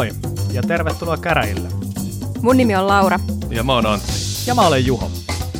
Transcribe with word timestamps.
Moi 0.00 0.10
ja 0.52 0.62
tervetuloa 0.62 1.16
käräjille. 1.16 1.68
Mun 2.42 2.56
nimi 2.56 2.76
on 2.76 2.86
Laura. 2.86 3.18
Ja 3.50 3.62
mä 3.62 3.74
oon 3.74 3.86
Antti. 3.86 4.12
Ja 4.46 4.54
mä 4.54 4.66
olen 4.66 4.86
Juho. 4.86 5.10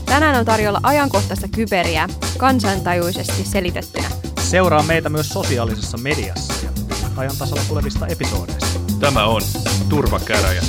Tänään 0.07 0.39
on 0.39 0.45
tarjolla 0.45 0.81
ajankohtaista 0.83 1.49
kyberiä 1.49 2.09
kansantajuisesti 2.39 3.45
selitettynä. 3.45 4.09
Seuraa 4.41 4.83
meitä 4.83 5.09
myös 5.09 5.29
sosiaalisessa 5.29 5.99
mediassa 5.99 6.55
ja 6.65 6.71
ajan 7.17 7.37
tasalla 7.39 7.63
tulevista 7.69 8.07
episoodeista. 8.07 8.81
Tämä 9.01 9.25
on 9.25 9.43
Turvakäräjä. 9.89 10.63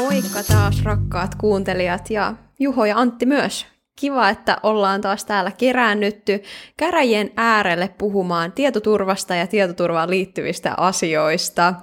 Moikka 0.00 0.42
taas 0.48 0.82
rakkaat 0.82 1.34
kuuntelijat 1.34 2.10
ja 2.10 2.34
Juho 2.58 2.84
ja 2.84 2.98
Antti 2.98 3.26
myös. 3.26 3.71
Kiva, 4.02 4.28
että 4.28 4.58
ollaan 4.62 5.00
taas 5.00 5.24
täällä 5.24 5.50
keräännytty 5.50 6.42
käräjien 6.76 7.30
äärelle 7.36 7.88
puhumaan 7.98 8.52
tietoturvasta 8.52 9.34
ja 9.34 9.46
tietoturvaan 9.46 10.10
liittyvistä 10.10 10.74
asioista. 10.76 11.74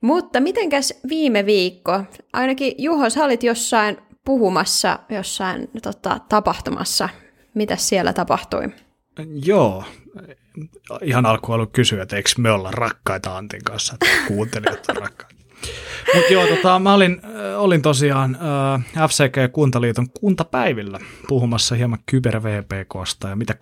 Mutta 0.00 0.40
mitenkäs 0.40 1.00
viime 1.08 1.46
viikko? 1.46 2.00
Ainakin 2.32 2.74
Juho, 2.78 3.10
sä 3.10 3.24
olit 3.24 3.42
jossain 3.42 3.98
puhumassa, 4.24 4.98
jossain 5.08 5.68
tota, 5.82 6.20
tapahtumassa. 6.28 7.08
Mitä 7.54 7.76
siellä 7.76 8.12
tapahtui? 8.12 8.68
Joo, 9.44 9.84
ihan 11.02 11.26
alkuun 11.26 11.52
haluan 11.52 11.70
kysyä, 11.70 12.02
että 12.02 12.16
eikö 12.16 12.30
me 12.38 12.50
olla 12.50 12.70
rakkaita 12.70 13.36
Antin 13.36 13.64
kanssa, 13.64 13.94
että 13.94 14.06
kuuntelijat 14.28 14.88
on 14.88 14.96
rakkaita. 14.96 15.41
Mutta 16.14 16.32
joo, 16.32 16.46
tota, 16.46 16.78
mä 16.78 16.94
olin, 16.94 17.20
äh, 17.24 17.60
olin 17.60 17.82
tosiaan 17.82 18.34
äh, 18.34 18.84
FCG-kuntaliiton 19.08 20.06
kuntapäivillä 20.20 20.98
puhumassa 21.28 21.74
hieman 21.74 21.98
kyber-VPKsta 22.12 23.28
ja 23.28 23.36
mitä 23.36 23.54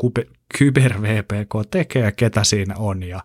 kyber-VPK 0.58 1.68
tekee 1.70 2.02
ja 2.02 2.12
ketä 2.12 2.44
siinä 2.44 2.74
on 2.78 3.02
ja, 3.02 3.20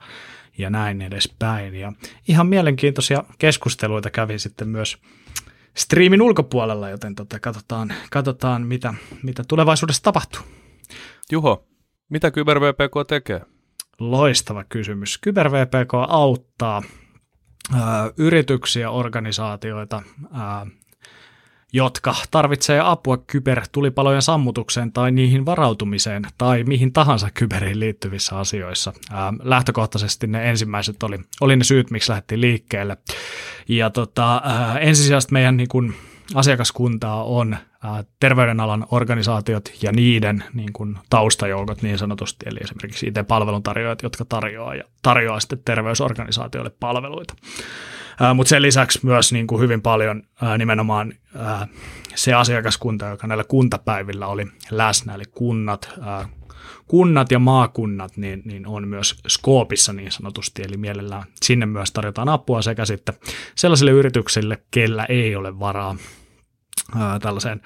ja 0.57 0.69
näin 0.69 1.01
edespäin. 1.01 1.75
Ja 1.75 1.93
ihan 2.27 2.47
mielenkiintoisia 2.47 3.23
keskusteluita 3.37 4.09
kävi 4.09 4.39
sitten 4.39 4.67
myös 4.67 4.97
striimin 5.77 6.21
ulkopuolella, 6.21 6.89
joten 6.89 7.15
tota, 7.15 7.39
katsotaan, 7.39 7.93
katsotaan 8.11 8.67
mitä, 8.67 8.93
mitä 9.23 9.43
tulevaisuudessa 9.47 10.03
tapahtuu. 10.03 10.41
Juho, 11.31 11.67
mitä 12.09 12.31
kyber-VPK 12.31 13.07
tekee? 13.07 13.41
Loistava 13.99 14.63
kysymys. 14.63 15.19
Kyber-VPK 15.21 16.05
auttaa 16.07 16.83
yrityksiä, 18.17 18.89
organisaatioita, 18.89 20.01
jotka 21.73 22.15
tarvitsee 22.31 22.81
apua 22.83 23.17
kybertulipalojen 23.17 24.21
sammutukseen 24.21 24.91
tai 24.91 25.11
niihin 25.11 25.45
varautumiseen 25.45 26.23
tai 26.37 26.63
mihin 26.63 26.93
tahansa 26.93 27.29
kyberiin 27.33 27.79
liittyvissä 27.79 28.39
asioissa. 28.39 28.93
lähtökohtaisesti 29.43 30.27
ne 30.27 30.49
ensimmäiset 30.49 31.03
oli, 31.03 31.19
oli 31.41 31.55
ne 31.55 31.63
syyt, 31.63 31.91
miksi 31.91 32.09
lähdettiin 32.09 32.41
liikkeelle. 32.41 32.97
Ja 33.67 33.89
tota, 33.89 34.41
ensisijaisesti 34.79 35.33
meidän 35.33 35.57
niin 35.57 35.67
kun, 35.67 35.93
asiakaskuntaa 36.35 37.23
on 37.23 37.57
terveydenalan 38.19 38.85
organisaatiot 38.91 39.71
ja 39.81 39.91
niiden 39.91 40.43
niin 40.53 40.73
kuin, 40.73 40.97
taustajoukot 41.09 41.81
niin 41.81 41.97
sanotusti, 41.97 42.45
eli 42.49 42.59
esimerkiksi 42.63 43.07
IT-palveluntarjoajat, 43.07 44.03
jotka 44.03 44.25
tarjoaa, 44.25 44.75
ja 44.75 44.83
tarjoaa 45.01 45.39
sitten 45.39 45.61
terveysorganisaatioille 45.65 46.71
palveluita. 46.79 47.35
Mutta 48.35 48.49
sen 48.49 48.61
lisäksi 48.61 48.99
myös 49.03 49.33
niin 49.33 49.47
kuin 49.47 49.61
hyvin 49.61 49.81
paljon 49.81 50.23
ää, 50.41 50.57
nimenomaan 50.57 51.13
ää, 51.35 51.67
se 52.15 52.33
asiakaskunta, 52.33 53.05
joka 53.05 53.27
näillä 53.27 53.43
kuntapäivillä 53.43 54.27
oli 54.27 54.47
läsnä, 54.71 55.15
eli 55.15 55.23
kunnat, 55.31 55.89
ää, 56.01 56.29
kunnat 56.87 57.31
ja 57.31 57.39
maakunnat, 57.39 58.17
niin, 58.17 58.41
niin 58.45 58.67
on 58.67 58.87
myös 58.87 59.15
skoopissa 59.27 59.93
niin 59.93 60.11
sanotusti, 60.11 60.61
eli 60.61 60.77
mielellään 60.77 61.23
sinne 61.41 61.65
myös 61.65 61.91
tarjotaan 61.91 62.29
apua 62.29 62.61
sekä 62.61 62.85
sitten 62.85 63.15
sellaisille 63.55 63.91
yrityksille, 63.91 64.61
kellä 64.71 65.05
ei 65.05 65.35
ole 65.35 65.59
varaa 65.59 65.95
ää, 66.95 67.19
tällaiseen 67.19 67.61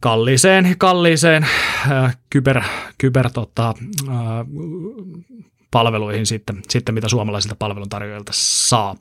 kalliiseen, 0.00 0.74
kalliiseen 0.78 1.46
ää, 1.90 2.12
kyber, 2.30 2.62
kyber 2.98 3.30
tota, 3.30 3.74
ää, 4.08 4.44
palveluihin 5.70 6.26
sitten, 6.26 6.62
sitten 6.68 6.94
mitä 6.94 7.08
suomalaisilta 7.08 7.56
palveluntarjoajilta 7.58 8.32
saa. 8.34 8.96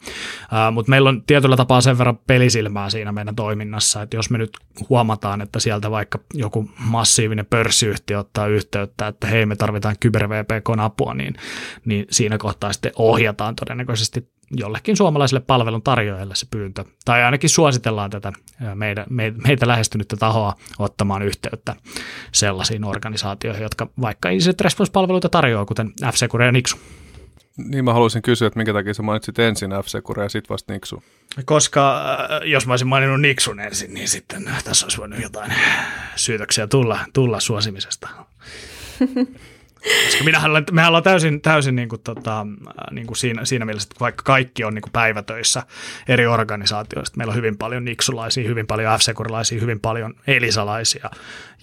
Mutta 0.71 0.89
meillä 0.89 1.09
on 1.09 1.23
tietyllä 1.27 1.57
tapaa 1.57 1.81
sen 1.81 1.97
verran 1.97 2.19
pelisilmää 2.27 2.89
siinä 2.89 3.11
meidän 3.11 3.35
toiminnassa, 3.35 4.01
että 4.01 4.17
jos 4.17 4.29
me 4.29 4.37
nyt 4.37 4.57
huomataan, 4.89 5.41
että 5.41 5.59
sieltä 5.59 5.91
vaikka 5.91 6.19
joku 6.33 6.69
massiivinen 6.79 7.45
pörssiyhtiö 7.45 8.19
ottaa 8.19 8.47
yhteyttä, 8.47 9.07
että 9.07 9.27
hei 9.27 9.45
me 9.45 9.55
tarvitaan 9.55 9.95
kyber 9.99 10.27
apua, 10.79 11.13
niin, 11.13 11.33
niin 11.85 12.05
siinä 12.09 12.37
kohtaa 12.37 12.73
sitten 12.73 12.91
ohjataan 12.95 13.55
todennäköisesti 13.55 14.29
jollekin 14.51 14.97
suomalaiselle 14.97 15.43
palvelun 15.47 15.81
tarjoajalle 15.81 16.35
se 16.35 16.47
pyyntö. 16.51 16.85
Tai 17.05 17.23
ainakin 17.23 17.49
suositellaan 17.49 18.09
tätä 18.09 18.33
meitä, 18.75 19.05
meitä 19.47 19.67
lähestynyttä 19.67 20.17
tahoa 20.17 20.53
ottamaan 20.79 21.21
yhteyttä 21.21 21.75
sellaisiin 22.31 22.83
organisaatioihin, 22.83 23.63
jotka 23.63 23.87
vaikka 24.01 24.29
incident 24.29 24.61
response-palveluita 24.61 25.29
tarjoaa, 25.29 25.65
kuten 25.65 25.91
f 26.13 26.15
ja 26.45 26.51
Nixu. 26.51 26.77
Niin 27.57 27.85
mä 27.85 27.93
haluaisin 27.93 28.21
kysyä, 28.21 28.47
että 28.47 28.59
minkä 28.59 28.73
takia 28.73 28.93
sä 28.93 29.03
mainitsit 29.03 29.39
ensin 29.39 29.71
f 29.71 29.87
ja 30.23 30.29
sitten 30.29 30.49
vasta 30.49 30.73
Nixu? 30.73 31.03
Koska 31.45 32.01
jos 32.45 32.67
mä 32.67 32.73
olisin 32.73 32.87
maininnut 32.87 33.21
Nixun 33.21 33.59
ensin, 33.59 33.93
niin 33.93 34.07
sitten 34.07 34.49
tässä 34.63 34.85
olisi 34.85 34.97
voinut 34.97 35.21
jotain 35.21 35.53
syytöksiä 36.15 36.67
tulla, 36.67 36.99
tulla 37.13 37.39
suosimisesta. 37.39 38.09
Koska 40.05 40.23
minähän 40.23 40.51
mehän 40.71 40.87
ollaan 40.87 41.03
täysin, 41.03 41.41
täysin 41.41 41.75
niin 41.75 41.89
kuin, 41.89 42.01
tota, 42.01 42.47
niin 42.91 43.07
kuin 43.07 43.17
siinä, 43.17 43.45
siinä 43.45 43.65
mielessä, 43.65 43.87
että 43.91 43.99
vaikka 43.99 44.23
kaikki 44.23 44.63
on 44.63 44.73
niin 44.73 44.81
kuin 44.81 44.91
päivätöissä 44.91 45.63
eri 46.07 46.27
organisaatioista, 46.27 47.17
meillä 47.17 47.31
on 47.31 47.37
hyvin 47.37 47.57
paljon 47.57 47.85
niksulaisia, 47.85 48.47
hyvin 48.47 48.67
paljon 48.67 48.99
f 48.99 49.61
hyvin 49.61 49.79
paljon 49.79 50.13
elisalaisia 50.27 51.09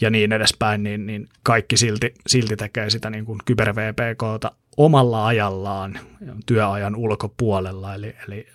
ja 0.01 0.11
niin 0.11 0.33
edespäin, 0.33 0.83
niin, 0.83 1.07
niin 1.07 1.29
kaikki 1.43 1.77
silti, 1.77 2.15
silti 2.27 2.57
tekee 2.57 2.91
sitä 2.91 3.11
niin 3.11 3.25
kuin 3.25 3.39
kyber-VPKta 3.45 4.51
omalla 4.77 5.27
ajallaan 5.27 5.99
työajan 6.47 6.97
ulkopuolella, 6.97 7.95
eli, 7.95 8.17
eli 8.29 8.47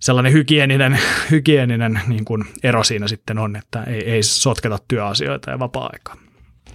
sellainen 0.00 0.32
hygieninen, 0.32 0.98
hygieninen 1.30 2.00
niin 2.06 2.24
kuin 2.24 2.44
ero 2.62 2.84
siinä 2.84 3.08
sitten 3.08 3.38
on, 3.38 3.56
että 3.56 3.82
ei, 3.82 4.10
ei 4.10 4.22
sotketa 4.22 4.78
työasioita 4.88 5.50
ja 5.50 5.58
vapaa-aikaa. 5.58 6.16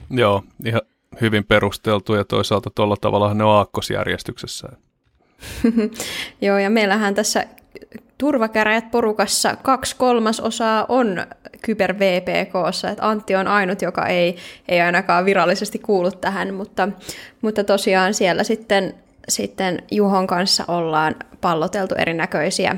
Joo, 0.10 0.44
ihan, 0.66 0.82
hyvin 1.22 1.44
perusteltu 1.44 2.14
ja 2.14 2.24
toisaalta 2.26 2.70
tuolla 2.76 2.96
tavalla 3.02 3.34
ne 3.34 3.44
on 3.44 3.50
aakkosjärjestyksessä. 3.52 4.70
Joo, 6.42 6.58
ja 6.58 6.70
meillähän 6.70 7.16
tässä 7.16 7.46
turvakäräjät 8.18 8.92
porukassa 8.92 9.56
kaksi 9.56 9.96
kolmasosaa 9.96 10.86
on 10.90 11.26
kyber 11.62 12.00
VPKssa, 12.00 12.90
että 12.90 13.10
Antti 13.10 13.36
on 13.36 13.48
ainut, 13.48 13.82
joka 13.82 14.08
ei, 14.08 14.38
ei 14.68 14.82
ainakaan 14.82 15.26
virallisesti 15.26 15.80
kuulu 15.80 16.12
tähän, 16.12 16.54
mutta, 16.54 16.90
mutta 17.42 17.64
tosiaan 17.64 18.14
siellä 18.14 18.44
sitten, 18.44 18.94
sitten 19.28 19.84
Juhon 19.92 20.28
kanssa 20.28 20.64
ollaan 20.68 21.16
palloteltu 21.42 21.96
erinäköisiä 21.96 22.78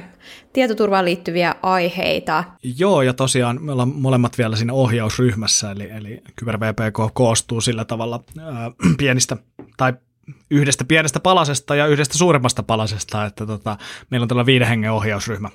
tietoturvaan 0.56 1.06
liittyviä 1.06 1.56
aiheita. 1.64 2.44
Joo, 2.78 3.02
ja 3.02 3.14
tosiaan 3.14 3.62
me 3.62 3.72
ollaan 3.72 3.96
molemmat 3.96 4.38
vielä 4.38 4.56
siinä 4.56 4.74
ohjausryhmässä, 4.74 5.72
eli, 5.72 5.90
eli 5.90 6.22
Kyber 6.36 6.60
VPK 6.60 7.14
koostuu 7.14 7.62
sillä 7.62 7.86
tavalla 7.86 8.24
ää, 8.40 8.72
pienistä 8.98 9.38
tai 9.78 9.94
yhdestä 10.52 10.84
pienestä 10.84 11.20
palasesta 11.20 11.76
ja 11.76 11.88
yhdestä 11.88 12.18
suuremmasta 12.18 12.64
palasesta, 12.64 13.26
että 13.26 13.46
tota, 13.46 13.78
meillä 14.10 14.24
on 14.24 14.28
tällä 14.28 14.46
viiden 14.46 14.68
hengen 14.68 14.92
ohjausryhmä, 14.92 15.50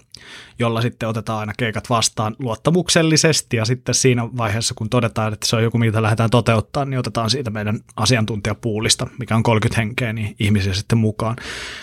jolla 0.58 0.80
sitten 0.80 1.08
otetaan 1.08 1.40
aina 1.40 1.52
keikat 1.58 1.90
vastaan 1.90 2.36
luottamuksellisesti 2.38 3.56
ja 3.56 3.64
sitten 3.64 3.94
siinä 3.94 4.28
vaiheessa, 4.36 4.74
kun 4.74 4.90
todetaan, 4.90 5.32
että 5.32 5.46
se 5.46 5.56
on 5.56 5.62
joku, 5.62 5.78
mitä 5.78 6.02
lähdetään 6.02 6.30
toteuttaa, 6.30 6.84
niin 6.84 6.98
otetaan 6.98 7.30
siitä 7.30 7.50
meidän 7.50 7.80
asiantuntijapuulista, 7.96 9.06
mikä 9.18 9.36
on 9.36 9.42
30 9.42 9.80
henkeä, 9.80 10.12
niin 10.12 10.36
ihmisiä 10.38 10.74
sitten 10.74 10.98
mukaan. 10.98 11.36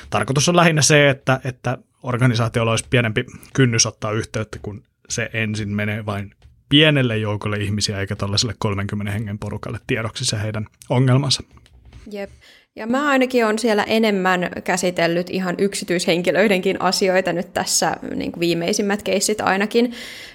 Tarkoitus 0.10 0.50
on 0.50 0.56
lähinnä 0.56 0.82
se, 0.82 1.10
että, 1.10 1.40
että 1.44 1.78
organisaatiolla 2.04 2.72
olisi 2.72 2.86
pienempi 2.90 3.26
kynnys 3.54 3.86
ottaa 3.86 4.12
yhteyttä, 4.12 4.60
kun 4.62 4.84
se 5.10 5.30
ensin 5.34 5.70
menee 5.70 6.06
vain 6.06 6.32
pienelle 6.70 7.18
joukolle 7.18 7.58
ihmisiä 7.58 8.00
eikä 8.00 8.16
tällaiselle 8.16 8.56
30 8.60 9.12
hengen 9.12 9.40
porukalle 9.40 9.80
tiedoksi 9.88 10.26
se 10.26 10.42
heidän 10.42 10.66
ongelmansa. 10.90 11.44
Jep. 12.12 12.30
Ja 12.78 12.88
mä 12.88 13.10
ainakin 13.10 13.46
on 13.46 13.60
siellä 13.60 13.84
enemmän 13.84 14.50
käsitellyt 14.64 15.30
ihan 15.30 15.56
yksityishenkilöidenkin 15.58 16.82
asioita 16.82 17.34
nyt 17.34 17.54
tässä 17.54 17.98
niin 18.16 18.32
kuin 18.32 18.40
viimeisimmät 18.40 19.04
keissit 19.04 19.42
ainakin. 19.42 19.94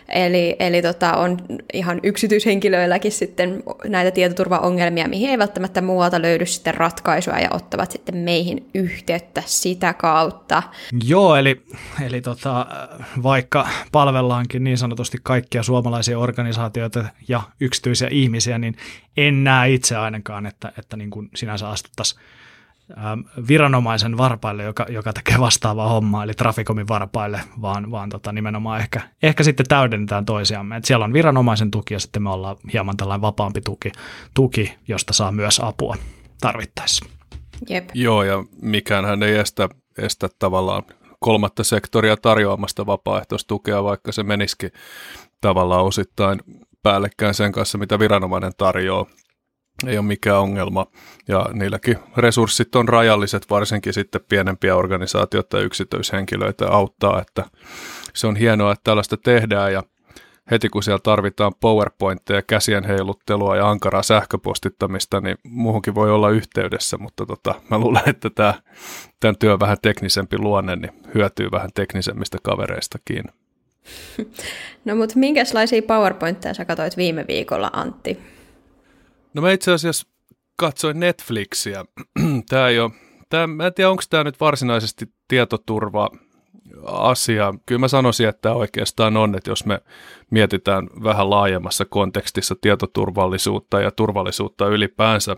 Eli, 0.09 0.57
eli 0.59 0.83
tota, 0.83 1.17
on 1.17 1.39
ihan 1.73 2.01
yksityishenkilöilläkin 2.03 3.13
sitten 3.13 3.63
näitä 3.85 4.11
tietoturvaongelmia, 4.11 5.09
mihin 5.09 5.31
ei 5.31 5.39
välttämättä 5.39 5.81
muualta 5.81 6.23
löydy 6.23 6.47
sitten 6.47 6.75
ratkaisua 6.75 7.39
ja 7.39 7.49
ottavat 7.53 7.91
sitten 7.91 8.17
meihin 8.17 8.69
yhteyttä 8.75 9.43
sitä 9.47 9.93
kautta. 9.93 10.63
Joo, 11.05 11.37
eli, 11.37 11.63
eli 12.07 12.21
tota, 12.21 12.67
vaikka 13.23 13.69
palvellaankin 13.93 14.65
niin 14.65 14.79
sanotusti 14.79 15.19
kaikkia 15.23 15.63
suomalaisia 15.63 16.19
organisaatioita 16.19 17.05
ja 17.29 17.43
yksityisiä 17.61 18.09
ihmisiä, 18.11 18.59
niin 18.59 18.77
en 19.17 19.45
näe 19.45 19.73
itse 19.73 19.97
ainakaan, 19.97 20.47
että, 20.47 20.73
että 20.79 20.97
niin 20.97 21.11
kuin 21.11 21.29
sinänsä 21.35 21.69
astuttaisiin 21.69 22.21
Ähm, 22.99 23.21
viranomaisen 23.49 24.17
varpaille, 24.19 24.63
joka, 24.63 24.87
joka 24.89 25.13
tekee 25.13 25.39
vastaavaa 25.39 25.89
hommaa, 25.89 26.25
eli 26.25 26.35
Traficomin 26.35 26.89
varpaille, 26.89 27.41
vaan, 27.63 27.91
vaan 27.91 28.09
tota, 28.09 28.33
nimenomaan 28.33 28.81
ehkä, 28.81 29.01
ehkä 29.23 29.43
sitten 29.43 29.67
täydennetään 29.69 30.25
toisiamme. 30.25 30.77
Et 30.77 30.85
siellä 30.85 31.05
on 31.05 31.13
viranomaisen 31.13 31.71
tuki 31.71 31.95
ja 31.95 32.01
sitten 32.01 32.23
me 32.23 32.31
ollaan 32.31 32.57
hieman 32.73 32.97
tällainen 32.97 33.23
vapaampi 33.23 33.61
tuki, 33.61 33.93
tuki 34.35 34.75
josta 34.89 35.13
saa 35.13 35.33
myös 35.33 35.61
apua 35.61 35.97
tarvittaessa. 36.41 37.07
Jep. 37.69 37.89
Joo, 37.95 38.23
ja 38.23 38.45
mikään 38.63 39.05
hän 39.05 39.23
ei 39.23 39.37
estä, 39.37 39.69
estä 39.99 40.29
tavallaan 40.39 40.83
kolmatta 41.21 41.65
sektoria 41.65 42.17
tarjoamasta 42.17 42.87
vapaaehtoistukea, 42.87 43.85
vaikka 43.85 44.13
se 44.13 44.23
menisikin 44.23 44.73
tavallaan 45.41 45.85
osittain 45.85 46.41
päällekkäin 46.83 47.35
sen 47.35 47.53
kanssa, 47.53 47.79
mitä 47.79 47.99
viranomainen 47.99 48.53
tarjoaa 48.57 49.07
ei 49.87 49.99
ole 49.99 50.07
mikään 50.07 50.41
ongelma. 50.41 50.87
Ja 51.29 51.47
niilläkin 51.53 51.99
resurssit 52.17 52.75
on 52.75 52.89
rajalliset, 52.89 53.51
varsinkin 53.51 53.93
sitten 53.93 54.21
pienempiä 54.29 54.77
organisaatioita 54.77 55.57
ja 55.59 55.65
yksityishenkilöitä 55.65 56.69
auttaa, 56.69 57.21
että 57.21 57.45
se 58.15 58.27
on 58.27 58.37
hienoa, 58.37 58.73
että 58.73 58.85
tällaista 58.85 59.17
tehdään 59.17 59.73
ja 59.73 59.83
heti 60.51 60.69
kun 60.69 60.83
siellä 60.83 61.01
tarvitaan 61.03 61.53
PowerPointteja, 61.61 62.43
käsien 62.43 62.85
heiluttelua 62.85 63.57
ja 63.57 63.71
ankaraa 63.71 64.03
sähköpostittamista, 64.03 65.21
niin 65.21 65.37
muuhunkin 65.45 65.95
voi 65.95 66.11
olla 66.11 66.31
yhteydessä, 66.31 66.99
mutta 66.99 67.27
tota, 67.27 67.55
mä 67.71 67.79
luulen, 67.79 68.03
että 68.07 68.31
tämä, 68.31 68.55
tämän 69.21 69.39
työn 69.39 69.61
vähän 69.61 69.77
teknisempi 69.83 70.39
luonne 70.39 70.77
niin 70.77 70.93
hyötyy 71.15 71.51
vähän 71.51 71.71
teknisemmistä 71.75 72.39
kavereistakin. 72.43 73.25
No 74.85 74.97
mutta 74.97 75.19
minkälaisia 75.19 75.83
PowerPointteja 75.83 76.55
sä 76.55 76.65
katsoit 76.65 76.97
viime 76.97 77.25
viikolla, 77.29 77.71
Antti? 77.73 78.19
No 79.35 79.43
mä 79.43 79.53
itse 79.53 79.73
asiassa 79.73 80.07
katsoin 80.57 81.01
Netflixiä. 81.01 81.85
tämä 82.49 82.69
ei 82.69 82.81
ole, 82.81 82.91
tämä, 83.29 83.47
mä 83.47 83.67
en 83.67 83.75
tiedä, 83.75 83.91
onko 83.91 84.03
tämä 84.11 84.25
nyt 84.25 84.41
varsinaisesti 84.41 85.07
tietoturva 85.29 86.11
asia. 86.87 87.55
Kyllä 87.67 87.79
mä 87.79 87.89
sanoisin, 87.89 88.29
että 88.29 88.53
oikeastaan 88.53 89.17
on, 89.17 89.35
että 89.35 89.51
jos 89.51 89.67
me 89.67 89.81
mietitään 90.31 90.89
vähän 91.03 91.31
laajemmassa 91.31 91.85
kontekstissa 91.85 92.57
tietoturvallisuutta 92.61 93.81
ja 93.81 93.91
turvallisuutta 93.91 94.67
ylipäänsä. 94.67 95.37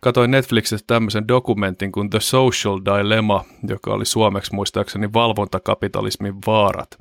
Katoin 0.00 0.30
Netflixistä 0.30 0.86
tämmöisen 0.86 1.28
dokumentin 1.28 1.92
kuin 1.92 2.10
The 2.10 2.20
Social 2.20 2.80
Dilemma, 2.84 3.44
joka 3.68 3.90
oli 3.90 4.04
suomeksi 4.04 4.54
muistaakseni 4.54 5.12
valvontakapitalismin 5.12 6.34
vaarat. 6.46 6.98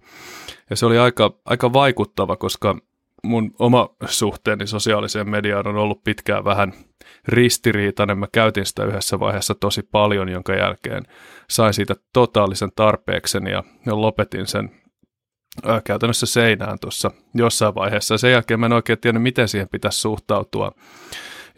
Ja 0.70 0.76
se 0.76 0.86
oli 0.86 0.98
aika, 0.98 1.40
aika 1.46 1.74
vaikuttava, 1.74 2.36
koska 2.36 2.78
mun 3.24 3.52
oma 3.60 3.90
suhteeni 4.06 4.68
sosiaaliseen 4.68 5.30
mediaan 5.30 5.68
on 5.68 5.76
ollut 5.76 6.04
pitkään 6.04 6.46
vähän 6.46 6.74
ristiriitainen. 7.28 8.18
Mä 8.18 8.28
käytin 8.32 8.66
sitä 8.66 8.84
yhdessä 8.86 9.20
vaiheessa 9.20 9.56
tosi 9.56 9.84
paljon, 9.92 10.30
jonka 10.30 10.54
jälkeen 10.54 11.04
sain 11.50 11.74
siitä 11.74 11.96
totaalisen 12.14 12.70
tarpeekseni 12.76 13.52
ja, 13.52 13.64
lopetin 13.86 14.48
sen 14.48 14.72
ää, 15.64 15.82
käytännössä 15.82 16.26
seinään 16.26 16.78
tuossa 16.82 17.12
jossain 17.34 17.76
vaiheessa. 17.76 18.18
Sen 18.18 18.32
jälkeen 18.32 18.60
mä 18.60 18.66
en 18.66 18.74
oikein 18.74 19.00
tiedä, 19.00 19.20
miten 19.20 19.48
siihen 19.48 19.70
pitäisi 19.72 20.00
suhtautua. 20.00 20.72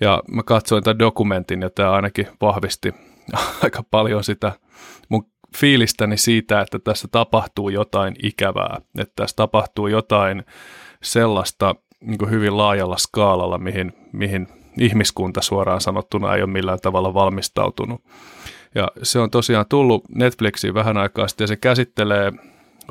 Ja 0.02 0.24
mä 0.32 0.44
katsoin 0.44 0.84
tämän 0.84 1.00
dokumentin 1.00 1.62
ja 1.62 1.70
tämä 1.70 1.92
ainakin 1.92 2.28
vahvisti 2.42 2.94
aika 3.64 3.84
paljon 3.92 4.24
sitä 4.24 4.52
mun 5.10 5.28
fiilistäni 5.58 6.18
siitä, 6.18 6.62
että 6.62 6.80
tässä 6.80 7.08
tapahtuu 7.12 7.70
jotain 7.70 8.16
ikävää, 8.24 8.82
että 8.98 9.14
tässä 9.16 9.36
tapahtuu 9.36 9.88
jotain 9.88 10.46
sellaista 11.04 11.76
niin 12.02 12.30
hyvin 12.30 12.58
laajalla 12.58 12.98
skaalalla, 12.98 13.58
mihin, 13.58 13.94
mihin 14.12 14.48
ihmiskunta 14.80 15.42
suoraan 15.42 15.82
sanottuna 15.82 16.36
ei 16.36 16.42
ole 16.42 16.52
millään 16.52 16.80
tavalla 16.82 17.14
valmistautunut. 17.14 18.02
Ja 18.76 18.88
se 19.04 19.20
on 19.20 19.32
tosiaan 19.32 19.66
tullut 19.70 20.04
Netflixiin 20.16 20.74
vähän 20.74 20.98
aikaa 20.98 21.28
sitten 21.28 21.44
ja 21.44 21.48
se 21.48 21.56
käsittelee 21.56 22.34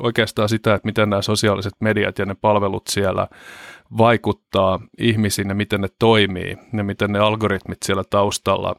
oikeastaan 0.01 0.49
sitä, 0.49 0.73
että 0.73 0.85
miten 0.85 1.09
nämä 1.09 1.21
sosiaaliset 1.21 1.73
mediat 1.79 2.19
ja 2.19 2.25
ne 2.25 2.35
palvelut 2.41 2.87
siellä 2.87 3.27
vaikuttaa 3.97 4.79
ihmisiin 4.97 5.49
ja 5.49 5.55
miten 5.55 5.81
ne 5.81 5.87
toimii 5.99 6.57
ja 6.73 6.83
miten 6.83 7.11
ne 7.11 7.19
algoritmit 7.19 7.77
siellä 7.85 8.03
taustalla 8.09 8.75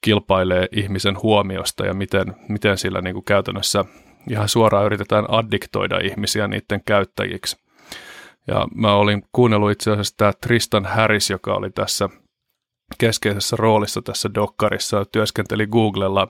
kilpailee 0.00 0.68
ihmisen 0.72 1.22
huomiosta 1.22 1.86
ja 1.86 1.94
miten, 1.94 2.36
miten 2.48 2.78
sillä 2.78 3.00
niin 3.00 3.14
kuin 3.14 3.24
käytännössä 3.24 3.84
ihan 4.30 4.48
suoraan 4.48 4.86
yritetään 4.86 5.24
addiktoida 5.28 5.98
ihmisiä 5.98 6.48
niiden 6.48 6.82
käyttäjiksi. 6.84 7.56
Ja 8.46 8.68
mä 8.74 8.94
olin 8.94 9.22
kuunnellut 9.32 9.70
itse 9.70 9.90
asiassa 9.90 10.14
tämä 10.16 10.32
Tristan 10.40 10.84
Harris, 10.86 11.30
joka 11.30 11.54
oli 11.54 11.70
tässä 11.70 12.08
keskeisessä 12.98 13.56
roolissa 13.56 14.02
tässä 14.02 14.30
dokkarissa, 14.34 15.04
työskenteli 15.12 15.66
Googlella 15.66 16.28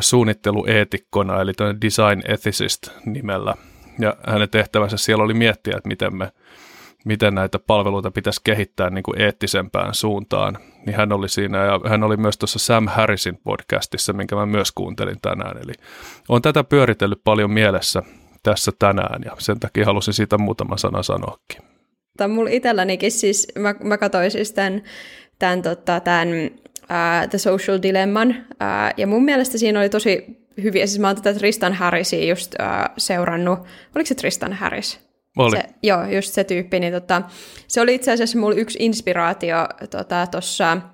suunnittelueetikkona, 0.00 1.40
eli 1.40 1.52
design 1.82 2.22
ethicist 2.32 2.88
nimellä. 3.04 3.54
Ja 3.98 4.16
hänen 4.26 4.50
tehtävänsä 4.50 4.96
siellä 4.96 5.24
oli 5.24 5.34
miettiä, 5.34 5.74
että 5.76 5.88
miten, 5.88 6.16
me, 6.16 6.32
miten 7.04 7.34
näitä 7.34 7.58
palveluita 7.58 8.10
pitäisi 8.10 8.40
kehittää 8.44 8.90
niin 8.90 9.02
kuin 9.02 9.20
eettisempään 9.20 9.94
suuntaan. 9.94 10.58
Niin 10.86 10.96
hän 10.96 11.12
oli 11.12 11.28
siinä, 11.28 11.64
ja 11.64 11.80
hän 11.88 12.02
oli 12.02 12.16
myös 12.16 12.38
tuossa 12.38 12.58
Sam 12.58 12.86
Harrisin 12.88 13.38
podcastissa, 13.44 14.12
minkä 14.12 14.36
mä 14.36 14.46
myös 14.46 14.72
kuuntelin 14.72 15.18
tänään. 15.22 15.56
Eli 15.62 15.72
on 16.28 16.42
tätä 16.42 16.64
pyöritellyt 16.64 17.20
paljon 17.24 17.50
mielessä 17.50 18.02
tässä 18.42 18.72
tänään 18.78 19.22
ja 19.24 19.32
sen 19.38 19.60
takia 19.60 19.84
halusin 19.84 20.14
siitä 20.14 20.38
muutama 20.38 20.76
sana 20.76 21.02
sanoakin. 21.02 21.62
Tämä 22.16 22.34
mulla 22.34 22.50
itsellänikin 22.50 23.12
siis, 23.12 23.48
mä, 23.58 23.74
mä 23.84 23.98
katsoin 23.98 24.30
siis 24.30 24.52
tämän, 24.52 24.82
tämän, 25.40 25.62
tota, 25.62 26.00
tämän 26.00 26.28
uh, 26.28 27.28
The 27.30 27.38
Social 27.38 27.78
Dilemman 27.82 28.28
uh, 28.30 28.94
ja 28.96 29.06
mun 29.06 29.24
mielestä 29.24 29.58
siinä 29.58 29.80
oli 29.80 29.88
tosi 29.88 30.40
hyviä, 30.62 30.86
siis 30.86 30.98
mä 30.98 31.06
oon 31.06 31.16
tätä 31.16 31.34
Tristan 31.34 31.74
Harrisia 31.74 32.28
just 32.28 32.54
uh, 32.54 32.94
seurannut, 32.98 33.58
oliko 33.94 34.06
se 34.06 34.14
Tristan 34.14 34.52
Harris? 34.52 35.00
Oli. 35.38 35.56
Se, 35.56 35.62
joo, 35.82 36.04
just 36.04 36.32
se 36.32 36.44
tyyppi, 36.44 36.80
niin 36.80 36.92
tota, 36.92 37.22
se 37.68 37.80
oli 37.80 37.94
itse 37.94 38.12
asiassa 38.12 38.38
mulla 38.38 38.54
yksi 38.54 38.78
inspiraatio 38.80 39.56
tuossa 40.30 40.64
tota, 40.64 40.90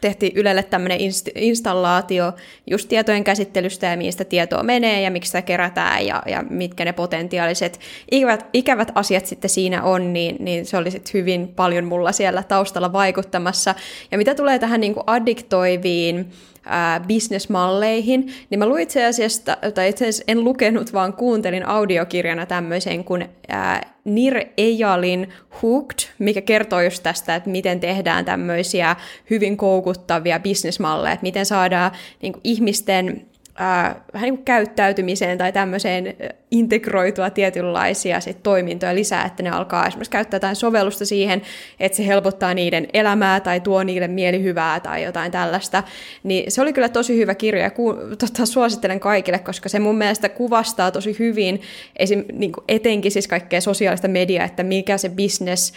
tehtiin 0.00 0.32
Ylelle 0.36 0.62
tämmöinen 0.62 0.98
inst- 0.98 1.32
installaatio 1.34 2.32
just 2.70 2.88
tietojen 2.88 3.24
käsittelystä 3.24 3.86
ja 3.86 3.96
mistä 3.96 4.24
tietoa 4.24 4.62
menee 4.62 5.02
ja 5.02 5.10
miksi 5.10 5.28
sitä 5.28 5.42
kerätään 5.42 6.06
ja, 6.06 6.22
ja 6.26 6.44
mitkä 6.50 6.84
ne 6.84 6.92
potentiaaliset 6.92 7.80
ikävät, 8.10 8.46
ikävät 8.52 8.92
asiat 8.94 9.26
sitten 9.26 9.50
siinä 9.50 9.82
on, 9.82 10.12
niin, 10.12 10.36
niin 10.38 10.66
se 10.66 10.76
oli 10.76 10.90
sitten 10.90 11.12
hyvin 11.14 11.48
paljon 11.48 11.84
mulla 11.84 12.12
siellä 12.12 12.42
taustalla 12.42 12.92
vaikuttamassa. 12.92 13.74
Ja 14.10 14.18
mitä 14.18 14.34
tulee 14.34 14.58
tähän 14.58 14.80
niin 14.80 14.94
kuin 14.94 15.04
addiktoiviin 15.06 16.30
ää, 16.64 17.00
bisnesmalleihin, 17.00 18.32
niin 18.50 18.58
mä 18.58 18.66
luin 18.66 18.82
itse 18.82 19.04
asiassa, 19.04 19.56
tai 19.74 19.88
itse 19.88 20.04
asiassa 20.04 20.24
en 20.28 20.44
lukenut, 20.44 20.92
vaan 20.92 21.12
kuuntelin 21.12 21.66
audiokirjana 21.66 22.46
tämmöisen 22.46 23.04
kuin 23.04 23.28
ää, 23.48 23.99
Nir 24.14 24.44
Ejalin 24.56 25.28
Hooked, 25.62 26.08
mikä 26.18 26.40
kertoo 26.40 26.80
just 26.80 27.02
tästä, 27.02 27.34
että 27.34 27.50
miten 27.50 27.80
tehdään 27.80 28.24
tämmöisiä 28.24 28.96
hyvin 29.30 29.56
koukuttavia 29.56 30.40
bisnesmalleja, 30.40 31.12
että 31.12 31.22
miten 31.22 31.46
saadaan 31.46 31.92
niin 32.22 32.34
ihmisten 32.44 33.29
ää, 33.60 34.00
vähän 34.14 34.26
niin 34.26 34.36
kuin 34.36 34.44
käyttäytymiseen 34.44 35.38
tai 35.38 35.52
tämmöiseen 35.52 36.14
integroitua 36.50 37.30
tietynlaisia 37.30 38.20
sit 38.20 38.42
toimintoja 38.42 38.94
lisää, 38.94 39.24
että 39.24 39.42
ne 39.42 39.50
alkaa 39.50 39.86
esimerkiksi 39.86 40.10
käyttää 40.10 40.36
jotain 40.36 40.56
sovellusta 40.56 41.06
siihen, 41.06 41.42
että 41.80 41.96
se 41.96 42.06
helpottaa 42.06 42.54
niiden 42.54 42.88
elämää 42.92 43.40
tai 43.40 43.60
tuo 43.60 43.82
niille 43.82 44.08
mielihyvää 44.08 44.80
tai 44.80 45.02
jotain 45.02 45.32
tällaista. 45.32 45.82
Niin 46.22 46.52
se 46.52 46.62
oli 46.62 46.72
kyllä 46.72 46.88
tosi 46.88 47.16
hyvä 47.16 47.34
kirja 47.34 47.62
ja 47.62 47.70
ku, 47.70 47.96
tota, 48.18 48.46
suosittelen 48.46 49.00
kaikille, 49.00 49.38
koska 49.38 49.68
se 49.68 49.78
mun 49.78 49.98
mielestä 49.98 50.28
kuvastaa 50.28 50.90
tosi 50.90 51.16
hyvin 51.18 51.60
esim, 51.96 52.24
niin 52.32 52.52
etenkin 52.68 53.12
siis 53.12 53.28
kaikkea 53.28 53.60
sosiaalista 53.60 54.08
mediaa, 54.08 54.44
että 54.44 54.62
mikä 54.62 54.98
se 54.98 55.08
business 55.08 55.72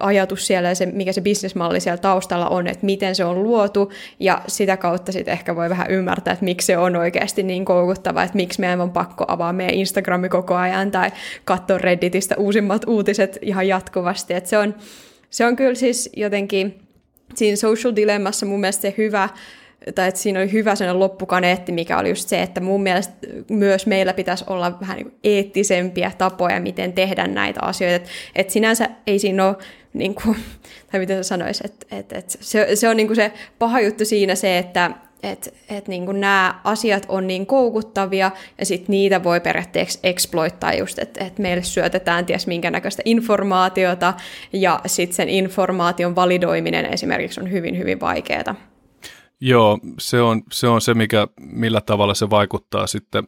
ajatus 0.00 0.46
siellä 0.46 0.68
ja 0.68 0.74
se, 0.74 0.86
mikä 0.86 1.12
se 1.12 1.20
bisnesmalli 1.20 1.80
siellä 1.80 1.98
taustalla 1.98 2.48
on, 2.48 2.66
että 2.66 2.86
miten 2.86 3.14
se 3.14 3.24
on 3.24 3.42
luotu, 3.42 3.92
ja 4.20 4.42
sitä 4.46 4.76
kautta 4.76 5.12
sitten 5.12 5.32
ehkä 5.32 5.56
voi 5.56 5.70
vähän 5.70 5.90
ymmärtää, 5.90 6.32
että 6.32 6.44
miksi 6.44 6.66
se 6.66 6.78
on 6.78 6.96
oikeasti 6.96 7.42
niin 7.42 7.64
koukuttava, 7.64 8.22
että 8.22 8.36
miksi 8.36 8.60
meidän 8.60 8.80
on 8.80 8.90
pakko 8.90 9.24
avaa 9.28 9.52
meidän 9.52 9.74
Instagrami 9.74 10.28
koko 10.28 10.54
ajan 10.54 10.90
tai 10.90 11.10
katsoa 11.44 11.78
Redditistä 11.78 12.34
uusimmat 12.38 12.82
uutiset 12.86 13.38
ihan 13.42 13.68
jatkuvasti, 13.68 14.34
että 14.34 14.50
se 14.50 14.58
on, 14.58 14.74
se 15.30 15.46
on 15.46 15.56
kyllä 15.56 15.74
siis 15.74 16.10
jotenkin 16.16 16.82
siinä 17.34 17.56
social 17.56 17.96
dilemmassa 17.96 18.46
mun 18.46 18.60
mielestä 18.60 18.82
se 18.82 18.94
hyvä, 18.98 19.28
tai 19.94 20.08
että 20.08 20.20
siinä 20.20 20.40
oli 20.40 20.52
hyvä 20.52 20.74
sellainen 20.74 21.00
loppukaneetti, 21.00 21.72
mikä 21.72 21.98
oli 21.98 22.08
just 22.08 22.28
se, 22.28 22.42
että 22.42 22.60
mun 22.60 22.82
mielestä 22.82 23.14
myös 23.50 23.86
meillä 23.86 24.12
pitäisi 24.12 24.44
olla 24.46 24.80
vähän 24.80 24.96
niin 24.96 25.14
eettisempiä 25.24 26.12
tapoja, 26.18 26.60
miten 26.60 26.92
tehdä 26.92 27.26
näitä 27.26 27.60
asioita. 27.62 27.96
Että 27.96 28.10
et 28.34 28.50
sinänsä 28.50 28.88
ei 29.06 29.18
siinä 29.18 29.46
ole, 29.46 29.56
niin 29.92 30.14
kuin, 30.14 30.36
tai 30.90 31.00
miten 31.00 31.16
sä 31.16 31.28
sanois, 31.28 31.60
että 31.64 31.96
et, 31.96 32.12
et 32.12 32.36
se, 32.40 32.68
se 32.74 32.88
on 32.88 32.96
niin 32.96 33.06
kuin 33.06 33.16
se 33.16 33.32
paha 33.58 33.80
juttu 33.80 34.04
siinä 34.04 34.34
se, 34.34 34.58
että 34.58 34.90
että 35.22 35.50
et 35.68 35.88
niinku 35.88 36.12
nämä 36.12 36.60
asiat 36.64 37.06
on 37.08 37.26
niin 37.26 37.46
koukuttavia 37.46 38.30
ja 38.58 38.66
sitten 38.66 38.92
niitä 38.92 39.24
voi 39.24 39.40
periaatteessa 39.40 40.00
exploittaa 40.02 40.74
just, 40.74 40.98
että 40.98 41.24
et 41.24 41.38
meille 41.38 41.62
syötetään 41.62 42.26
ties 42.26 42.46
minkä 42.46 42.70
näköistä 42.70 43.02
informaatiota 43.04 44.14
ja 44.52 44.80
sitten 44.86 45.16
sen 45.16 45.28
informaation 45.28 46.16
validoiminen 46.16 46.86
esimerkiksi 46.86 47.40
on 47.40 47.50
hyvin 47.50 47.78
hyvin 47.78 48.00
vaikeaa. 48.00 48.69
Joo, 49.40 49.78
se 49.98 50.20
on, 50.20 50.42
se 50.52 50.68
on 50.68 50.80
se, 50.80 50.94
mikä, 50.94 51.28
millä 51.40 51.80
tavalla 51.80 52.14
se 52.14 52.30
vaikuttaa 52.30 52.86
sitten 52.86 53.24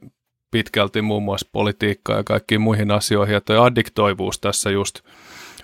pitkälti 0.51 1.03
muun 1.03 1.23
muassa 1.23 1.49
politiikkaan 1.53 2.17
ja 2.17 2.25
kaikkiin 2.25 2.61
muihin 2.61 2.91
asioihin. 2.91 3.35
Ja 3.35 3.41
tuo 3.41 3.63
addiktoivuus 3.63 4.41
tässä 4.41 4.71
just 4.71 5.01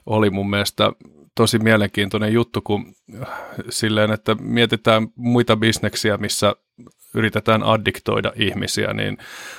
oli 0.06 0.30
mun 0.30 0.50
mielestä 0.50 0.92
tosi 1.34 1.58
mielenkiintoinen 1.58 2.32
juttu, 2.32 2.60
kun 2.60 2.94
silleen, 3.70 4.10
että 4.10 4.36
mietitään 4.40 5.08
muita 5.16 5.56
bisneksiä, 5.56 6.16
missä 6.16 6.54
yritetään 7.14 7.62
addiktoida 7.62 8.32
ihmisiä, 8.36 8.92
niin 8.92 9.18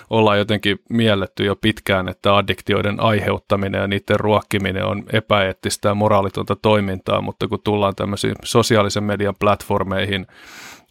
ollaan 0.09 0.37
jotenkin 0.37 0.79
mielletty 0.89 1.45
jo 1.45 1.55
pitkään, 1.55 2.09
että 2.09 2.35
addiktioiden 2.35 2.99
aiheuttaminen 2.99 3.81
ja 3.81 3.87
niiden 3.87 4.19
ruokkiminen 4.19 4.85
on 4.85 5.03
epäeettistä 5.13 5.89
ja 5.89 5.95
moraalitonta 5.95 6.55
toimintaa, 6.55 7.21
mutta 7.21 7.47
kun 7.47 7.59
tullaan 7.63 7.95
tämmöisiin 7.95 8.35
sosiaalisen 8.43 9.03
median 9.03 9.35
platformeihin, 9.39 10.27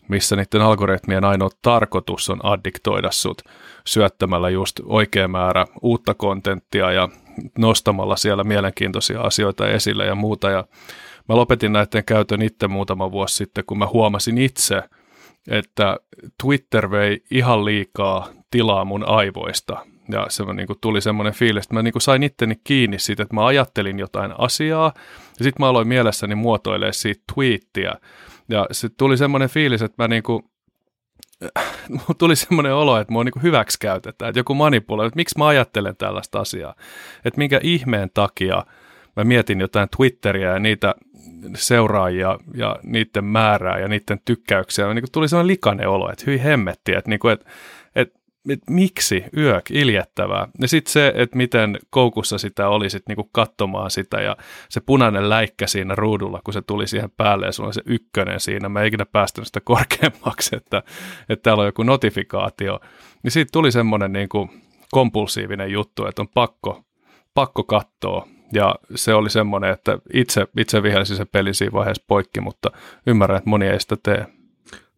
missä 0.09 0.37
niiden 0.37 0.63
algoritmien 0.63 1.25
ainoa 1.25 1.51
tarkoitus 1.63 2.31
on 2.31 2.41
addiktoida 2.43 3.11
sut 3.11 3.43
syöttämällä 3.87 4.51
just 4.51 4.81
oikea 4.85 5.29
määrä 5.29 5.67
uutta 5.83 6.15
kontenttia 6.15 6.93
ja 6.93 7.09
nostamalla 7.59 8.17
siellä 8.17 8.45
mielenkiintoisia 8.45 9.21
asioita 9.21 9.69
esille 9.69 10.07
ja 10.07 10.15
muuta. 10.15 10.51
Ja 10.51 10.65
mä 11.29 11.37
lopetin 11.37 11.73
näiden 11.73 12.05
käytön 12.05 12.43
itse 12.43 12.69
muutama 12.69 13.13
vuosi 13.13 13.37
sitten, 13.37 13.65
kun 13.67 13.79
mä 13.79 13.87
huomasin 13.87 14.39
itse, 14.39 14.83
että 15.51 15.97
Twitter 16.43 16.91
vei 16.91 17.23
ihan 17.31 17.65
liikaa 17.65 18.29
tilaa 18.51 18.85
mun 18.85 19.09
aivoista. 19.09 19.87
Ja 20.13 20.27
se 20.29 20.45
niin 20.45 20.67
kuin 20.67 20.79
tuli 20.81 21.01
semmoinen 21.01 21.33
fiilis, 21.33 21.65
että 21.65 21.75
mä 21.75 21.83
niin 21.83 21.93
kuin 21.93 22.03
sain 22.03 22.23
itteni 22.23 22.55
kiinni 22.65 22.99
siitä, 22.99 23.23
että 23.23 23.35
mä 23.35 23.47
ajattelin 23.47 23.99
jotain 23.99 24.35
asiaa, 24.39 24.93
ja 25.39 25.45
sitten 25.45 25.65
mä 25.65 25.69
aloin 25.69 25.89
mielessäni 25.89 26.35
muotoilemaan 26.35 26.95
siitä 26.95 27.23
tweettiä. 27.35 27.95
Ja 28.49 28.67
se 28.73 28.89
tuli 28.89 29.17
semmoinen 29.17 29.49
fiilis, 29.49 29.83
että 29.83 30.03
mä 30.03 30.09
niin 30.09 30.23
kuin 30.23 30.43
tuli 32.19 32.37
semmoinen 32.37 32.75
olo, 32.75 32.99
että 32.99 33.13
mua 33.13 33.25
niin 33.25 33.43
hyväksi 33.43 33.79
käytetään, 33.81 34.29
että 34.29 34.41
joku 34.41 34.55
manipuloi, 34.55 35.07
että 35.07 35.17
miksi 35.17 35.39
mä 35.39 35.47
ajattelen 35.47 35.97
tällaista 35.97 36.41
asiaa, 36.41 36.75
että 37.25 37.39
minkä 37.39 37.61
ihmeen 37.63 38.11
takia 38.15 38.65
mä 39.17 39.25
mietin 39.25 39.61
jotain 39.61 39.89
Twitteriä 39.97 40.53
ja 40.53 40.59
niitä 40.59 40.95
seuraajia 41.55 42.39
ja 42.55 42.77
niiden 42.83 43.25
määrää 43.25 43.79
ja 43.79 43.89
niiden 43.89 44.21
tykkäyksiä, 44.25 44.95
niin 44.95 45.05
tuli 45.13 45.29
semmoinen 45.29 45.47
likainen 45.47 45.89
olo, 45.89 46.13
että 46.13 46.25
hyi 46.27 46.45
hemmetti, 46.45 46.95
että, 46.95 47.11
niin 47.11 47.21
kuin, 47.21 47.33
että, 47.33 47.51
että 48.51 48.73
miksi 48.73 49.25
yök, 49.37 49.71
iljettävää. 49.71 50.49
Ja 50.61 50.69
sitten 50.69 50.93
se, 50.93 51.13
että 51.17 51.37
miten 51.37 51.79
koukussa 51.91 52.39
sitä 52.39 52.69
oli 52.69 52.91
sit 52.91 53.03
niinku 53.09 53.29
katsomaan 53.33 53.91
sitä 53.91 54.21
ja 54.21 54.37
se 54.69 54.81
punainen 54.81 55.29
läikkä 55.29 55.67
siinä 55.67 55.95
ruudulla, 55.95 56.41
kun 56.45 56.55
se 56.55 56.63
tuli 56.63 56.87
siihen 56.87 57.11
päälle 57.17 57.47
ja 57.47 57.53
sulla 57.53 57.67
on 57.67 57.75
se 57.75 57.83
ykkönen 57.87 58.41
siinä. 58.41 58.69
Mä 58.69 58.85
ikinä 58.85 59.07
päästänyt 59.07 59.47
sitä 59.47 59.61
korkeammaksi, 59.61 60.57
että, 60.57 60.83
että 61.29 61.43
täällä 61.43 61.61
on 61.61 61.67
joku 61.67 61.83
notifikaatio. 61.83 62.81
Niin 63.23 63.31
siitä 63.31 63.49
tuli 63.53 63.73
semmoinen 63.73 64.13
niinku 64.13 64.51
kompulsiivinen 64.91 65.73
juttu, 65.73 66.07
että 66.07 66.23
on 66.23 66.29
pakko, 66.29 66.85
pakko 67.35 67.65
katsoa. 67.65 68.29
Ja 68.53 68.75
se 68.95 69.15
oli 69.15 69.31
semmoinen, 69.31 69.71
että 69.71 69.99
itse, 70.13 70.47
itse 70.59 70.83
vihelsin 70.83 71.17
se 71.17 71.25
peli 71.25 71.55
siinä 71.55 71.73
vaiheessa 71.73 72.05
poikki, 72.07 72.41
mutta 72.41 72.71
ymmärrän, 73.07 73.39
että 73.39 73.51
moni 73.51 73.67
ei 73.67 73.81
sitä 73.81 73.97
tee 74.03 74.27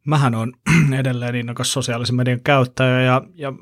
mähän 0.06 0.34
on 0.34 0.52
edelleen 1.00 1.34
innokas 1.34 1.72
sosiaalisen 1.72 2.16
median 2.16 2.40
käyttäjä 2.44 3.02
ja, 3.02 3.22
ja 3.34 3.52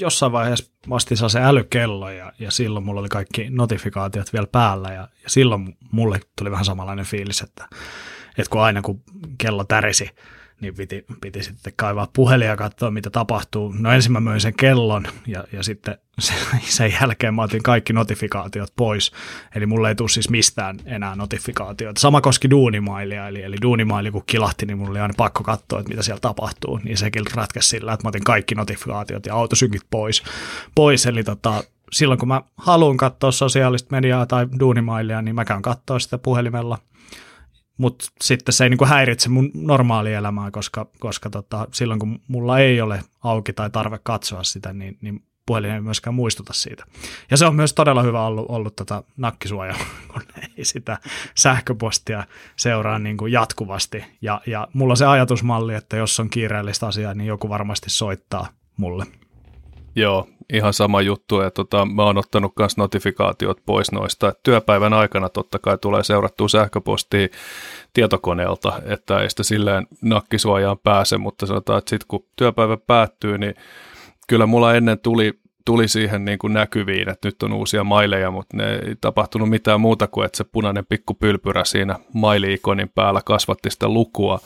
jossain 0.00 0.32
vaiheessa 0.32 0.72
vastissa 0.88 1.28
se 1.28 1.40
älykello 1.40 2.10
ja, 2.10 2.32
ja 2.38 2.50
silloin 2.50 2.84
mulla 2.84 3.00
oli 3.00 3.08
kaikki 3.08 3.46
notifikaatiot 3.50 4.32
vielä 4.32 4.46
päällä 4.46 4.92
ja, 4.92 5.08
ja 5.22 5.30
silloin 5.30 5.76
mulle 5.92 6.20
tuli 6.38 6.50
vähän 6.50 6.64
samanlainen 6.64 7.04
fiilis, 7.04 7.40
että, 7.40 7.68
että 8.38 8.50
kun 8.50 8.62
aina 8.62 8.82
kun 8.82 9.02
kello 9.38 9.64
tärisi, 9.64 10.10
niin 10.60 10.74
piti, 10.74 11.04
piti 11.20 11.42
sitten 11.42 11.72
kaivaa 11.76 12.08
puhelin 12.12 12.48
ja 12.48 12.56
katsoa, 12.56 12.90
mitä 12.90 13.10
tapahtuu. 13.10 13.74
No 13.78 13.92
ensin 13.92 14.12
mä 14.12 14.20
möin 14.20 14.40
sen 14.40 14.54
kellon 14.54 15.06
ja, 15.26 15.44
ja 15.52 15.62
sitten 15.62 15.98
sen 16.76 16.94
jälkeen 17.00 17.34
mä 17.34 17.42
otin 17.42 17.62
kaikki 17.62 17.92
notifikaatiot 17.92 18.72
pois. 18.76 19.12
Eli 19.54 19.66
mulle 19.66 19.88
ei 19.88 19.94
tule 19.94 20.08
siis 20.08 20.30
mistään 20.30 20.78
enää 20.84 21.16
notifikaatioita. 21.16 22.00
Sama 22.00 22.20
koski 22.20 22.50
duunimailia, 22.50 23.28
eli, 23.28 23.42
eli 23.42 23.56
duunimaili 23.62 24.10
kun 24.10 24.22
kilahti, 24.26 24.66
niin 24.66 24.78
mulla 24.78 24.90
oli 24.90 25.00
aina 25.00 25.14
pakko 25.16 25.44
katsoa, 25.44 25.78
että 25.78 25.90
mitä 25.90 26.02
siellä 26.02 26.20
tapahtuu. 26.20 26.80
Niin 26.84 26.96
sekin 26.96 27.24
ratkesi 27.34 27.68
sillä, 27.68 27.92
että 27.92 28.04
mä 28.04 28.08
otin 28.08 28.24
kaikki 28.24 28.54
notifikaatiot 28.54 29.26
ja 29.26 29.34
autosynkit 29.34 29.82
pois. 29.90 30.22
pois. 30.74 31.06
Eli 31.06 31.24
tota, 31.24 31.64
silloin 31.92 32.18
kun 32.18 32.28
mä 32.28 32.42
haluan 32.56 32.96
katsoa 32.96 33.32
sosiaalista 33.32 33.88
mediaa 33.90 34.26
tai 34.26 34.46
duunimailia, 34.60 35.22
niin 35.22 35.34
mä 35.34 35.44
käyn 35.44 35.62
katsoa 35.62 35.98
sitä 35.98 36.18
puhelimella– 36.18 36.78
mutta 37.78 38.04
sitten 38.20 38.52
se 38.52 38.64
ei 38.64 38.70
niinku 38.70 38.84
häiritse 38.84 39.28
mun 39.28 39.50
normaalielämää, 39.54 40.50
koska, 40.50 40.86
koska 41.00 41.30
tota, 41.30 41.68
silloin 41.72 42.00
kun 42.00 42.20
mulla 42.28 42.58
ei 42.58 42.80
ole 42.80 43.00
auki 43.22 43.52
tai 43.52 43.70
tarve 43.70 43.98
katsoa 44.02 44.42
sitä, 44.42 44.72
niin, 44.72 44.98
niin 45.00 45.22
puhelin 45.46 45.70
ei 45.70 45.80
myöskään 45.80 46.14
muistuta 46.14 46.52
siitä. 46.52 46.84
Ja 47.30 47.36
se 47.36 47.46
on 47.46 47.54
myös 47.54 47.72
todella 47.72 48.02
hyvä 48.02 48.26
ollut, 48.26 48.46
ollut 48.48 48.76
tota 48.76 49.02
nakkisuoja, 49.16 49.74
kun 50.12 50.22
ei 50.58 50.64
sitä 50.64 50.98
sähköpostia 51.34 52.24
seuraa 52.56 52.98
niin 52.98 53.16
kuin 53.16 53.32
jatkuvasti. 53.32 54.04
Ja, 54.22 54.40
ja 54.46 54.68
mulla 54.72 54.92
on 54.92 54.96
se 54.96 55.06
ajatusmalli, 55.06 55.74
että 55.74 55.96
jos 55.96 56.20
on 56.20 56.30
kiireellistä 56.30 56.86
asiaa, 56.86 57.14
niin 57.14 57.28
joku 57.28 57.48
varmasti 57.48 57.90
soittaa 57.90 58.48
mulle. 58.76 59.06
Joo, 59.96 60.28
ihan 60.52 60.72
sama 60.72 61.00
juttu. 61.00 61.40
Ja 61.40 61.50
tota, 61.50 61.86
mä 61.86 62.02
oon 62.02 62.18
ottanut 62.18 62.52
myös 62.58 62.76
notifikaatiot 62.76 63.60
pois 63.66 63.92
noista. 63.92 64.28
Et 64.28 64.42
työpäivän 64.42 64.92
aikana 64.92 65.28
totta 65.28 65.58
kai 65.58 65.78
tulee 65.78 66.04
seurattua 66.04 66.48
sähköpostia 66.48 67.28
tietokoneelta, 67.92 68.72
että 68.86 69.18
ei 69.18 69.30
sitä 69.30 69.42
silleen 69.42 69.86
nakkisuojaan 70.02 70.78
pääse, 70.78 71.18
mutta 71.18 71.46
sanotaan, 71.46 71.78
että 71.78 71.90
sitten 71.90 72.08
kun 72.08 72.26
työpäivä 72.36 72.76
päättyy, 72.76 73.38
niin 73.38 73.54
kyllä 74.28 74.46
mulla 74.46 74.74
ennen 74.74 74.98
tuli 74.98 75.44
tuli 75.64 75.88
siihen 75.88 76.24
niin 76.24 76.38
kuin 76.38 76.52
näkyviin, 76.52 77.08
että 77.08 77.28
nyt 77.28 77.42
on 77.42 77.52
uusia 77.52 77.84
maileja, 77.84 78.30
mutta 78.30 78.56
ne 78.56 78.74
ei 78.74 78.96
tapahtunut 79.00 79.50
mitään 79.50 79.80
muuta 79.80 80.06
kuin, 80.06 80.26
että 80.26 80.36
se 80.36 80.44
punainen 80.44 80.86
pikku 80.86 81.14
pylpyrä 81.14 81.64
siinä 81.64 81.98
maili-ikonin 82.12 82.90
päällä 82.94 83.20
kasvatti 83.24 83.70
sitä 83.70 83.88
lukua. 83.88 84.40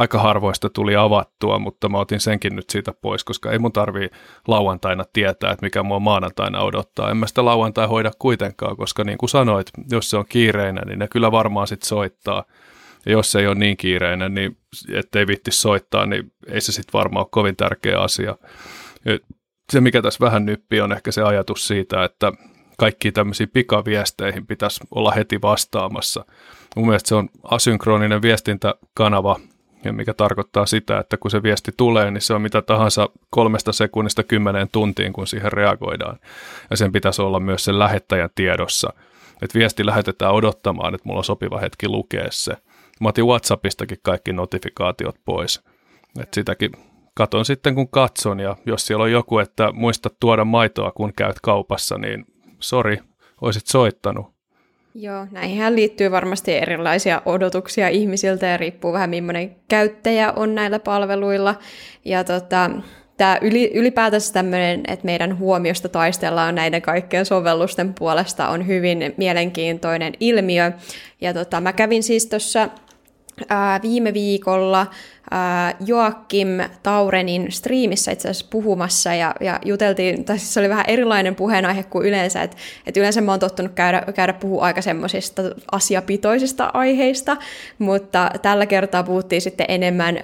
Aika 0.00 0.18
harvoista 0.18 0.70
tuli 0.70 0.96
avattua, 0.96 1.58
mutta 1.58 1.88
mä 1.88 1.98
otin 1.98 2.20
senkin 2.20 2.56
nyt 2.56 2.70
siitä 2.70 2.92
pois, 2.92 3.24
koska 3.24 3.52
ei 3.52 3.58
mun 3.58 3.72
tarvii 3.72 4.10
lauantaina 4.48 5.04
tietää, 5.12 5.52
että 5.52 5.66
mikä 5.66 5.82
mua 5.82 5.98
maanantaina 5.98 6.62
odottaa. 6.62 7.10
En 7.10 7.16
mä 7.16 7.26
sitä 7.26 7.44
lauantai 7.44 7.86
hoida 7.86 8.10
kuitenkaan, 8.18 8.76
koska 8.76 9.04
niin 9.04 9.18
kuin 9.18 9.30
sanoit, 9.30 9.70
jos 9.90 10.10
se 10.10 10.16
on 10.16 10.24
kiireinen, 10.28 10.86
niin 10.86 10.98
ne 10.98 11.08
kyllä 11.08 11.32
varmaan 11.32 11.66
sitten 11.66 11.88
soittaa. 11.88 12.44
Ja 13.06 13.12
jos 13.12 13.32
se 13.32 13.38
ei 13.38 13.46
ole 13.46 13.54
niin 13.54 13.76
kiireinen, 13.76 14.34
niin 14.34 14.56
ettei 14.92 15.26
vitti 15.26 15.50
soittaa, 15.50 16.06
niin 16.06 16.32
ei 16.46 16.60
se 16.60 16.72
sitten 16.72 16.98
varmaan 16.98 17.22
ole 17.24 17.28
kovin 17.30 17.56
tärkeä 17.56 18.00
asia 18.00 18.36
se, 19.72 19.80
mikä 19.80 20.02
tässä 20.02 20.24
vähän 20.24 20.46
nyppi, 20.46 20.80
on 20.80 20.92
ehkä 20.92 21.12
se 21.12 21.22
ajatus 21.22 21.66
siitä, 21.66 22.04
että 22.04 22.32
kaikki 22.78 23.12
tämmöisiin 23.12 23.48
pikaviesteihin 23.48 24.46
pitäisi 24.46 24.80
olla 24.90 25.10
heti 25.10 25.42
vastaamassa. 25.42 26.24
Mun 26.76 26.86
mielestä 26.86 27.08
se 27.08 27.14
on 27.14 27.28
asynkroninen 27.44 28.22
viestintäkanava, 28.22 29.40
mikä 29.92 30.14
tarkoittaa 30.14 30.66
sitä, 30.66 30.98
että 30.98 31.16
kun 31.16 31.30
se 31.30 31.42
viesti 31.42 31.72
tulee, 31.76 32.10
niin 32.10 32.20
se 32.20 32.34
on 32.34 32.42
mitä 32.42 32.62
tahansa 32.62 33.08
kolmesta 33.30 33.72
sekunnista 33.72 34.22
kymmeneen 34.22 34.68
tuntiin, 34.72 35.12
kun 35.12 35.26
siihen 35.26 35.52
reagoidaan. 35.52 36.18
Ja 36.70 36.76
sen 36.76 36.92
pitäisi 36.92 37.22
olla 37.22 37.40
myös 37.40 37.64
sen 37.64 37.78
lähettäjän 37.78 38.30
tiedossa. 38.34 38.92
Että 39.42 39.58
viesti 39.58 39.86
lähetetään 39.86 40.32
odottamaan, 40.32 40.94
että 40.94 41.08
mulla 41.08 41.18
on 41.20 41.24
sopiva 41.24 41.58
hetki 41.58 41.88
lukea 41.88 42.26
se. 42.30 42.56
Mä 43.00 43.08
otin 43.08 43.26
WhatsAppistakin 43.26 43.98
kaikki 44.02 44.32
notifikaatiot 44.32 45.16
pois. 45.24 45.62
Että 46.20 46.34
sitäkin 46.34 46.70
katon 47.14 47.44
sitten 47.44 47.74
kun 47.74 47.88
katson 47.88 48.40
ja 48.40 48.56
jos 48.66 48.86
siellä 48.86 49.02
on 49.02 49.12
joku, 49.12 49.38
että 49.38 49.72
muista 49.72 50.10
tuoda 50.20 50.44
maitoa 50.44 50.92
kun 50.92 51.12
käyt 51.16 51.36
kaupassa, 51.42 51.98
niin 51.98 52.26
sori, 52.60 52.98
olisit 53.40 53.66
soittanut. 53.66 54.39
Joo, 54.94 55.26
näihin 55.30 55.76
liittyy 55.76 56.10
varmasti 56.10 56.54
erilaisia 56.54 57.22
odotuksia 57.26 57.88
ihmisiltä 57.88 58.46
ja 58.46 58.56
riippuu 58.56 58.92
vähän 58.92 59.10
millainen 59.10 59.56
käyttäjä 59.68 60.32
on 60.32 60.54
näillä 60.54 60.78
palveluilla. 60.78 61.54
Ja 62.04 62.24
tota, 62.24 62.70
tämä 63.16 63.38
yli, 63.40 63.70
ylipäätänsä 63.74 64.32
tämmöinen, 64.32 64.80
että 64.88 65.04
meidän 65.04 65.38
huomiosta 65.38 65.88
taistellaan 65.88 66.54
näiden 66.54 66.82
kaikkien 66.82 67.26
sovellusten 67.26 67.94
puolesta 67.94 68.48
on 68.48 68.66
hyvin 68.66 69.14
mielenkiintoinen 69.16 70.12
ilmiö. 70.20 70.72
Ja 71.20 71.34
tota, 71.34 71.60
mä 71.60 71.72
kävin 71.72 72.02
siis 72.02 72.26
tuossa 72.26 72.68
viime 73.82 74.14
viikolla 74.14 74.86
Joakim 75.86 76.48
Taurenin 76.82 77.52
striimissä 77.52 78.12
itse 78.12 78.28
asiassa 78.28 78.46
puhumassa 78.50 79.14
ja, 79.14 79.34
ja 79.40 79.58
juteltiin, 79.64 80.24
tai 80.24 80.38
siis 80.38 80.54
se 80.54 80.60
oli 80.60 80.68
vähän 80.68 80.84
erilainen 80.88 81.34
puheenaihe 81.34 81.82
kuin 81.82 82.06
yleensä, 82.06 82.42
että 82.42 82.56
et 82.86 82.96
yleensä 82.96 83.20
mä 83.20 83.32
oon 83.32 83.40
tottunut 83.40 83.72
käydä, 83.74 84.02
käydä 84.14 84.32
puhua 84.32 84.62
aika 84.62 84.82
semmoisista 84.82 85.42
asiapitoisista 85.72 86.70
aiheista, 86.74 87.36
mutta 87.78 88.30
tällä 88.42 88.66
kertaa 88.66 89.02
puhuttiin 89.02 89.42
sitten 89.42 89.66
enemmän 89.68 90.20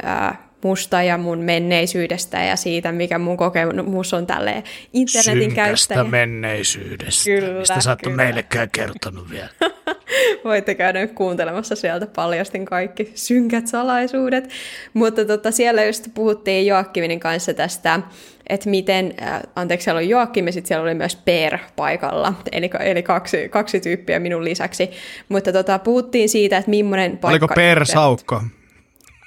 musta 0.67 1.03
ja 1.03 1.19
mun 1.19 1.39
menneisyydestä 1.39 2.45
ja 2.45 2.57
siitä, 2.57 2.93
mikä 2.93 3.19
mun 3.19 3.37
kokemus 3.37 4.15
on 4.15 4.27
tälle 4.27 4.65
internetin 4.93 5.43
Synkästä 5.43 5.95
käyttäjä. 5.95 6.11
menneisyydestä, 6.11 7.25
kyllä, 7.25 7.59
mistä 7.59 7.81
sä 7.81 7.93
et 7.93 8.15
meillekään 8.17 8.69
kertonut 8.71 9.31
vielä. 9.31 9.49
Voitte 10.45 10.75
käydä 10.75 11.01
nyt 11.01 11.13
kuuntelemassa 11.13 11.77
sieltä 11.77 12.07
paljastin 12.07 12.65
kaikki 12.65 13.13
synkät 13.15 13.67
salaisuudet. 13.67 14.51
Mutta 14.95 15.25
tota, 15.25 15.51
siellä 15.51 15.85
just 15.85 16.09
puhuttiin 16.15 16.67
Joakkiminin 16.67 17.21
kanssa 17.21 17.55
tästä 17.55 18.01
että 18.49 18.71
miten, 18.71 19.15
äh, 19.23 19.41
anteeksi, 19.57 19.85
siellä 19.85 19.99
oli 19.99 20.09
Joakim 20.09 20.47
ja 20.47 20.53
sitten 20.53 20.69
siellä 20.69 20.83
oli 20.83 20.95
myös 20.95 21.17
Per 21.17 21.59
paikalla, 21.77 22.35
eli, 22.53 22.71
eli 22.81 23.03
kaksi, 23.03 23.49
kaksi 23.49 23.81
tyyppiä 23.81 24.19
minun 24.19 24.45
lisäksi. 24.45 24.91
Mutta 25.29 25.53
tota, 25.53 25.79
puhuttiin 25.79 26.29
siitä, 26.29 26.57
että 26.57 26.71
millainen 26.71 27.19
paikka... 27.19 27.29
Oliko 27.29 27.55
Per 27.55 27.87
Saukko? 27.87 28.43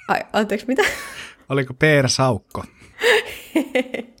Ai, 0.08 0.20
anteeksi, 0.32 0.66
mitä? 0.68 0.82
Oliko 1.50 1.74
Per 1.74 2.08
Saukko? 2.08 2.64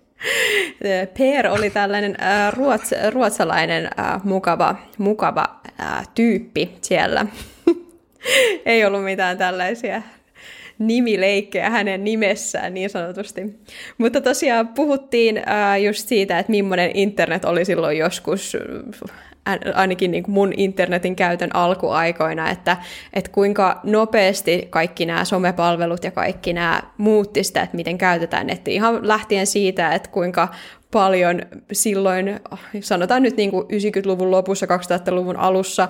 Per 1.18 1.46
oli 1.48 1.70
tällainen 1.70 2.16
äh, 2.22 2.52
ruots, 2.52 2.90
ruotsalainen 3.10 3.84
äh, 3.98 4.24
mukava, 4.24 4.76
mukava 4.98 5.60
äh, 5.80 6.08
tyyppi 6.14 6.76
siellä. 6.82 7.26
Ei 8.66 8.84
ollut 8.84 9.04
mitään 9.04 9.38
tällaisia 9.38 10.02
nimileikkejä 10.78 11.70
hänen 11.70 12.04
nimessään 12.04 12.74
niin 12.74 12.90
sanotusti. 12.90 13.42
Mutta 13.98 14.20
tosiaan 14.20 14.68
puhuttiin 14.68 15.36
äh, 15.48 15.82
just 15.82 16.08
siitä, 16.08 16.38
että 16.38 16.50
millainen 16.50 16.90
internet 16.94 17.44
oli 17.44 17.64
silloin 17.64 17.98
joskus 17.98 18.56
ainakin 19.74 20.10
niin 20.10 20.22
kuin 20.22 20.34
mun 20.34 20.52
internetin 20.56 21.16
käytön 21.16 21.56
alkuaikoina, 21.56 22.50
että, 22.50 22.76
että 23.12 23.30
kuinka 23.30 23.80
nopeasti 23.84 24.66
kaikki 24.70 25.06
nämä 25.06 25.24
somepalvelut 25.24 26.04
ja 26.04 26.10
kaikki 26.10 26.52
nämä 26.52 26.82
muutti 26.98 27.44
sitä, 27.44 27.62
että 27.62 27.76
miten 27.76 27.98
käytetään 27.98 28.46
nettiä. 28.46 28.74
Ihan 28.74 29.08
lähtien 29.08 29.46
siitä, 29.46 29.94
että 29.94 30.10
kuinka 30.10 30.48
paljon 30.90 31.42
silloin, 31.72 32.40
sanotaan 32.80 33.22
nyt 33.22 33.36
niin 33.36 33.50
kuin 33.50 33.66
90-luvun 33.66 34.30
lopussa, 34.30 34.66
2000-luvun 34.66 35.36
alussa, 35.36 35.88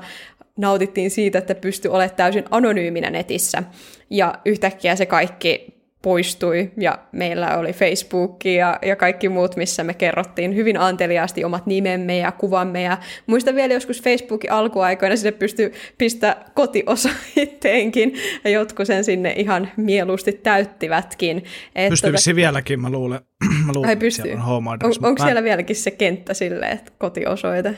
nautittiin 0.56 1.10
siitä, 1.10 1.38
että 1.38 1.54
pystyi 1.54 1.90
olemaan 1.90 2.16
täysin 2.16 2.44
anonyyminä 2.50 3.10
netissä. 3.10 3.62
Ja 4.10 4.34
yhtäkkiä 4.44 4.96
se 4.96 5.06
kaikki 5.06 5.79
poistui 6.02 6.70
ja 6.76 6.98
meillä 7.12 7.56
oli 7.56 7.72
Facebook 7.72 8.44
ja, 8.44 8.78
ja 8.82 8.96
kaikki 8.96 9.28
muut, 9.28 9.56
missä 9.56 9.84
me 9.84 9.94
kerrottiin 9.94 10.54
hyvin 10.54 10.80
anteliaasti 10.80 11.44
omat 11.44 11.66
nimemme 11.66 12.18
ja 12.18 12.32
kuvamme. 12.32 12.82
Ja 12.82 12.98
muistan 13.26 13.54
vielä 13.54 13.74
joskus 13.74 14.02
Facebookin 14.02 14.52
alkuaikoina 14.52 15.16
sinne 15.16 15.32
pystyi 15.32 15.72
pistää 15.98 16.44
kotiosa 16.54 17.08
itteenkin 17.36 18.14
ja 18.44 18.50
jotkut 18.50 18.86
sen 18.86 19.04
sinne 19.04 19.32
ihan 19.36 19.70
mieluusti 19.76 20.32
täyttivätkin. 20.32 21.44
Pystyy 21.88 22.12
tota... 22.12 22.36
vieläkin, 22.36 22.80
mä 22.80 22.90
luulen. 22.90 23.20
mä 23.66 23.72
luulen 23.74 23.88
Ai 23.88 23.96
pystyy. 23.96 24.32
On, 24.32 24.40
on, 24.42 24.78
onko 24.82 25.12
mä... 25.18 25.24
siellä 25.24 25.42
vieläkin 25.42 25.76
se 25.76 25.90
kenttä 25.90 26.34
silleen, 26.34 26.72
että 26.72 26.92
kotiosoite? 26.98 27.76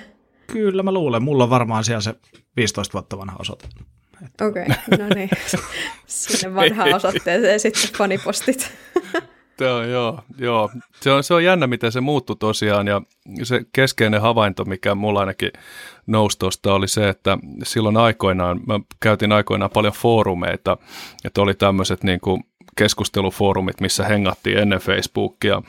Kyllä 0.52 0.82
mä 0.82 0.92
luulen. 0.92 1.22
Mulla 1.22 1.44
on 1.44 1.50
varmaan 1.50 1.84
siellä 1.84 2.00
se 2.00 2.14
15 2.56 2.92
vuotta 2.92 3.18
vanha 3.18 3.36
osoite. 3.38 3.68
Okei, 4.48 4.62
okay, 4.62 4.98
no 4.98 5.14
niin. 5.14 5.30
Sinne 6.06 6.54
vanhaan 6.54 6.94
osoitteeseen 6.94 7.60
sitten 7.60 7.98
fanipostit. 7.98 8.72
Joo, 9.60 9.82
joo, 9.96 10.20
joo. 10.38 10.70
Se 11.00 11.10
on, 11.10 11.24
se 11.24 11.34
on 11.34 11.44
jännä, 11.44 11.66
miten 11.66 11.92
se 11.92 12.00
muuttui 12.00 12.36
tosiaan 12.36 12.86
ja 12.86 13.02
se 13.42 13.60
keskeinen 13.72 14.20
havainto, 14.20 14.64
mikä 14.64 14.94
mulla 14.94 15.20
ainakin 15.20 15.50
nousi 16.06 16.38
tuosta, 16.38 16.74
oli 16.74 16.88
se, 16.88 17.08
että 17.08 17.38
silloin 17.64 17.96
aikoinaan, 17.96 18.60
mä 18.66 18.80
käytin 19.00 19.32
aikoinaan 19.32 19.70
paljon 19.70 19.92
foorumeita, 19.92 20.76
että 21.24 21.42
oli 21.42 21.54
tämmöiset 21.54 22.04
niin 22.04 22.20
kuin 22.20 22.44
keskustelufoorumit, 22.76 23.80
missä 23.80 24.04
hengattiin 24.04 24.58
ennen 24.58 24.78
Facebookia 24.78 25.62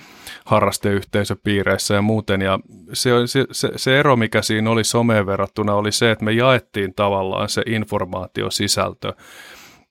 harrasteyhteisöpiireissä 0.45 1.93
ja 1.93 2.01
muuten. 2.01 2.41
Ja 2.41 2.59
se, 2.93 3.09
se, 3.51 3.71
se, 3.75 3.99
ero, 3.99 4.15
mikä 4.15 4.41
siinä 4.41 4.69
oli 4.69 4.83
someen 4.83 5.25
verrattuna, 5.25 5.73
oli 5.73 5.91
se, 5.91 6.11
että 6.11 6.25
me 6.25 6.31
jaettiin 6.31 6.93
tavallaan 6.93 7.49
se 7.49 7.63
informaatiosisältö. 7.65 9.13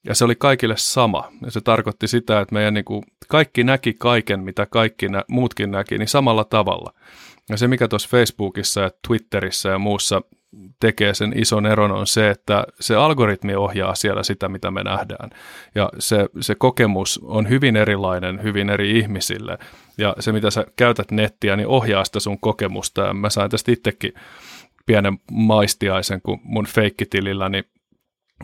Ja 0.04 0.14
se 0.14 0.24
oli 0.24 0.34
kaikille 0.34 0.74
sama. 0.76 1.28
Ja 1.44 1.50
se 1.50 1.60
tarkoitti 1.60 2.08
sitä, 2.08 2.40
että 2.40 2.54
meidän 2.54 2.74
niin 2.74 2.84
kuin, 2.84 3.02
kaikki 3.28 3.64
näki 3.64 3.94
kaiken, 3.94 4.40
mitä 4.40 4.66
kaikki 4.66 5.08
nä, 5.08 5.24
muutkin 5.28 5.70
näki, 5.70 5.98
niin 5.98 6.08
samalla 6.08 6.44
tavalla. 6.44 6.94
Ja 7.48 7.56
se, 7.56 7.68
mikä 7.68 7.88
tuossa 7.88 8.08
Facebookissa 8.08 8.80
ja 8.80 8.90
Twitterissä 9.08 9.68
ja 9.68 9.78
muussa 9.78 10.22
tekee 10.80 11.14
sen 11.14 11.32
ison 11.36 11.66
eron 11.66 11.92
on 11.92 12.06
se, 12.06 12.30
että 12.30 12.64
se 12.80 12.96
algoritmi 12.96 13.54
ohjaa 13.54 13.94
siellä 13.94 14.22
sitä, 14.22 14.48
mitä 14.48 14.70
me 14.70 14.84
nähdään. 14.84 15.30
Ja 15.74 15.90
se, 15.98 16.28
se 16.40 16.54
kokemus 16.54 17.20
on 17.22 17.48
hyvin 17.48 17.76
erilainen 17.76 18.42
hyvin 18.42 18.70
eri 18.70 18.98
ihmisille. 18.98 19.58
Ja 19.98 20.16
se, 20.20 20.32
mitä 20.32 20.50
sä 20.50 20.66
käytät 20.76 21.10
nettiä, 21.10 21.56
niin 21.56 21.66
ohjaa 21.66 22.04
sitä 22.04 22.20
sun 22.20 22.40
kokemusta. 22.40 23.02
Ja 23.02 23.14
mä 23.14 23.30
sain 23.30 23.50
tästä 23.50 23.72
itsekin 23.72 24.12
pienen 24.86 25.18
maistiaisen, 25.30 26.22
kun 26.22 26.40
mun 26.42 26.66
feikkitililläni 26.66 27.64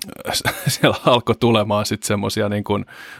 siellä 0.69 0.97
alkoi 1.07 1.35
tulemaan 1.41 1.87
sitten 1.87 2.07
semmoisia 2.07 2.49
niin 2.49 2.65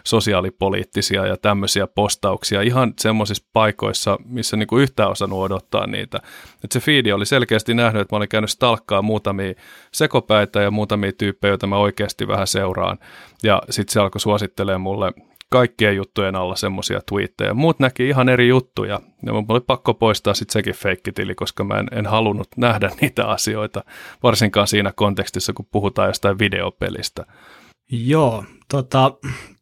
sosiaalipoliittisia 0.05 1.27
ja 1.27 1.37
tämmöisiä 1.37 1.87
postauksia 1.87 2.63
ihan 2.63 2.95
semmoisissa 3.01 3.49
paikoissa, 3.53 4.19
missä 4.25 4.57
niin 4.57 4.67
kuin 4.67 4.83
yhtään 4.83 5.11
osannut 5.11 5.39
odottaa 5.39 5.87
niitä. 5.87 6.21
Et 6.65 6.73
se 6.73 6.81
feedi 6.81 7.13
oli 7.13 7.27
selkeästi 7.27 7.75
nähnyt, 7.75 8.03
että 8.03 8.15
mä 8.15 8.17
olin 8.17 8.29
käynyt 8.29 8.51
stalkkaa 8.51 9.03
muutamia 9.03 9.55
sekopäitä 9.93 10.61
ja 10.61 10.71
muutamia 10.71 11.13
tyyppejä, 11.13 11.51
joita 11.51 11.67
mä 11.67 11.77
oikeasti 11.77 12.29
vähän 12.29 12.47
seuraan. 12.47 12.99
Ja 13.43 13.63
sitten 13.71 13.93
se 13.93 14.01
alkoi 14.01 14.21
suosittelemaan 14.21 14.81
mulle 14.81 15.13
kaikkien 15.51 15.97
juttujen 15.97 16.37
alla 16.37 16.57
semmoisia 16.57 17.01
twiittejä. 17.09 17.55
Muut 17.55 17.79
näki 17.79 18.09
ihan 18.09 18.29
eri 18.29 18.49
juttuja. 18.49 19.01
Ja 19.27 19.33
mun 19.33 19.45
oli 19.49 19.61
pakko 19.61 19.95
poistaa 19.95 20.35
sitten 20.35 20.53
sekin 20.53 20.75
feikkitili, 20.75 21.35
koska 21.35 21.65
mä 21.65 21.75
en, 21.75 21.89
en 21.93 22.07
halunnut 22.07 22.49
nähdä 22.57 22.91
niitä 23.01 23.27
asioita, 23.27 23.85
varsinkaan 24.23 24.67
siinä 24.69 24.93
kontekstissa, 24.97 25.53
kun 25.53 25.67
puhutaan 25.73 26.09
jostain 26.09 26.39
videopelistä. 26.39 27.27
Joo, 27.91 28.45
tota, 28.69 29.13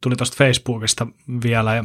tuli 0.02 0.16
tuosta 0.16 0.36
Facebookista 0.36 1.06
vielä 1.44 1.74
ja 1.74 1.84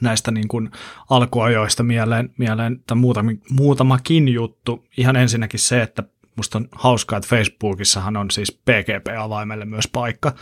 näistä 0.00 0.30
niin 0.30 0.48
kuin 0.48 0.70
alkuajoista 1.10 1.82
mieleen, 1.82 2.34
mieleen 2.38 2.80
tai 2.86 2.96
muutama, 2.96 3.30
muutamakin 3.50 4.28
juttu. 4.28 4.84
Ihan 4.96 5.16
ensinnäkin 5.16 5.60
se, 5.60 5.82
että 5.82 6.02
musta 6.36 6.58
on 6.58 6.68
hauskaa, 6.72 7.16
että 7.16 7.28
Facebookissahan 7.28 8.16
on 8.16 8.30
siis 8.30 8.52
PGP-avaimelle 8.52 9.64
myös 9.64 9.88
paikka. 9.88 10.32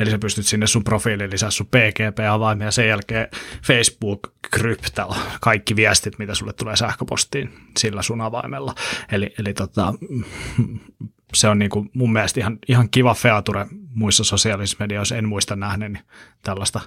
Eli 0.00 0.10
sä 0.10 0.18
pystyt 0.18 0.46
sinne 0.46 0.66
sun 0.66 0.84
profiiliin 0.84 1.30
lisää 1.30 1.50
sun 1.50 1.66
PGP-avaimia 1.66 2.66
ja 2.66 2.70
sen 2.70 2.88
jälkeen 2.88 3.28
Facebook 3.62 4.32
kryptaa 4.50 5.16
kaikki 5.40 5.76
viestit, 5.76 6.18
mitä 6.18 6.34
sulle 6.34 6.52
tulee 6.52 6.76
sähköpostiin 6.76 7.52
sillä 7.78 8.02
sun 8.02 8.20
avaimella. 8.20 8.74
Eli, 9.12 9.34
eli 9.38 9.54
tota, 9.54 9.94
se 11.34 11.48
on 11.48 11.58
niinku 11.58 11.86
mun 11.94 12.12
mielestä 12.12 12.40
ihan, 12.40 12.58
ihan 12.68 12.90
kiva 12.90 13.14
feature 13.14 13.66
muissa 13.94 14.24
sosiaalisissa 14.24 14.76
medioissa. 14.80 15.16
En 15.16 15.28
muista 15.28 15.56
nähneeni 15.56 15.98
tällaista 16.42 16.80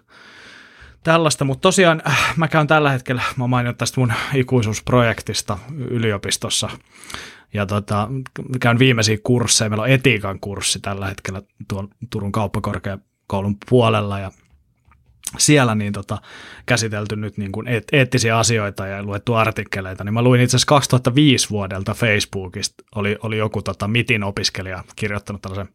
tällaista, 1.04 1.46
mutta 1.46 1.62
tosiaan 1.62 2.02
äh, 2.08 2.34
mä 2.38 2.48
käyn 2.48 2.68
tällä 2.68 2.92
hetkellä, 2.92 3.22
mä 3.36 3.48
mainion 3.48 3.76
tästä 3.76 4.00
mun 4.00 4.14
ikuisuusprojektista 4.34 5.58
yliopistossa 5.78 6.70
ja 7.54 7.66
tota, 7.66 8.10
käyn 8.60 8.80
viimeisiä 8.80 9.18
kursseja. 9.24 9.70
Meillä 9.70 9.84
on 9.84 9.90
etiikan 9.90 10.40
kurssi 10.40 10.80
tällä 10.80 11.08
hetkellä 11.08 11.42
tuon 11.68 11.90
Turun 12.10 12.32
kauppakorkeakoulun 12.32 13.58
puolella 13.70 14.20
ja 14.20 14.32
siellä 15.38 15.76
niin 15.76 15.94
tota, 15.94 16.22
käsitelty 16.66 17.16
nyt 17.16 17.38
niin 17.38 17.52
kuin 17.52 17.68
eet, 17.68 17.88
eettisiä 17.92 18.40
asioita 18.40 18.88
ja 18.88 19.04
luettu 19.04 19.34
artikkeleita, 19.34 20.04
niin 20.04 20.14
mä 20.14 20.22
luin 20.22 20.42
itse 20.42 20.56
asiassa 20.58 20.68
2005 20.68 21.50
vuodelta 21.50 21.94
Facebookista, 21.94 22.84
oli, 22.96 23.18
oli 23.24 23.38
joku 23.38 23.62
tota, 23.62 23.88
MITin 23.88 24.24
opiskelija 24.24 24.84
kirjoittanut 24.96 25.42
tällaisen 25.42 25.74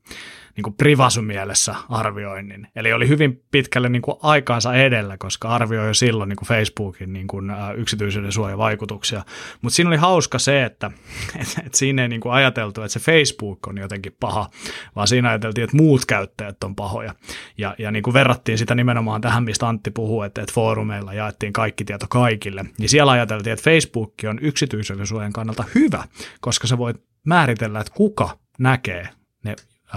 niin 0.57 0.63
kuin 0.63 0.75
privasumielessä 0.75 1.75
arvioinnin. 1.89 2.69
Eli 2.77 2.93
oli 2.93 3.09
hyvin 3.09 3.43
pitkälle 3.51 3.89
niin 3.89 4.03
kuin 4.03 4.17
aikaansa 4.23 4.75
edellä, 4.75 5.17
koska 5.19 5.49
arvioi 5.49 5.87
jo 5.87 5.95
silloin 5.95 6.29
niin 6.29 6.37
kuin 6.37 6.49
Facebookin 6.49 7.13
niin 7.13 7.27
kuin, 7.27 7.53
yksityisyyden 7.77 8.33
suojavaikutuksia. 8.33 9.25
Mutta 9.63 9.77
siinä 9.77 9.89
oli 9.89 9.97
hauska 9.97 10.39
se, 10.39 10.65
että 10.65 10.91
et, 11.41 11.67
et 11.67 11.75
siinä 11.75 12.03
ei 12.03 12.09
niin 12.09 12.21
kuin 12.21 12.33
ajateltu, 12.33 12.83
että 12.83 12.93
se 12.93 13.01
Facebook 13.01 13.67
on 13.67 13.79
jotenkin 13.79 14.17
paha, 14.21 14.51
vaan 14.97 15.09
siinä 15.09 15.29
ajateltiin, 15.29 15.65
että 15.65 15.77
muut 15.77 16.05
käyttäjät 16.07 16.65
on 16.65 16.77
pahoja. 16.77 17.15
Ja, 17.59 17.75
ja 17.79 17.91
niin 17.91 18.03
kuin 18.03 18.15
verrattiin 18.15 18.59
sitä 18.59 18.75
nimenomaan 18.75 19.21
tähän, 19.21 19.45
mistä 19.45 19.69
Antti 19.69 19.91
puhuu, 19.91 20.23
että, 20.23 20.43
että 20.43 20.55
foorumeilla 20.55 21.15
jaettiin 21.15 21.53
kaikki 21.53 21.85
tieto 21.85 22.07
kaikille. 22.09 22.65
Niin 22.79 22.89
siellä 22.89 23.13
ajateltiin, 23.13 23.53
että 23.53 23.71
Facebook 23.71 24.15
on 24.29 24.39
yksityisyyden 24.43 25.07
suojan 25.07 25.33
kannalta 25.33 25.65
hyvä, 25.75 26.05
koska 26.41 26.67
se 26.67 26.79
voi 26.79 26.95
määritellä, 27.25 27.81
että 27.81 27.93
kuka 27.97 28.39
näkee 28.59 29.09
ne 29.45 29.57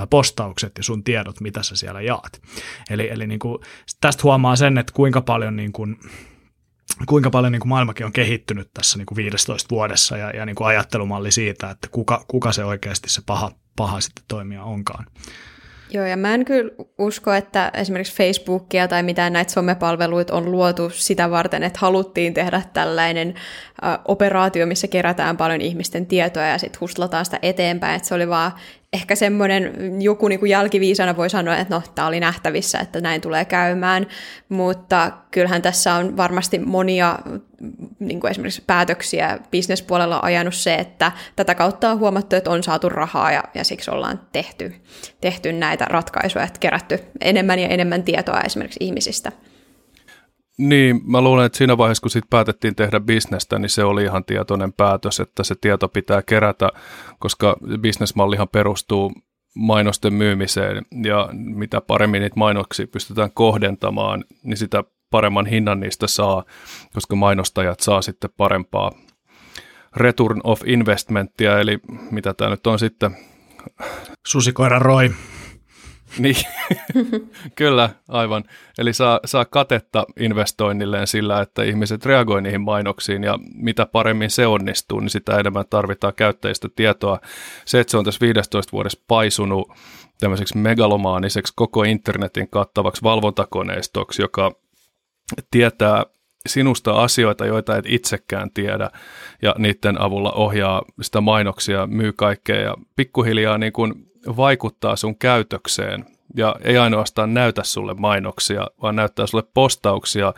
postaukset 0.10 0.72
ja 0.78 0.84
sun 0.84 1.04
tiedot, 1.04 1.42
mitä 1.42 1.64
sä 1.64 1.76
siellä 1.76 2.02
jaat. 2.02 2.42
Eli, 2.90 3.10
eli 3.10 3.28
niin 3.28 3.40
kuin, 3.40 3.60
tästä 4.02 4.24
huomaa 4.24 4.56
sen, 4.56 4.78
että 4.78 4.94
kuinka 4.94 5.22
paljon 5.22 5.56
niin 5.56 5.72
kuin, 5.72 6.00
kuinka 7.06 7.30
paljon 7.30 7.52
niin 7.52 7.60
kuin 7.60 7.70
maailmakin 7.70 8.06
on 8.06 8.14
kehittynyt 8.14 8.70
tässä 8.74 8.98
niin 8.98 9.06
kuin 9.06 9.16
15 9.16 9.68
vuodessa 9.72 10.18
ja, 10.18 10.30
ja 10.30 10.46
niin 10.46 10.56
kuin 10.56 10.68
ajattelumalli 10.68 11.32
siitä, 11.32 11.70
että 11.70 11.88
kuka, 11.92 12.26
kuka 12.28 12.52
se 12.52 12.66
oikeasti 12.66 13.10
se 13.10 13.22
paha, 13.26 13.52
paha 13.76 14.02
sitten 14.02 14.24
toimija 14.28 14.64
onkaan. 14.64 15.06
Joo, 15.92 16.06
ja 16.06 16.18
mä 16.18 16.34
en 16.34 16.46
kyllä 16.46 16.72
usko, 16.98 17.34
että 17.34 17.72
esimerkiksi 17.74 18.16
Facebookia 18.16 18.88
tai 18.88 19.04
mitään 19.04 19.34
näitä 19.34 19.52
somepalveluita 19.52 20.36
on 20.36 20.52
luotu 20.52 20.90
sitä 20.90 21.32
varten, 21.32 21.64
että 21.64 21.80
haluttiin 21.80 22.34
tehdä 22.34 22.62
tällainen 22.74 23.34
operaatio, 24.06 24.66
missä 24.66 24.88
kerätään 24.88 25.38
paljon 25.38 25.62
ihmisten 25.62 26.06
tietoa 26.06 26.44
ja 26.44 26.58
sitten 26.58 26.80
hustlataan 26.80 27.26
sitä 27.26 27.40
eteenpäin. 27.42 27.96
Että 27.96 28.08
se 28.08 28.16
oli 28.16 28.30
vaan 28.30 28.52
ehkä 28.94 29.16
semmoinen, 29.16 29.74
joku 30.02 30.28
niin 30.28 30.40
kuin 30.40 30.50
jälkiviisana 30.50 31.18
voi 31.18 31.30
sanoa, 31.30 31.58
että 31.58 31.76
no, 31.76 31.82
tämä 31.96 32.08
oli 32.08 32.20
nähtävissä, 32.20 32.80
että 32.80 33.02
näin 33.02 33.22
tulee 33.22 33.46
käymään, 33.46 34.08
mutta 34.50 35.12
kyllähän 35.32 35.62
tässä 35.62 35.94
on 35.94 36.18
varmasti 36.18 36.60
monia 36.60 37.20
niin 38.00 38.20
kuin 38.20 38.32
esimerkiksi 38.32 38.64
päätöksiä 38.68 39.40
bisnespuolella 39.52 40.20
ajanut 40.24 40.54
se, 40.54 40.76
että 40.76 41.12
tätä 41.36 41.56
kautta 41.56 41.92
on 41.92 42.00
huomattu, 42.00 42.36
että 42.36 42.52
on 42.52 42.64
saatu 42.64 42.90
rahaa 42.90 43.32
ja, 43.32 43.44
ja 43.54 43.64
siksi 43.64 43.92
ollaan 43.92 44.20
tehty, 44.32 44.76
tehty 45.22 45.54
näitä 45.54 45.86
ratkaisuja, 45.86 46.46
että 46.46 46.60
kerätty 46.60 47.00
enemmän 47.22 47.60
ja 47.60 47.68
enemmän 47.68 48.04
tietoa 48.04 48.42
esimerkiksi 48.42 48.84
ihmisistä. 48.84 49.32
Niin, 50.60 51.02
mä 51.04 51.22
luulen, 51.22 51.46
että 51.46 51.58
siinä 51.58 51.78
vaiheessa, 51.78 52.02
kun 52.02 52.12
sit 52.12 52.30
päätettiin 52.30 52.76
tehdä 52.76 53.00
bisnestä, 53.00 53.60
niin 53.60 53.70
se 53.70 53.84
oli 53.84 54.04
ihan 54.04 54.26
tietoinen 54.26 54.74
päätös, 54.74 55.20
että 55.20 55.44
se 55.44 55.56
tieto 55.62 55.88
pitää 55.88 56.22
kerätä, 56.22 56.70
koska 57.20 57.58
bisnesmallihan 57.82 58.50
perustuu 58.50 59.12
mainosten 59.56 60.14
myymiseen 60.14 60.86
ja 61.04 61.30
mitä 61.34 61.82
paremmin 61.82 62.22
niitä 62.22 62.36
mainoksia 62.36 62.88
pystytään 62.88 63.32
kohdentamaan, 63.32 64.24
niin 64.44 64.58
sitä 64.58 64.84
paremman 65.12 65.46
hinnan 65.46 65.80
niistä 65.80 66.08
saa, 66.08 66.44
koska 66.94 67.16
mainostajat 67.16 67.80
saa 67.80 68.02
sitten 68.02 68.30
parempaa 68.38 68.92
return 69.96 70.42
of 70.44 70.62
investmenttia, 70.66 71.60
eli 71.60 71.80
mitä 72.12 72.34
tämä 72.34 72.50
nyt 72.50 72.68
on 72.68 72.80
sitten? 72.80 73.18
Susikoira 74.28 74.80
roi. 74.80 75.12
Niin, 76.18 76.36
kyllä, 77.56 77.90
aivan. 78.08 78.44
Eli 78.78 78.94
saa, 78.94 79.20
saa 79.26 79.46
katetta 79.46 80.06
investoinnilleen 80.20 81.08
sillä, 81.08 81.42
että 81.42 81.64
ihmiset 81.64 82.06
reagoivat 82.06 82.44
niihin 82.44 82.62
mainoksiin 82.62 83.24
ja 83.24 83.40
mitä 83.54 83.86
paremmin 83.86 84.30
se 84.30 84.48
onnistuu, 84.48 85.00
niin 85.00 85.10
sitä 85.10 85.40
enemmän 85.40 85.66
tarvitaan 85.70 86.14
käyttäjistä 86.16 86.68
tietoa. 86.76 87.20
Se, 87.66 87.80
että 87.80 87.92
se 87.92 87.98
on 87.98 88.06
tässä 88.06 88.22
15 88.22 88.72
vuodessa 88.72 89.04
paisunut 89.08 89.72
tämmöiseksi 90.20 90.58
megalomaaniseksi 90.58 91.54
koko 91.56 91.84
internetin 91.84 92.50
kattavaksi 92.50 93.04
valvontakoneistoksi, 93.04 94.22
joka 94.22 94.52
tietää 95.52 96.06
sinusta 96.48 96.92
asioita, 96.92 97.46
joita 97.46 97.78
et 97.78 97.86
itsekään 97.88 98.52
tiedä, 98.52 98.90
ja 99.42 99.56
niiden 99.58 100.02
avulla 100.02 100.32
ohjaa 100.32 100.82
sitä 101.02 101.22
mainoksia, 101.22 101.88
myy 101.88 102.14
kaikkea, 102.14 102.62
ja 102.62 102.76
pikkuhiljaa 102.96 103.58
niin 103.58 103.74
kuin 103.74 104.09
vaikuttaa 104.38 104.96
sun 104.96 105.18
käytökseen 105.18 106.06
ja 106.36 106.56
ei 106.64 106.78
ainoastaan 106.78 107.34
näytä 107.34 107.64
sulle 107.64 107.94
mainoksia, 107.94 108.68
vaan 108.82 108.96
näyttää 108.96 109.28
sulle 109.28 109.44
postauksia, 109.54 110.34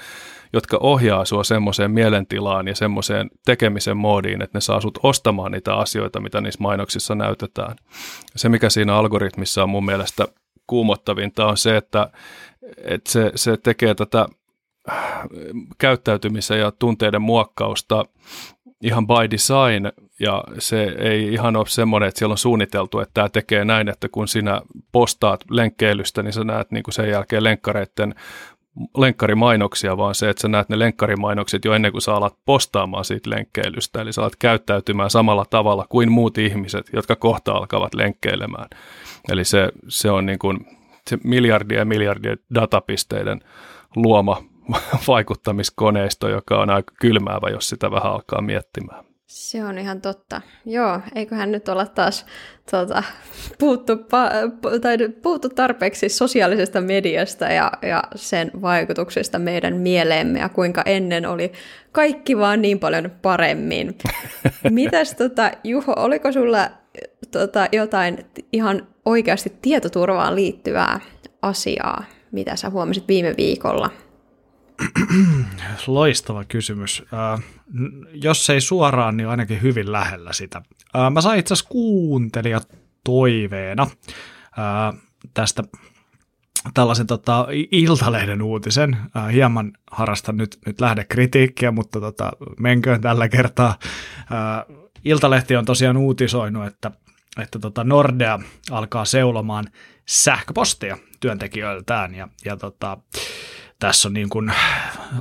jotka 0.53 0.77
ohjaa 0.77 1.25
sua 1.25 1.43
semmoiseen 1.43 1.91
mielentilaan 1.91 2.67
ja 2.67 2.75
semmoiseen 2.75 3.29
tekemisen 3.45 3.97
moodiin, 3.97 4.41
että 4.41 4.57
ne 4.57 4.61
saa 4.61 4.81
sut 4.81 4.99
ostamaan 5.03 5.51
niitä 5.51 5.75
asioita, 5.75 6.19
mitä 6.19 6.41
niissä 6.41 6.61
mainoksissa 6.61 7.15
näytetään. 7.15 7.75
Se, 8.35 8.49
mikä 8.49 8.69
siinä 8.69 8.95
algoritmissa 8.95 9.63
on 9.63 9.69
mun 9.69 9.85
mielestä 9.85 10.27
kuumottavinta, 10.67 11.45
on 11.45 11.57
se, 11.57 11.77
että, 11.77 12.09
että 12.83 13.11
se, 13.11 13.31
se 13.35 13.57
tekee 13.57 13.95
tätä 13.95 14.27
käyttäytymisen 15.77 16.59
ja 16.59 16.71
tunteiden 16.71 17.21
muokkausta 17.21 18.05
ihan 18.81 19.07
by 19.07 19.31
design, 19.31 19.91
ja 20.19 20.43
se 20.59 20.83
ei 20.83 21.33
ihan 21.33 21.55
ole 21.55 21.65
semmoinen, 21.67 22.09
että 22.09 22.19
siellä 22.19 22.33
on 22.33 22.37
suunniteltu, 22.37 22.99
että 22.99 23.13
tämä 23.13 23.29
tekee 23.29 23.65
näin, 23.65 23.89
että 23.89 24.09
kun 24.09 24.27
sinä 24.27 24.61
postaat 24.91 25.43
lenkkeilystä, 25.49 26.23
niin 26.23 26.33
sä 26.33 26.43
näet 26.43 26.71
niin 26.71 26.83
kuin 26.83 26.93
sen 26.93 27.09
jälkeen 27.09 27.43
lenkkareiden 27.43 28.15
lenkkarimainoksia, 28.97 29.97
vaan 29.97 30.15
se, 30.15 30.29
että 30.29 30.41
sä 30.41 30.47
näet 30.47 30.69
ne 30.69 30.79
lenkkarimainokset 30.79 31.65
jo 31.65 31.73
ennen 31.73 31.91
kuin 31.91 32.01
sä 32.01 32.15
alat 32.15 32.35
postaamaan 32.45 33.05
siitä 33.05 33.29
lenkkeilystä. 33.29 34.01
Eli 34.01 34.13
sä 34.13 34.21
alat 34.21 34.35
käyttäytymään 34.35 35.09
samalla 35.09 35.45
tavalla 35.49 35.85
kuin 35.89 36.11
muut 36.11 36.37
ihmiset, 36.37 36.89
jotka 36.93 37.15
kohta 37.15 37.51
alkavat 37.51 37.93
lenkkeilemään. 37.93 38.67
Eli 39.29 39.45
se, 39.45 39.71
se 39.87 40.11
on 40.11 40.25
niin 40.25 40.39
kuin 40.39 40.65
se 41.09 41.17
miljardien 41.23 41.79
ja 41.79 41.85
miljardien 41.85 42.37
datapisteiden 42.55 43.41
luoma 43.95 44.43
vaikuttamiskoneisto, 45.07 46.29
joka 46.29 46.61
on 46.61 46.69
aika 46.69 46.93
kylmäävä, 46.99 47.49
jos 47.49 47.69
sitä 47.69 47.91
vähän 47.91 48.11
alkaa 48.11 48.41
miettimään. 48.41 49.03
Se 49.31 49.63
on 49.63 49.77
ihan 49.77 50.01
totta. 50.01 50.41
Joo, 50.65 50.99
eiköhän 51.15 51.51
nyt 51.51 51.69
olla 51.69 51.85
taas 51.85 52.25
tuota, 52.71 53.03
puhuttu, 53.59 53.97
tai 54.81 54.97
puhuttu 55.21 55.49
tarpeeksi 55.49 56.09
sosiaalisesta 56.09 56.81
mediasta 56.81 57.45
ja, 57.45 57.71
ja 57.81 58.03
sen 58.15 58.51
vaikutuksista 58.61 59.39
meidän 59.39 59.77
mieleemme 59.77 60.39
ja 60.39 60.49
kuinka 60.49 60.81
ennen 60.85 61.25
oli 61.25 61.51
kaikki 61.91 62.37
vaan 62.37 62.61
niin 62.61 62.79
paljon 62.79 63.11
paremmin. 63.21 63.97
Mitäs 64.69 65.15
tota, 65.15 65.51
Juho, 65.63 65.93
oliko 65.97 66.31
sulla 66.31 66.69
tota, 67.31 67.67
jotain 67.71 68.25
ihan 68.53 68.87
oikeasti 69.05 69.53
tietoturvaan 69.61 70.35
liittyvää 70.35 70.99
asiaa, 71.41 72.03
mitä 72.31 72.55
sä 72.55 72.69
huomasit 72.69 73.07
viime 73.07 73.33
viikolla? 73.37 73.89
Loistava 75.87 76.43
kysymys. 76.43 77.03
Äh, 77.13 77.43
jos 78.13 78.49
ei 78.49 78.61
suoraan, 78.61 79.17
niin 79.17 79.27
ainakin 79.27 79.61
hyvin 79.61 79.91
lähellä 79.91 80.33
sitä. 80.33 80.61
Äh, 80.95 81.11
mä 81.11 81.21
sain 81.21 81.39
itse 81.39 81.53
asiassa 81.53 81.69
kuuntelijat 81.69 82.67
toiveena 83.03 83.83
äh, 83.83 85.01
tästä 85.33 85.63
tällaisen 86.73 87.07
tota, 87.07 87.47
Iltalehden 87.71 88.41
uutisen. 88.41 88.97
Hieman 89.33 89.71
harrastan 89.91 90.37
nyt, 90.37 90.57
nyt 90.65 90.81
lähdekritiikkiä, 90.81 91.71
mutta 91.71 91.99
tota, 91.99 92.31
menköön 92.59 93.01
tällä 93.01 93.29
kertaa. 93.29 93.79
Iltalehti 95.05 95.55
on 95.55 95.65
tosiaan 95.65 95.97
uutisoinut, 95.97 96.67
että, 96.67 96.91
että 97.41 97.59
tota 97.59 97.83
Nordea 97.83 98.39
alkaa 98.71 99.05
seulomaan 99.05 99.65
sähköpostia 100.07 100.97
työntekijöiltään 101.19 102.15
ja, 102.15 102.27
ja 102.45 102.57
tota, 102.57 102.97
tässä 103.81 104.07
on 104.07 104.13
niin 104.13 104.29
kuin 104.29 104.51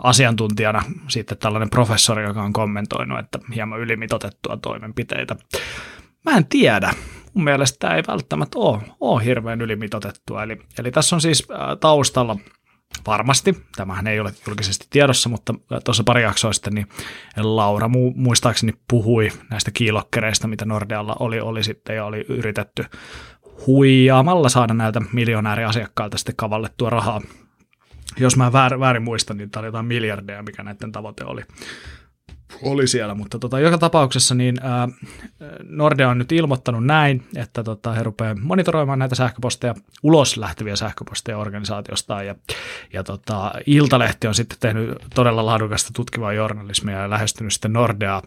asiantuntijana 0.03 0.83
sitten 1.09 1.38
tällainen 1.38 1.70
professori, 1.70 2.25
joka 2.25 2.42
on 2.42 2.53
kommentoinut, 2.53 3.18
että 3.18 3.38
hieman 3.55 3.81
ylimitotettua 3.81 4.57
toimenpiteitä. 4.57 5.37
Mä 6.25 6.37
en 6.37 6.46
tiedä. 6.46 6.94
Mun 7.35 7.44
mielestä 7.44 7.77
tämä 7.79 7.94
ei 7.94 8.03
välttämättä 8.09 8.59
ole, 8.59 8.81
ole 9.01 9.25
hirveän 9.25 9.61
ylimitotettua. 9.61 10.42
Eli, 10.42 10.59
eli 10.79 10.90
tässä 10.90 11.16
on 11.16 11.20
siis 11.20 11.49
taustalla 11.81 12.37
varmasti, 13.07 13.57
tämähän 13.77 14.07
ei 14.07 14.20
ole 14.20 14.33
julkisesti 14.46 14.87
tiedossa, 14.90 15.29
mutta 15.29 15.55
tuossa 15.85 16.05
pari 16.05 16.23
jaksoa 16.23 16.53
sitten 16.53 16.75
niin 16.75 16.87
Laura 17.37 17.87
mu- 17.87 18.14
muistaakseni 18.16 18.73
puhui 18.90 19.33
näistä 19.51 19.70
kiilokkereista, 19.70 20.49
mitä 20.49 20.64
Nordealla 20.64 21.16
oli, 21.20 21.40
oli 21.40 21.64
sitten 21.64 21.96
ja 21.96 22.05
oli 22.05 22.25
yritetty 22.29 22.85
huijaamalla 23.66 24.49
saada 24.49 24.75
näiltä 24.75 25.01
miljonääriasiakkailta 25.12 26.18
sitten 26.18 26.37
kavallettua 26.37 26.90
rahaa 26.90 27.20
jos 28.20 28.37
mä 28.37 28.52
väärin, 28.52 28.80
väärin 28.80 29.02
muistan, 29.02 29.37
niin 29.37 29.50
tämä 29.50 29.61
oli 29.61 29.68
jotain 29.68 29.87
miljardeja, 29.87 30.42
mikä 30.42 30.62
näiden 30.62 30.92
tavoite 30.92 31.24
oli, 31.24 31.42
oli 32.62 32.87
siellä, 32.87 33.14
mutta 33.14 33.38
tota, 33.38 33.61
joka 33.61 33.78
tapauksessa 33.78 34.35
niin 34.35 34.56
ää, 34.62 34.88
Nordea 35.62 36.09
on 36.09 36.18
nyt 36.18 36.33
ilmoittanut 36.33 36.85
näin, 36.85 37.22
että 37.37 37.64
tota, 37.64 37.92
he 37.92 38.02
rupeavat 38.02 38.42
monitoroimaan 38.42 38.98
näitä 38.98 39.14
sähköposteja, 39.14 39.74
ulos 40.02 40.37
lähteviä 40.37 40.76
sähköposteja 40.76 41.38
organisaatiosta 41.38 42.22
ja, 42.22 42.35
ja 42.92 43.04
tota, 43.04 43.52
Iltalehti 43.66 44.26
on 44.26 44.35
sitten 44.35 44.59
tehnyt 44.61 44.98
todella 45.14 45.46
laadukasta 45.46 45.90
tutkivaa 45.94 46.33
journalismia 46.33 46.98
ja 46.98 47.11
lähestynyt 47.11 47.52
sitten 47.52 47.72
Nordea 47.72 48.22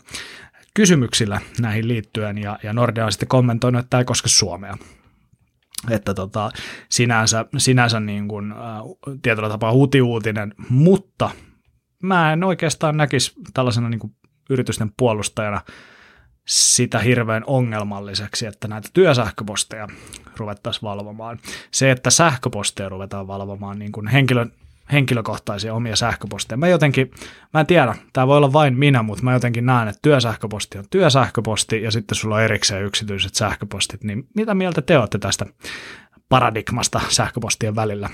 kysymyksillä 0.74 1.42
näihin 1.60 1.88
liittyen 1.88 2.38
ja, 2.38 2.60
ja 2.64 2.74
Nordea 2.74 3.06
on 3.06 3.12
sitten 3.12 3.28
kommentoinut, 3.28 3.80
että 3.80 3.90
tämä 3.90 4.02
ei 4.02 4.06
koske 4.06 4.30
Suomea 4.30 4.78
että 5.90 6.14
tota, 6.14 6.52
sinänsä, 6.90 7.46
sinänsä 7.58 8.00
niin 8.00 8.28
kuin, 8.28 8.52
ä, 8.52 8.56
tietyllä 9.22 9.50
tapaa 9.50 9.74
hutiuutinen, 9.74 10.54
mutta 10.70 11.32
mä 12.04 12.34
en 12.34 12.44
oikeastaan 12.44 12.98
näkisi 12.98 13.34
tällaisena 13.54 13.90
niin 13.90 14.00
kuin 14.00 14.16
yritysten 14.50 14.92
puolustajana 14.98 15.62
sitä 16.48 17.00
hirveän 17.00 17.44
ongelmalliseksi, 17.48 18.46
että 18.46 18.68
näitä 18.68 18.90
työsähköposteja 18.94 19.88
ruvettaisiin 20.38 20.82
valvomaan. 20.82 21.40
Se, 21.72 21.92
että 21.92 22.10
sähköposteja 22.10 22.90
ruvetaan 22.90 23.28
valvomaan 23.28 23.80
niin 23.80 23.92
kuin 23.92 24.08
henkilön 24.08 24.52
henkilökohtaisia 24.92 25.74
omia 25.74 25.96
sähköposteja. 25.96 26.58
Mä 26.58 26.68
jotenkin, 26.68 27.12
mä 27.54 27.60
en 27.60 27.66
tiedä, 27.66 27.96
tämä 28.14 28.28
voi 28.28 28.38
olla 28.38 28.54
vain 28.54 28.78
minä, 28.78 29.04
mutta 29.04 29.24
mä 29.24 29.34
jotenkin 29.34 29.66
näen, 29.66 29.88
että 29.88 30.00
työsähköposti 30.02 30.78
on 30.78 30.86
työsähköposti 30.90 31.84
ja 31.84 31.92
sitten 31.92 32.16
sulla 32.16 32.36
on 32.36 32.42
erikseen 32.42 32.86
yksityiset 32.86 33.36
sähköpostit. 33.36 34.04
Niin 34.04 34.28
mitä 34.36 34.54
mieltä 34.54 34.82
te 34.82 34.98
olette 34.98 35.18
tästä 35.18 35.46
paradigmasta 36.30 37.02
sähköpostien 37.10 37.76
välillä? 37.76 38.10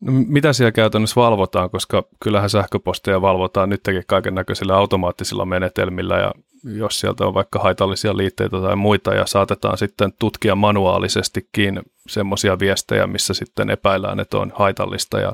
No, 0.00 0.12
mitä 0.12 0.52
siellä 0.52 0.72
käytännössä 0.72 1.20
valvotaan, 1.20 1.70
koska 1.70 2.04
kyllähän 2.22 2.50
sähköposteja 2.50 3.22
valvotaan 3.22 3.68
nytkin 3.68 4.02
kaiken 4.06 4.34
näköisillä 4.34 4.76
automaattisilla 4.76 5.44
menetelmillä 5.44 6.18
ja 6.18 6.32
jos 6.64 7.00
sieltä 7.00 7.26
on 7.26 7.34
vaikka 7.34 7.58
haitallisia 7.58 8.16
liitteitä 8.16 8.60
tai 8.60 8.76
muita 8.76 9.14
ja 9.14 9.26
saatetaan 9.26 9.78
sitten 9.78 10.12
tutkia 10.18 10.54
manuaalisestikin 10.54 11.82
semmoisia 12.08 12.58
viestejä, 12.58 13.06
missä 13.06 13.34
sitten 13.34 13.70
epäillään, 13.70 14.20
että 14.20 14.38
on 14.38 14.52
haitallista 14.54 15.20
ja 15.20 15.32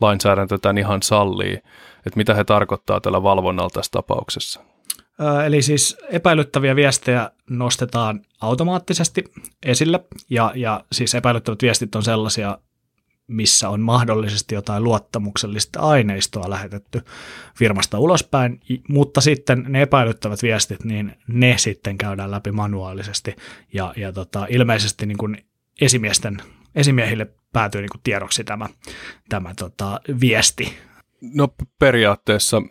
lainsäädäntö 0.00 0.58
tämän 0.58 0.78
ihan 0.78 1.02
sallii, 1.02 1.54
että 2.06 2.16
mitä 2.16 2.34
he 2.34 2.44
tarkoittaa 2.44 3.00
tällä 3.00 3.22
valvonnalla 3.22 3.70
tässä 3.70 3.90
tapauksessa. 3.92 4.60
Eli 5.46 5.62
siis 5.62 5.96
epäilyttäviä 6.08 6.76
viestejä 6.76 7.30
nostetaan 7.50 8.20
automaattisesti 8.40 9.24
esille 9.66 10.00
ja, 10.30 10.52
ja 10.54 10.84
siis 10.92 11.14
epäilyttävät 11.14 11.62
viestit 11.62 11.94
on 11.94 12.02
sellaisia 12.02 12.58
missä 13.30 13.68
on 13.68 13.80
mahdollisesti 13.80 14.54
jotain 14.54 14.84
luottamuksellista 14.84 15.80
aineistoa 15.80 16.50
lähetetty 16.50 17.02
firmasta 17.56 17.98
ulospäin, 17.98 18.60
mutta 18.88 19.20
sitten 19.20 19.64
ne 19.68 19.82
epäilyttävät 19.82 20.42
viestit, 20.42 20.84
niin 20.84 21.16
ne 21.28 21.54
sitten 21.58 21.98
käydään 21.98 22.30
läpi 22.30 22.52
manuaalisesti 22.52 23.36
ja, 23.72 23.94
ja 23.96 24.12
tota, 24.12 24.46
ilmeisesti 24.50 25.06
niin 25.06 25.18
kuin 25.18 25.44
esimiesten, 25.80 26.36
esimiehille 26.74 27.26
päätyy 27.52 27.80
niin 27.80 27.90
kuin 27.90 28.00
tiedoksi 28.04 28.44
tämä, 28.44 28.68
tämä 29.28 29.54
tota, 29.54 30.00
viesti. 30.20 30.78
No 31.20 31.48
periaatteessa 31.78 32.62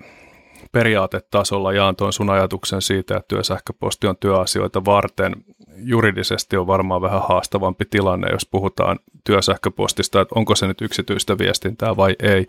periaatetasolla 0.71 1.73
jaan 1.73 1.95
tuon 1.95 2.13
sun 2.13 2.29
ajatuksen 2.29 2.82
siitä, 2.82 3.17
että 3.17 3.27
työsähköposti 3.27 4.08
on 4.08 4.17
työasioita 4.17 4.86
varten. 4.86 5.36
Juridisesti 5.75 6.58
on 6.58 6.67
varmaan 6.67 7.01
vähän 7.01 7.21
haastavampi 7.29 7.86
tilanne, 7.86 8.27
jos 8.32 8.45
puhutaan 8.45 8.99
työsähköpostista, 9.23 10.21
että 10.21 10.36
onko 10.36 10.55
se 10.55 10.67
nyt 10.67 10.82
yksityistä 10.82 11.38
viestintää 11.38 11.97
vai 11.97 12.15
ei. 12.19 12.47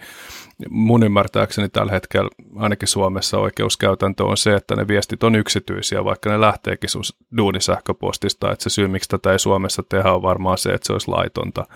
Mun 0.70 1.02
ymmärtääkseni 1.02 1.68
tällä 1.68 1.92
hetkellä 1.92 2.30
ainakin 2.56 2.88
Suomessa 2.88 3.38
oikeuskäytäntö 3.38 4.24
on 4.24 4.37
se, 4.37 4.54
että 4.54 4.76
ne 4.76 4.88
viestit 4.88 5.22
on 5.22 5.35
yksityisiä, 5.35 6.04
vaikka 6.04 6.30
ne 6.30 6.40
lähteekin 6.40 6.90
sun 6.90 7.02
duunisähköpostista, 7.37 8.52
että 8.52 8.62
se 8.62 8.70
syy, 8.70 8.88
miksi 8.88 9.09
tätä 9.09 9.33
ei 9.33 9.38
Suomessa 9.38 9.83
tehdä, 9.88 10.12
on 10.12 10.22
varmaan 10.22 10.59
se, 10.59 10.70
että 10.70 10.87
se 10.87 10.92
olisi 10.92 11.11
laitonta. 11.11 11.66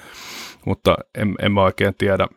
Mutta 0.66 0.96
en, 1.14 1.35
en 1.42 1.52
mä 1.52 1.62
oikein 1.62 1.94
tiedä, 1.98 2.28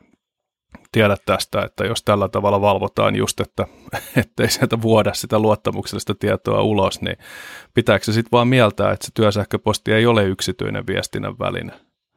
tiedä 0.91 1.17
tästä, 1.25 1.61
että 1.61 1.85
jos 1.85 2.03
tällä 2.03 2.29
tavalla 2.29 2.61
valvotaan 2.61 3.15
just, 3.15 3.39
että 3.39 3.67
ettei 4.21 4.49
sieltä 4.49 4.81
vuoda 4.81 5.13
sitä 5.13 5.39
luottamuksellista 5.39 6.15
tietoa 6.15 6.61
ulos, 6.61 7.01
niin 7.01 7.17
pitääkö 7.73 8.05
se 8.05 8.13
sitten 8.13 8.31
vaan 8.31 8.47
mieltää, 8.47 8.91
että 8.91 9.05
se 9.05 9.11
työsähköposti 9.13 9.93
ei 9.93 10.05
ole 10.05 10.23
yksityinen 10.23 10.87
viestinnän 10.87 11.39
väline? 11.39 11.73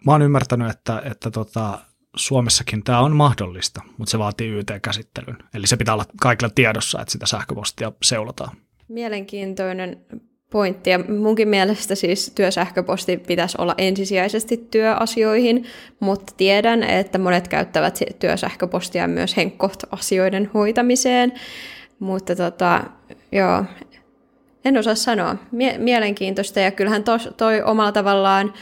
Mä 0.07 0.13
oon 0.13 0.23
ymmärtänyt, 0.23 0.71
että, 0.71 1.03
että 1.05 1.31
tota, 1.31 1.79
Suomessakin 2.17 2.85
tämä 2.85 3.01
on 3.01 3.17
mahdollista, 3.17 3.83
mutta 3.99 4.11
se 4.11 4.19
vaatii 4.19 4.49
YT-käsittelyn. 4.49 5.39
Eli 5.55 5.67
se 5.67 5.77
pitää 5.77 5.95
olla 5.95 6.05
kaikilla 6.21 6.51
tiedossa, 6.55 7.01
että 7.01 7.13
sitä 7.13 7.27
sähköpostia 7.27 7.93
seulotaan. 8.03 8.57
Mielenkiintoinen 8.89 10.07
pointti. 10.51 10.91
Ja 10.91 10.99
munkin 10.99 11.49
mielestä 11.49 11.95
siis 11.95 12.33
työsähköposti 12.35 13.17
pitäisi 13.17 13.57
olla 13.61 13.75
ensisijaisesti 13.79 14.67
työasioihin, 14.71 15.65
mutta 16.01 16.33
tiedän, 16.37 16.83
että 16.83 17.19
monet 17.19 17.49
käyttävät 17.49 17.99
työsähköpostia 18.19 19.09
myös 19.09 19.37
henkkoht-asioiden 19.37 20.51
hoitamiseen. 20.55 21.33
Mutta 21.99 22.37
tota, 22.37 22.85
joo, 23.33 23.65
en 24.65 24.79
osaa 24.79 24.95
sanoa. 24.95 25.37
Mie- 25.53 25.79
mielenkiintoista 25.79 26.61
ja 26.61 26.71
kyllähän 26.71 27.05
tos, 27.05 27.29
toi 27.37 27.63
omalla 27.63 27.93
tavallaan 27.93 28.53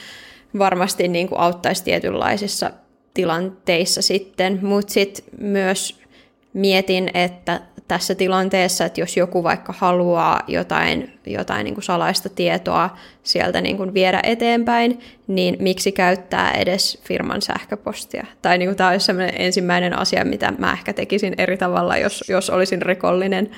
varmasti 0.59 1.09
niin 1.09 1.29
kuin 1.29 1.41
auttaisi 1.41 1.85
tietynlaisissa 1.85 2.71
tilanteissa 3.15 4.03
sitten, 4.03 4.59
mutta 4.63 4.93
sitten 4.93 5.25
myös 5.41 6.01
mietin, 6.53 7.11
että 7.15 7.61
tässä 7.89 8.15
tilanteessa, 8.15 8.85
että 8.85 9.01
jos 9.01 9.17
joku 9.17 9.43
vaikka 9.43 9.75
haluaa 9.79 10.41
jotain, 10.47 11.19
jotain 11.27 11.65
niin 11.65 11.75
kuin 11.75 11.85
salaista 11.85 12.29
tietoa 12.29 12.97
sieltä 13.23 13.61
niin 13.61 13.77
kuin 13.77 13.95
viedä 13.95 14.21
eteenpäin, 14.23 15.01
niin 15.27 15.57
miksi 15.61 15.93
käyttää 15.93 16.53
edes 16.53 17.01
firman 17.05 17.43
sähköpostia? 17.43 18.27
Tai 18.43 18.59
niin 18.59 18.69
kuin 18.69 18.77
tämä 18.77 18.91
olisi 18.91 19.07
sellainen 19.07 19.41
ensimmäinen 19.41 19.99
asia, 19.99 20.25
mitä 20.25 20.53
mä 20.59 20.73
ehkä 20.73 20.93
tekisin 20.93 21.35
eri 21.39 21.57
tavalla, 21.57 21.97
jos, 21.97 22.25
jos 22.29 22.51
olisin 22.51 22.83
rikollinen. 22.83 23.51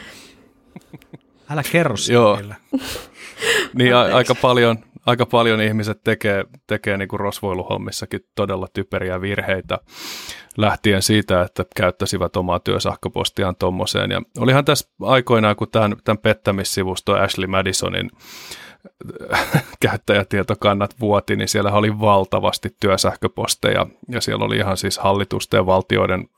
Älä 1.51 1.63
kerro 1.73 1.95
Joo. 2.11 2.41
niin 3.75 3.95
a- 3.95 4.17
aika 4.17 4.35
paljon, 4.35 4.79
aika 5.07 5.27
paljon 5.27 5.61
ihmiset 5.61 6.01
tekee, 6.05 6.45
tekee 6.67 6.97
niin 6.97 7.09
kuin 7.09 7.21
rosvoiluhommissakin 7.21 8.21
todella 8.35 8.67
typeriä 8.73 9.21
virheitä 9.21 9.79
lähtien 10.57 11.03
siitä, 11.03 11.43
että 11.43 11.65
käyttäisivät 11.77 12.37
omaa 12.37 12.61
työsähköpostiaan 12.61 13.57
tuommoiseen. 13.57 14.11
Olihan 14.39 14.65
tässä 14.65 14.91
aikoinaan, 15.03 15.57
kun 15.57 15.71
tämän, 15.71 15.97
tämän 16.05 16.19
pettämissivusto 16.19 17.13
Ashley 17.13 17.47
Madisonin 17.47 18.11
käyttäjätietokannat 19.81 20.95
vuoti, 21.01 21.37
niin 21.37 21.49
siellä 21.49 21.73
oli 21.73 22.01
valtavasti 22.01 22.77
työsähköposteja 22.81 23.87
ja 24.09 24.21
siellä 24.21 24.45
oli 24.45 24.57
ihan 24.57 24.77
siis 24.77 24.99
hallitusten 24.99 25.59
ja 25.59 25.67
valtioiden 25.67 26.29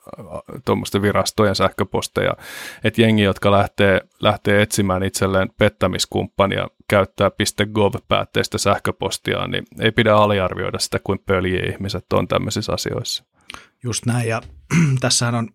tuommoisten 0.64 1.02
virastojen 1.02 1.54
sähköposteja. 1.54 2.36
Että 2.84 3.02
jengi, 3.02 3.22
jotka 3.22 3.50
lähtee, 3.50 4.00
lähtee 4.20 4.62
etsimään 4.62 5.02
itselleen 5.02 5.50
pettämiskumppania, 5.58 6.68
käyttää 6.88 7.30
.gov-päätteistä 7.74 8.58
sähköpostia, 8.58 9.46
niin 9.46 9.64
ei 9.80 9.92
pidä 9.92 10.14
aliarvioida 10.14 10.78
sitä, 10.78 10.98
kuin 11.04 11.18
pöljiä 11.26 11.72
ihmiset 11.72 12.12
on 12.12 12.28
tämmöisissä 12.28 12.72
asioissa. 12.72 13.24
Just 13.82 14.06
näin, 14.06 14.28
ja 14.28 14.42
tässähän 15.00 15.34
on 15.34 15.48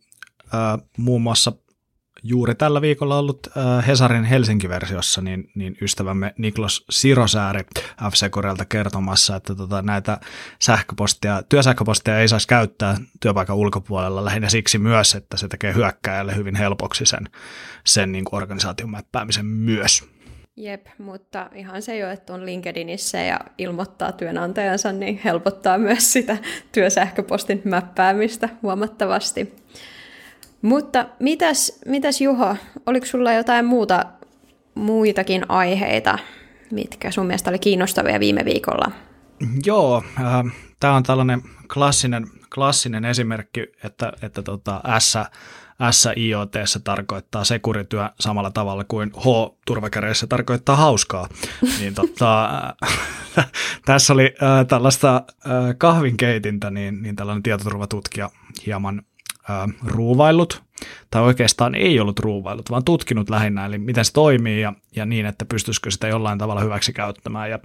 äh, 0.53 0.87
muun 0.97 1.21
muassa 1.21 1.51
juuri 2.23 2.55
tällä 2.55 2.81
viikolla 2.81 3.17
ollut 3.17 3.47
äh, 3.57 3.87
Hesarin 3.87 4.23
Helsinki-versiossa 4.23 5.21
niin, 5.21 5.51
niin 5.55 5.77
ystävämme 5.81 6.33
Niklos 6.37 6.85
Sirosääri 6.89 7.61
FC 8.11 8.29
Korealta 8.29 8.65
kertomassa, 8.65 9.35
että 9.35 9.55
tota, 9.55 9.81
näitä 9.81 10.19
sähköpostia, 10.59 11.43
työsähköpostia 11.49 12.19
ei 12.19 12.27
saisi 12.27 12.47
käyttää 12.47 12.97
työpaikan 13.19 13.55
ulkopuolella 13.55 14.25
lähinnä 14.25 14.49
siksi 14.49 14.77
myös, 14.77 15.15
että 15.15 15.37
se 15.37 15.47
tekee 15.47 15.73
hyökkäjälle 15.73 16.35
hyvin 16.35 16.55
helpoksi 16.55 17.05
sen, 17.05 17.29
sen 17.85 18.11
niin 18.11 18.25
kuin 18.25 18.37
organisaation 18.37 18.91
mäppäämisen 18.91 19.45
myös. 19.45 20.03
Jep, 20.59 20.87
mutta 20.97 21.49
ihan 21.55 21.81
se 21.81 21.97
jo, 21.97 22.09
että 22.09 22.33
on 22.33 22.45
LinkedInissä 22.45 23.17
ja 23.17 23.39
ilmoittaa 23.57 24.11
työnantajansa, 24.11 24.91
niin 24.91 25.21
helpottaa 25.23 25.77
myös 25.77 26.13
sitä 26.13 26.37
työsähköpostin 26.71 27.61
mäppäämistä 27.63 28.49
huomattavasti. 28.63 29.55
Mutta 30.61 31.05
mitäs, 31.19 31.79
mitäs 31.85 32.21
Juho, 32.21 32.55
oliko 32.85 33.05
sulla 33.05 33.33
jotain 33.33 33.65
muuta, 33.65 34.05
muitakin 34.75 35.45
aiheita, 35.49 36.19
mitkä 36.71 37.11
sun 37.11 37.25
mielestä 37.25 37.49
oli 37.49 37.59
kiinnostavia 37.59 38.19
viime 38.19 38.45
viikolla? 38.45 38.91
Joo, 39.65 40.03
äh, 40.19 40.53
tämä 40.79 40.93
on 40.93 41.03
tällainen 41.03 41.41
klassinen, 41.73 42.27
klassinen 42.55 43.05
esimerkki, 43.05 43.67
että, 43.83 44.13
että 44.21 44.41
tota 44.41 44.81
S, 44.99 45.17
SIOT 45.91 46.53
tarkoittaa 46.83 47.43
sekurityö 47.43 48.09
samalla 48.19 48.51
tavalla 48.51 48.83
kuin 48.83 49.11
H-turvakäreissä 49.17 50.27
tarkoittaa 50.27 50.75
hauskaa. 50.75 51.29
niin 51.79 51.93
tota, 51.93 52.49
tässä 53.85 54.13
oli 54.13 54.35
äh, 54.43 54.65
tällaista 54.67 55.15
äh, 55.15 55.51
kahvinkeitintä, 55.77 56.71
niin, 56.71 57.01
niin 57.01 57.15
tällainen 57.15 57.43
tietoturvatutkija 57.43 58.29
hieman 58.65 59.01
ruuvaillut, 59.85 60.63
tai 61.11 61.21
oikeastaan 61.21 61.75
ei 61.75 61.99
ollut 61.99 62.19
ruuvaillut, 62.19 62.71
vaan 62.71 62.83
tutkinut 62.83 63.29
lähinnä, 63.29 63.65
eli 63.65 63.77
miten 63.77 64.05
se 64.05 64.13
toimii 64.13 64.61
ja, 64.61 64.73
ja 64.95 65.05
niin, 65.05 65.25
että 65.25 65.45
pystyisikö 65.45 65.91
sitä 65.91 66.07
jollain 66.07 66.39
tavalla 66.39 66.61
hyväksi 66.61 66.93
käyttämään. 66.93 67.49
Ja 67.49 67.59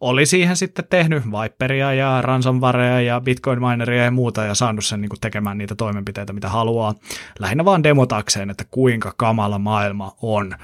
oli 0.00 0.26
siihen 0.26 0.56
sitten 0.56 0.84
tehnyt 0.90 1.22
Viperia 1.26 1.94
ja 1.94 2.22
ransomwarea 2.22 3.00
ja 3.00 3.20
bitcoin-mineria 3.20 4.04
ja 4.04 4.10
muuta 4.10 4.44
ja 4.44 4.54
saanut 4.54 4.84
sen 4.84 5.00
niin 5.00 5.08
kuin 5.08 5.20
tekemään 5.20 5.58
niitä 5.58 5.74
toimenpiteitä, 5.74 6.32
mitä 6.32 6.48
haluaa. 6.48 6.94
Lähinnä 7.38 7.64
vaan 7.64 7.82
demotakseen, 7.82 8.50
että 8.50 8.64
kuinka 8.70 9.14
kamala 9.16 9.58
maailma 9.58 10.16
on 10.22 10.54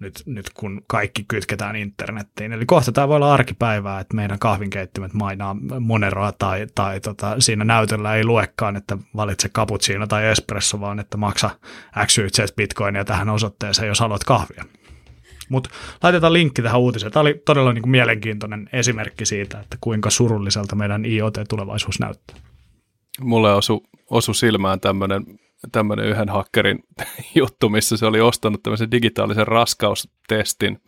nyt, 0.00 0.22
nyt 0.26 0.50
kun 0.54 0.82
kaikki 0.86 1.24
kytketään 1.28 1.76
internettiin. 1.76 2.52
Eli 2.52 2.66
kohta 2.66 2.92
tämä 2.92 3.08
voi 3.08 3.16
olla 3.16 3.34
arkipäivää, 3.34 4.00
että 4.00 4.16
meidän 4.16 4.38
kahvinkeittimet 4.38 5.12
mainaa 5.14 5.56
Moneroa 5.80 6.32
tai, 6.32 6.66
tai 6.74 7.00
tota, 7.00 7.36
siinä 7.38 7.64
näytöllä 7.64 8.14
ei 8.14 8.24
luekaan, 8.24 8.76
että 8.76 8.98
valitse 9.16 9.48
cappuccino 9.48 10.06
tai 10.06 10.26
espresso, 10.26 10.80
vaan 10.80 11.00
että 11.00 11.16
maksa 11.16 11.50
XYZ 12.06 12.54
bitcoinia 12.56 13.04
tähän 13.04 13.28
osoitteeseen, 13.28 13.88
jos 13.88 14.00
haluat 14.00 14.24
kahvia. 14.24 14.64
Mutta 15.48 15.70
laitetaan 16.02 16.32
linkki 16.32 16.62
tähän 16.62 16.80
uutiseen. 16.80 17.12
Tämä 17.12 17.20
oli 17.20 17.42
todella 17.44 17.72
niin 17.72 17.82
kuin 17.82 17.90
mielenkiintoinen 17.90 18.68
esimerkki 18.72 19.26
siitä, 19.26 19.60
että 19.60 19.76
kuinka 19.80 20.10
surulliselta 20.10 20.76
meidän 20.76 21.04
IoT-tulevaisuus 21.04 22.00
näyttää. 22.00 22.36
Mulle 23.20 23.54
osu, 23.54 23.82
osu 24.10 24.34
silmään 24.34 24.80
tämmöinen 24.80 25.24
tämmöinen 25.72 26.06
yhden 26.06 26.28
hakkerin 26.28 26.78
juttu, 27.34 27.68
missä 27.68 27.96
se 27.96 28.06
oli 28.06 28.20
ostanut 28.20 28.62
tämmöisen 28.62 28.90
digitaalisen 28.90 29.46
raskaustestin 29.46 30.78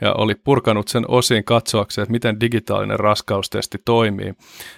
ja 0.00 0.14
oli 0.14 0.34
purkanut 0.34 0.88
sen 0.88 1.04
osiin 1.08 1.44
katsoakseen, 1.44 2.02
että 2.02 2.12
miten 2.12 2.40
digitaalinen 2.40 3.00
raskaustesti 3.00 3.78
toimii. 3.84 4.34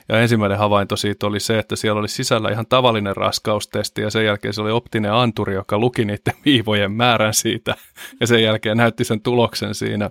Ja 0.09 0.21
ensimmäinen 0.21 0.59
havainto 0.59 0.97
siitä 0.97 1.27
oli 1.27 1.41
se, 1.41 1.59
että 1.59 1.77
siellä 1.77 1.99
oli 1.99 2.09
sisällä 2.09 2.51
ihan 2.51 2.67
tavallinen 2.67 3.17
raskaustesti 3.17 4.01
ja 4.01 4.11
sen 4.11 4.25
jälkeen 4.25 4.55
se 4.55 4.63
oli 4.63 4.71
optinen 4.71 5.13
anturi, 5.13 5.55
joka 5.55 5.79
luki 5.79 6.05
niiden 6.05 6.35
viivojen 6.45 6.93
määrän 6.93 7.35
siitä 7.35 7.75
ja 8.21 8.27
sen 8.27 8.43
jälkeen 8.43 8.77
näytti 8.77 9.05
sen 9.05 9.21
tuloksen 9.21 9.75
siinä. 9.75 10.11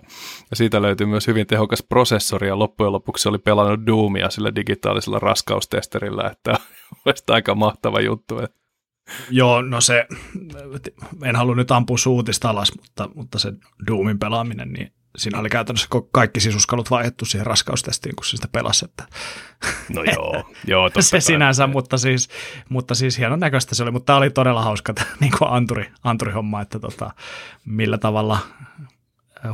Ja 0.50 0.56
siitä 0.56 0.82
löytyi 0.82 1.06
myös 1.06 1.26
hyvin 1.26 1.46
tehokas 1.46 1.82
prosessori 1.82 2.48
ja 2.48 2.58
loppujen 2.58 2.92
lopuksi 2.92 3.22
se 3.22 3.28
oli 3.28 3.38
pelannut 3.38 3.86
Doomia 3.86 4.30
sillä 4.30 4.54
digitaalisella 4.54 5.18
raskaustesterillä, 5.18 6.30
että 6.30 6.54
olisi 7.06 7.24
aika 7.28 7.54
mahtava 7.54 8.00
juttu. 8.00 8.40
Joo, 9.30 9.62
no 9.62 9.80
se, 9.80 10.06
en 11.22 11.36
halua 11.36 11.54
nyt 11.54 11.70
ampua 11.70 11.98
suutista 11.98 12.50
alas, 12.50 12.72
mutta, 12.76 13.08
mutta 13.14 13.38
se 13.38 13.52
Doomin 13.86 14.18
pelaaminen, 14.18 14.72
niin 14.72 14.92
siinä 15.16 15.38
oli 15.38 15.48
käytännössä 15.48 15.88
kaikki 16.12 16.40
sisuskalut 16.40 16.90
vaihdettu 16.90 17.24
siihen 17.24 17.46
raskaustestiin, 17.46 18.16
kun 18.16 18.24
se 18.24 18.30
sitä 18.30 18.48
pelasi. 18.52 18.84
Että 18.84 19.04
no 19.94 20.02
joo, 20.04 20.50
joo 20.66 20.88
totta 20.88 21.02
Se 21.10 21.10
kai. 21.10 21.20
sinänsä, 21.20 21.66
mutta 21.66 21.98
siis, 21.98 22.28
mutta 22.68 22.94
siis 22.94 23.18
hienon 23.18 23.40
näköistä 23.40 23.74
se 23.74 23.82
oli, 23.82 23.90
mutta 23.90 24.06
tämä 24.06 24.16
oli 24.16 24.30
todella 24.30 24.62
hauska 24.62 24.94
tämä 24.94 25.10
niin 25.20 25.32
kuin 25.38 25.50
anturi, 25.50 25.90
anturi-homma, 26.04 26.60
että 26.60 26.78
tota, 26.78 27.10
millä 27.64 27.98
tavalla 27.98 28.38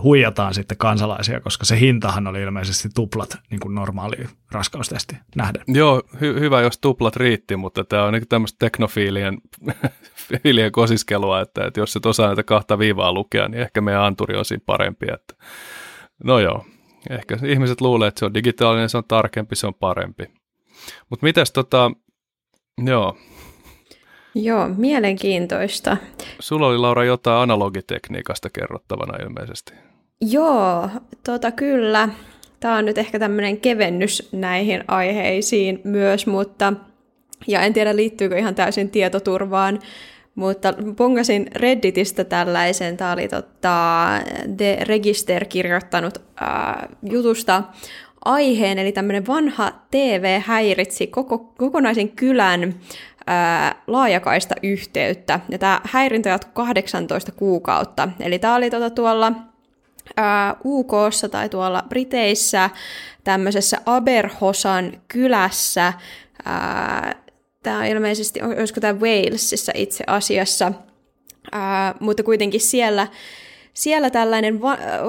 huijataan 0.03 0.55
sitten 0.55 0.77
kansalaisia, 0.77 1.41
koska 1.41 1.65
se 1.65 1.81
hintahan 1.81 2.27
oli 2.27 2.43
ilmeisesti 2.43 2.89
tuplat 2.95 3.39
niin 3.51 3.61
kuin 3.61 3.75
normaali 3.75 4.17
raskaustesti 4.53 5.17
nähden. 5.37 5.63
Joo, 5.69 6.03
hy- 6.15 6.41
hyvä, 6.41 6.61
jos 6.61 6.79
tuplat 6.79 7.17
riitti, 7.17 7.57
mutta 7.57 7.85
tämä 7.85 8.05
on 8.05 8.13
niin 8.13 8.29
tämmöistä 8.29 8.57
teknofiilien 8.59 9.39
fiilien 10.43 10.73
kosiskelua, 10.73 11.41
että, 11.41 11.67
että 11.67 11.81
jos 11.81 11.97
et 11.97 12.07
osaa 12.07 12.27
näitä 12.27 12.43
kahta 12.43 12.79
viivaa 12.79 13.13
lukea, 13.13 13.49
niin 13.49 13.61
ehkä 13.61 13.81
meidän 13.81 14.03
anturi 14.03 14.37
on 14.37 14.45
siinä 14.45 14.63
parempi. 14.67 15.07
Että, 15.15 15.35
no 16.25 16.39
joo, 16.39 16.65
ehkä 17.11 17.39
ihmiset 17.47 17.81
luulee, 17.81 18.09
että 18.09 18.19
se 18.19 18.25
on 18.25 18.35
digitaalinen, 18.35 18.89
se 18.89 18.97
on 18.99 19.05
tarkempi, 19.09 19.57
se 19.57 19.67
on 19.67 19.75
parempi. 19.75 20.25
Mutta 21.11 21.27
mitäs 21.27 21.53
tota, 21.53 21.91
joo, 22.85 23.17
Joo, 24.43 24.69
mielenkiintoista. 24.77 25.97
Sulla 26.41 26.67
oli 26.67 26.79
Laura 26.79 27.05
jotain 27.05 27.43
analogitekniikasta 27.43 28.51
kerrottavana 28.51 29.25
ilmeisesti. 29.25 29.73
Joo, 30.21 30.89
tota 31.25 31.51
kyllä. 31.51 32.09
Tämä 32.61 32.77
on 32.77 32.85
nyt 32.85 32.99
ehkä 32.99 33.19
tämmöinen 33.19 33.61
kevennys 33.61 34.29
näihin 34.33 34.85
aiheisiin 34.89 35.81
myös, 35.85 36.27
mutta 36.27 36.73
ja 37.47 37.61
en 37.61 37.73
tiedä 37.73 37.97
liittyykö 37.97 38.39
ihan 38.39 38.55
täysin 38.55 38.91
tietoturvaan, 38.91 39.79
mutta 40.35 40.75
pongasin 40.97 41.47
Redditistä 41.55 42.25
tällaisen, 42.25 42.97
tämä 42.97 43.13
oli 43.13 43.29
tota, 43.29 44.09
The 44.57 44.79
Register 44.81 45.45
kirjoittanut 45.45 46.19
ää, 46.41 46.89
jutusta 47.03 47.63
aiheen, 48.25 48.79
eli 48.79 48.93
tämmöinen 48.93 49.27
vanha 49.27 49.73
TV 49.91 50.41
häiritsi 50.45 51.07
koko, 51.07 51.39
kokonaisen 51.39 52.09
kylän 52.09 52.75
ää, 53.27 53.83
laajakaista 53.87 54.55
yhteyttä. 54.63 55.41
Ja 55.49 55.59
tämä 55.59 55.81
häirintä 55.85 56.29
jatkui 56.29 56.53
18 56.55 57.33
kuukautta. 57.33 58.09
Eli 58.21 58.39
tämä 58.39 58.55
oli 58.55 58.71
tuota 58.71 58.91
tuolla 58.91 59.33
UKssa 60.65 61.29
tai 61.29 61.49
tuolla 61.49 61.85
Briteissä 61.89 62.71
tämmöisessä 63.25 63.79
Aberhosan 63.87 64.93
kylässä. 65.09 65.93
Tämä 67.63 67.79
on 67.79 67.85
ilmeisesti, 67.85 68.43
olisiko 68.43 68.81
tämä 68.81 69.01
Walesissa 69.01 69.73
itse 69.75 70.05
asiassa, 70.07 70.73
ää, 71.53 71.95
mutta 72.01 72.23
kuitenkin 72.23 72.61
siellä 72.61 73.07
siellä 73.77 74.11
tällainen, 74.11 74.61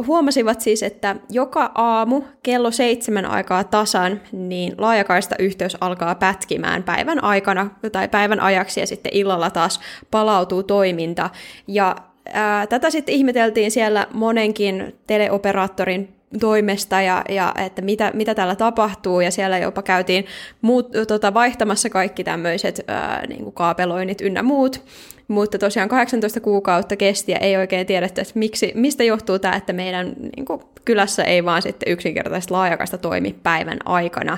huomasivat 0.07 0.61
siis, 0.61 0.83
että 0.83 1.15
joka 1.29 1.71
aamu 1.75 2.21
kello 2.43 2.71
seitsemän 2.71 3.25
aikaa 3.25 3.63
tasan, 3.63 4.21
niin 4.31 4.73
laajakaista 4.77 5.35
yhteys 5.39 5.77
alkaa 5.81 6.15
pätkimään 6.15 6.83
päivän 6.83 7.23
aikana 7.23 7.69
tai 7.91 8.07
päivän 8.07 8.39
ajaksi 8.39 8.79
ja 8.79 8.87
sitten 8.87 9.11
illalla 9.15 9.49
taas 9.49 9.79
palautuu 10.11 10.63
toiminta. 10.63 11.29
Ja 11.67 11.95
ää, 12.33 12.67
tätä 12.67 12.89
sitten 12.89 13.15
ihmeteltiin 13.15 13.71
siellä 13.71 14.07
monenkin 14.13 14.95
teleoperaattorin 15.07 16.16
toimesta 16.39 17.01
ja, 17.01 17.23
ja 17.29 17.53
että 17.65 17.81
mitä, 17.81 18.11
mitä 18.13 18.35
täällä 18.35 18.55
tapahtuu 18.55 19.21
ja 19.21 19.31
siellä 19.31 19.57
jopa 19.57 19.81
käytiin 19.81 20.25
muut, 20.61 20.91
tota, 21.07 21.33
vaihtamassa 21.33 21.89
kaikki 21.89 22.23
tämmöiset 22.23 22.85
niin 23.27 23.53
kaapeloinnit 23.53 24.21
ynnä 24.21 24.43
muut 24.43 24.83
mutta 25.27 25.57
tosiaan 25.57 25.89
18 25.89 26.39
kuukautta 26.39 26.95
kesti 26.95 27.31
ja 27.31 27.37
ei 27.37 27.57
oikein 27.57 27.87
tiedetty, 27.87 28.21
että 28.21 28.33
miksi, 28.35 28.71
mistä 28.75 29.03
johtuu 29.03 29.39
tämä, 29.39 29.55
että 29.55 29.73
meidän 29.73 30.13
niin 30.35 30.45
kuin, 30.45 30.61
kylässä 30.85 31.23
ei 31.23 31.45
vaan 31.45 31.61
sitten 31.61 31.91
yksinkertaisesti 31.91 32.51
laajakasta 32.51 32.97
toimi 32.97 33.35
päivän 33.43 33.79
aikana. 33.85 34.37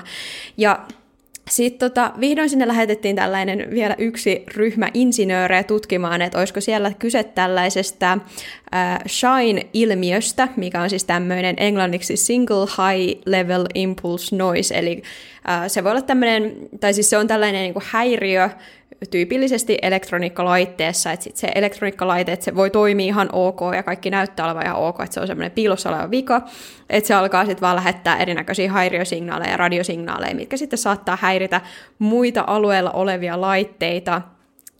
Ja 0.56 0.78
sitten 1.50 1.90
tota, 1.90 2.12
vihdoin 2.20 2.50
sinne 2.50 2.68
lähetettiin 2.68 3.16
tällainen 3.16 3.70
vielä 3.70 3.94
yksi 3.98 4.44
ryhmä 4.54 4.88
insinöörejä 4.94 5.62
tutkimaan, 5.62 6.22
että 6.22 6.38
olisiko 6.38 6.60
siellä 6.60 6.92
kyse 6.98 7.24
tällaisesta 7.24 8.12
äh, 8.74 8.98
shine-ilmiöstä, 9.08 10.48
mikä 10.56 10.82
on 10.82 10.90
siis 10.90 11.04
tämmöinen 11.04 11.54
englanniksi 11.58 12.16
single 12.16 12.66
high 12.66 13.20
level 13.26 13.66
impulse 13.74 14.36
noise, 14.36 14.78
eli 14.78 15.02
äh, 15.48 15.62
se 15.66 15.84
voi 15.84 15.90
olla 15.90 16.02
tämmöinen, 16.02 16.56
tai 16.80 16.94
siis 16.94 17.10
se 17.10 17.18
on 17.18 17.26
tällainen 17.26 17.62
niin 17.62 17.74
kuin 17.74 17.84
häiriö, 17.86 18.50
tyypillisesti 19.10 19.78
elektroniikkalaitteessa, 19.82 21.12
että 21.12 21.24
sit 21.24 21.36
se 21.36 21.52
elektroniikkalaite, 21.54 22.32
että 22.32 22.44
se 22.44 22.54
voi 22.54 22.70
toimia 22.70 23.06
ihan 23.06 23.28
ok 23.32 23.60
ja 23.76 23.82
kaikki 23.82 24.10
näyttää 24.10 24.46
olevan 24.46 24.64
ihan 24.66 24.76
ok, 24.76 25.00
että 25.00 25.14
se 25.14 25.20
on 25.20 25.26
semmoinen 25.26 25.52
piilossa 25.52 25.88
oleva 25.88 26.10
vika, 26.10 26.42
että 26.90 27.08
se 27.08 27.14
alkaa 27.14 27.46
sitten 27.46 27.60
vaan 27.60 27.76
lähettää 27.76 28.16
erinäköisiä 28.16 28.72
häiriösignaaleja 28.72 29.50
ja 29.50 29.56
radiosignaaleja, 29.56 30.34
mitkä 30.34 30.56
sitten 30.56 30.78
saattaa 30.78 31.18
häiritä 31.20 31.60
muita 31.98 32.44
alueella 32.46 32.90
olevia 32.90 33.40
laitteita. 33.40 34.22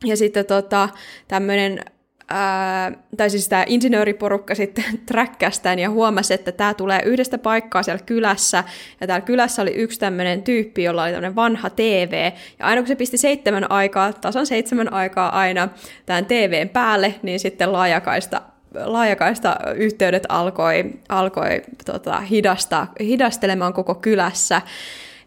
Ja 0.04 0.16
sitten 0.16 0.46
tota, 0.46 0.88
tämmöinen 1.28 1.85
ää, 2.30 2.92
tai 3.16 3.30
siis 3.30 3.48
tämä 3.48 3.64
insinööriporukka 3.66 4.54
sitten 4.54 4.84
träkkäsi 5.06 5.60
ja 5.80 5.90
huomasi, 5.90 6.34
että 6.34 6.52
tämä 6.52 6.74
tulee 6.74 7.02
yhdestä 7.04 7.38
paikkaa 7.38 7.82
siellä 7.82 8.02
kylässä, 8.06 8.64
ja 9.00 9.06
täällä 9.06 9.26
kylässä 9.26 9.62
oli 9.62 9.74
yksi 9.74 10.00
tämmöinen 10.00 10.42
tyyppi, 10.42 10.82
jolla 10.82 11.02
oli 11.02 11.10
tämmöinen 11.10 11.36
vanha 11.36 11.70
TV, 11.70 12.32
ja 12.58 12.66
aina 12.66 12.80
kun 12.80 12.88
se 12.88 12.94
pisti 12.94 13.18
seitsemän 13.18 13.70
aikaa, 13.70 14.12
tasan 14.12 14.46
seitsemän 14.46 14.92
aikaa 14.92 15.38
aina 15.38 15.68
tämän 16.06 16.26
TVn 16.26 16.68
päälle, 16.68 17.14
niin 17.22 17.40
sitten 17.40 17.72
laajakaista 17.72 18.42
laajakaista 18.74 19.56
yhteydet 19.74 20.26
alkoi, 20.28 20.84
alkoi 21.08 21.62
tota, 21.84 22.20
hidasta, 22.20 22.86
hidastelemaan 23.00 23.72
koko 23.72 23.94
kylässä. 23.94 24.62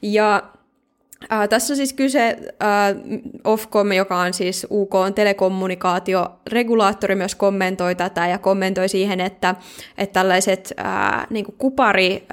Ja 0.02 0.44
Äh, 1.32 1.50
tässä 1.50 1.74
on 1.74 1.78
siis 1.78 1.94
kyse 1.94 2.28
äh, 2.28 2.36
Ofcom, 3.44 3.92
joka 3.92 4.18
on 4.18 4.34
siis 4.34 4.68
UK 4.72 4.96
on 4.96 5.14
telekommunikaatioregulaattori, 5.14 7.16
myös 7.16 7.36
kommentoi 7.36 7.96
tätä 7.96 8.28
ja 8.28 8.38
kommentoi 8.38 8.90
siihen, 8.90 9.20
että, 9.20 9.56
että 9.98 10.14
tällaiset 10.14 10.74
äh, 10.80 11.28
niin 11.30 11.46
kupari 11.58 12.28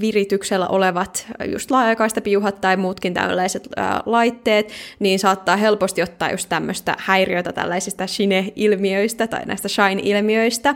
virityksellä 0.00 0.68
olevat 0.68 1.26
just 1.44 1.70
laajakaista 1.70 2.20
piuhat 2.20 2.60
tai 2.60 2.76
muutkin 2.76 3.14
tällaiset 3.14 3.68
laitteet, 4.06 4.72
niin 4.98 5.18
saattaa 5.18 5.56
helposti 5.56 6.02
ottaa 6.02 6.30
just 6.30 6.48
tämmöistä 6.48 6.96
häiriötä 6.98 7.52
tällaisista 7.52 8.06
shine-ilmiöistä 8.06 9.26
tai 9.26 9.46
näistä 9.46 9.68
shine-ilmiöistä. 9.68 10.74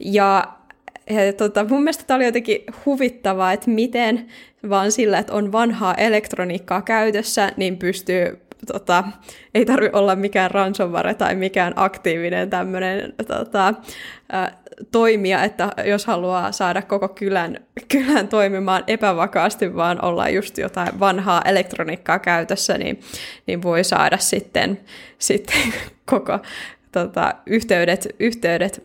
Ja 0.00 0.54
ja 1.10 1.32
tota, 1.32 1.64
mun 1.68 1.82
mielestä 1.82 2.04
tämä 2.06 2.16
oli 2.16 2.24
jotenkin 2.24 2.64
huvittavaa, 2.86 3.52
että 3.52 3.70
miten 3.70 4.26
vaan 4.68 4.92
sillä, 4.92 5.18
että 5.18 5.32
on 5.32 5.52
vanhaa 5.52 5.94
elektroniikkaa 5.94 6.82
käytössä, 6.82 7.52
niin 7.56 7.76
pystyy, 7.76 8.40
tota, 8.66 9.04
ei 9.54 9.64
tarvi 9.64 9.90
olla 9.92 10.16
mikään 10.16 10.50
ransomware 10.50 11.14
tai 11.14 11.34
mikään 11.34 11.72
aktiivinen 11.76 12.50
tämmöinen 12.50 13.14
tota, 13.26 13.74
toimija, 14.92 15.44
että 15.44 15.72
jos 15.84 16.06
haluaa 16.06 16.52
saada 16.52 16.82
koko 16.82 17.08
kylän, 17.08 17.56
kylän 17.88 18.28
toimimaan 18.28 18.84
epävakaasti, 18.86 19.76
vaan 19.76 20.04
olla 20.04 20.28
just 20.28 20.58
jotain 20.58 21.00
vanhaa 21.00 21.42
elektroniikkaa 21.44 22.18
käytössä, 22.18 22.78
niin, 22.78 23.00
niin 23.46 23.62
voi 23.62 23.84
saada 23.84 24.18
sitten, 24.18 24.80
sitten 25.18 25.62
koko 26.10 26.38
tota, 26.92 27.34
yhteydet, 27.46 28.08
yhteydet 28.20 28.84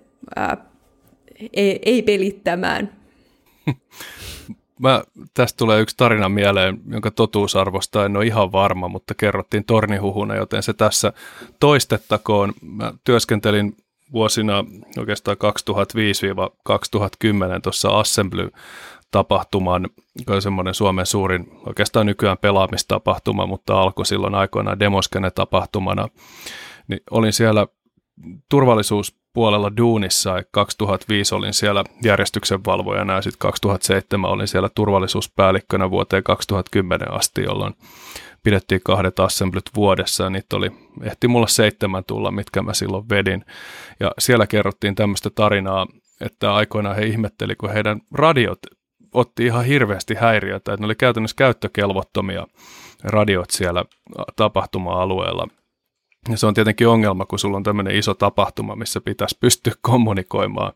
ei, 1.54 1.80
ei 1.86 2.02
pelittämään. 2.02 3.00
Mä, 4.80 5.04
tästä 5.34 5.58
tulee 5.58 5.82
yksi 5.82 5.98
tarina 5.98 6.30
mieleen, 6.30 6.80
jonka 6.88 7.12
totuusarvosta 7.12 8.06
en 8.06 8.18
ole 8.18 8.26
ihan 8.26 8.52
varma, 8.52 8.88
mutta 8.88 9.14
kerrottiin 9.16 9.66
tornihuhuna, 9.66 10.36
joten 10.36 10.64
se 10.64 10.74
tässä 10.74 11.14
toistettakoon. 11.60 12.54
Mä 12.62 12.94
työskentelin 13.04 13.78
vuosina 14.12 14.66
oikeastaan 14.98 15.38
2005-2010 17.58 17.62
tuossa 17.64 18.00
Assembly 18.00 18.50
tapahtuman, 19.12 19.90
joka 20.20 20.34
on 20.34 20.42
semmoinen 20.42 20.74
Suomen 20.74 21.06
suurin, 21.06 21.52
oikeastaan 21.66 22.06
nykyään 22.06 22.38
pelaamistapahtuma, 22.38 23.46
mutta 23.46 23.82
alkoi 23.82 24.06
silloin 24.06 24.36
aikoinaan 24.36 24.80
Demoskene-tapahtumana. 24.80 26.08
Niin 26.88 27.02
olin 27.12 27.34
siellä 27.34 27.68
turvallisuuspuolella 29.34 29.78
duunissa. 29.78 30.44
2005 30.52 31.36
olin 31.36 31.54
siellä 31.54 31.84
järjestyksenvalvojana 32.04 33.14
ja 33.14 33.22
sitten 33.22 33.40
2007 33.40 34.32
olin 34.32 34.48
siellä 34.48 34.70
turvallisuuspäällikkönä 34.76 35.92
vuoteen 35.92 36.24
2010 36.24 37.14
asti, 37.14 37.44
jolloin 37.44 37.74
pidettiin 38.44 38.82
kahdet 38.84 39.20
assemblyt 39.20 39.70
vuodessa 39.76 40.24
ja 40.24 40.30
niitä 40.30 40.56
oli, 40.56 40.72
ehti 41.04 41.28
mulla 41.28 41.48
seitsemän 41.48 42.04
tulla, 42.08 42.32
mitkä 42.32 42.62
mä 42.62 42.74
silloin 42.74 43.10
vedin. 43.10 43.46
Ja 44.00 44.12
siellä 44.20 44.48
kerrottiin 44.48 44.96
tämmöistä 44.96 45.30
tarinaa, 45.30 45.88
että 46.22 46.54
aikoinaan 46.54 46.96
he 46.96 47.06
ihmetteli, 47.06 47.56
kun 47.56 47.74
heidän 47.74 48.02
radiot 48.12 48.60
otti 49.14 49.46
ihan 49.46 49.66
hirveästi 49.66 50.16
häiriötä, 50.16 50.74
että 50.74 50.82
ne 50.82 50.86
oli 50.86 50.96
käytännössä 50.96 51.36
käyttökelvottomia 51.36 52.48
radiot 53.04 53.50
siellä 53.50 53.86
tapahtuma-alueella. 54.36 55.48
Ja 56.30 56.38
se 56.38 56.48
on 56.48 56.54
tietenkin 56.54 56.88
ongelma, 56.88 57.26
kun 57.26 57.40
sulla 57.40 57.58
on 57.58 57.64
tämmöinen 57.64 57.96
iso 57.96 58.14
tapahtuma, 58.14 58.76
missä 58.76 59.02
pitäisi 59.02 59.38
pystyä 59.40 59.74
kommunikoimaan 59.82 60.74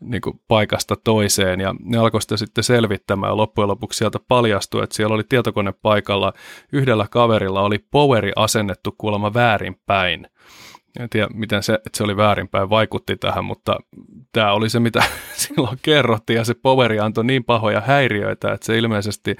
niin 0.00 0.20
kuin 0.22 0.40
paikasta 0.48 0.96
toiseen. 1.04 1.60
Ja 1.60 1.74
ne 1.84 1.98
alkoi 1.98 2.22
sitä 2.22 2.36
sitten 2.36 2.64
selvittämään 2.64 3.36
loppujen 3.36 3.68
lopuksi 3.68 3.98
sieltä 3.98 4.18
paljastui, 4.28 4.84
että 4.84 4.96
siellä 4.96 5.14
oli 5.14 5.24
tietokone 5.28 5.72
paikalla. 5.72 6.32
Yhdellä 6.72 7.06
kaverilla 7.10 7.62
oli 7.62 7.78
poweri 7.90 8.32
asennettu 8.36 8.94
kuulemma 8.98 9.34
väärinpäin. 9.34 10.26
En 11.00 11.10
tiedä, 11.10 11.28
miten 11.34 11.62
se, 11.62 11.74
että 11.74 11.90
se 11.96 12.04
oli 12.04 12.16
väärinpäin, 12.16 12.70
vaikutti 12.70 13.16
tähän, 13.16 13.44
mutta 13.44 13.76
tämä 14.32 14.52
oli 14.52 14.70
se, 14.70 14.80
mitä 14.80 15.02
silloin 15.34 15.78
kerrottiin, 15.82 16.36
ja 16.36 16.44
se 16.44 16.54
poweri 16.54 17.00
antoi 17.00 17.24
niin 17.24 17.44
pahoja 17.44 17.80
häiriöitä, 17.80 18.52
että 18.52 18.66
se 18.66 18.78
ilmeisesti 18.78 19.36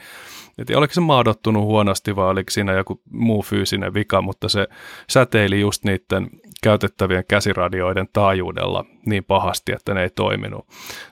tiedä, 0.64 0.78
oliko 0.78 0.94
se 0.94 1.00
maadottunut 1.00 1.64
huonosti 1.64 2.16
vai 2.16 2.28
oliko 2.28 2.50
siinä 2.50 2.72
joku 2.72 3.00
muu 3.11 3.42
fyysinen 3.42 3.94
vika, 3.94 4.22
mutta 4.22 4.48
se 4.48 4.68
säteili 5.11 5.61
just 5.61 5.84
niiden 5.84 6.30
käytettävien 6.62 7.24
käsiradioiden 7.28 8.09
taajuudella 8.12 8.84
niin 9.07 9.24
pahasti, 9.24 9.72
että 9.72 9.94
ne 9.94 10.02
ei 10.02 10.11
toiminut. 10.11 10.66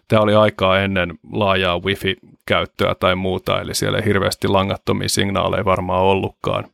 Tämä 0.08 0.22
oli 0.22 0.34
aikaa 0.34 0.80
ennen 0.80 1.18
laajaa 1.32 1.78
wifi-käyttöä 1.78 2.94
tai 2.94 3.16
muuta, 3.16 3.60
eli 3.60 3.74
siellä 3.74 3.98
ei 3.98 4.04
hirveästi 4.04 4.48
langattomia 4.48 5.08
signaaleja 5.08 5.64
varmaan 5.64 6.02
ollutkaan. 6.02 6.64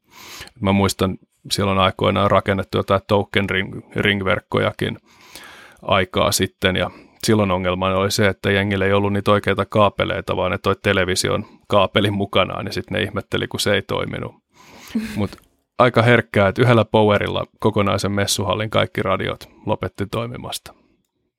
Mä 0.61 0.73
muistan, 0.73 1.19
silloin 1.51 1.79
aikoinaan 1.79 2.31
rakennettu 2.31 2.79
jotain 2.79 3.01
token 3.07 3.51
ring, 3.51 3.81
ringverkkojakin 3.97 4.99
aikaa 5.83 6.33
sitten, 6.33 6.77
ja 6.77 6.91
silloin 7.27 7.51
ongelma 7.51 7.87
oli 7.87 8.11
se, 8.11 8.29
että 8.29 8.51
jengillä 8.51 8.87
ei 8.87 8.93
ollut 8.93 9.13
niitä 9.13 9.31
oikeita 9.31 9.67
kaapeleita, 9.67 10.37
vaan 10.37 10.51
ne 10.51 10.59
toi 10.59 10.77
television 10.83 11.45
kaapelin 11.69 12.15
mukanaan, 12.15 12.65
niin 12.65 12.73
sitten 12.73 12.95
ne 12.95 13.03
ihmetteli, 13.03 13.49
kun 13.49 13.61
se 13.61 13.75
ei 13.75 13.83
toiminut. 13.83 14.35
Mutta 15.17 15.39
aika 15.79 16.03
herkkää, 16.03 16.49
että 16.49 16.63
yhdellä 16.63 16.85
powerilla 16.85 17.47
kokonaisen 17.61 18.13
messuhallin 18.13 18.71
kaikki 18.71 19.03
radiot 19.03 19.49
lopetti 19.67 20.07
toimimasta. 20.07 20.75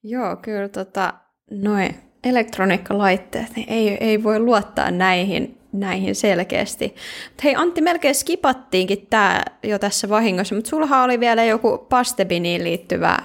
Joo, 0.03 0.35
kyllä 0.35 0.69
tota, 0.69 1.13
noin 1.51 1.95
elektroniikkalaitteet, 2.23 3.55
niin 3.55 3.69
ei, 3.69 3.89
ei 3.89 4.23
voi 4.23 4.39
luottaa 4.39 4.91
näihin, 4.91 5.57
näihin 5.71 6.15
selkeästi. 6.15 6.95
Mut 7.31 7.43
hei 7.43 7.55
Antti, 7.55 7.81
melkein 7.81 8.15
skipattiinkin 8.15 9.07
tämä 9.09 9.43
jo 9.63 9.79
tässä 9.79 10.09
vahingossa, 10.09 10.55
mutta 10.55 10.69
sullahan 10.69 11.05
oli 11.05 11.19
vielä 11.19 11.43
joku 11.43 11.77
pastebiniin 11.89 12.63
liittyvä 12.63 13.17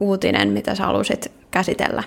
uutinen, 0.00 0.48
mitä 0.48 0.74
sä 0.74 0.86
halusit 0.86 1.39
käsitellä. 1.50 2.02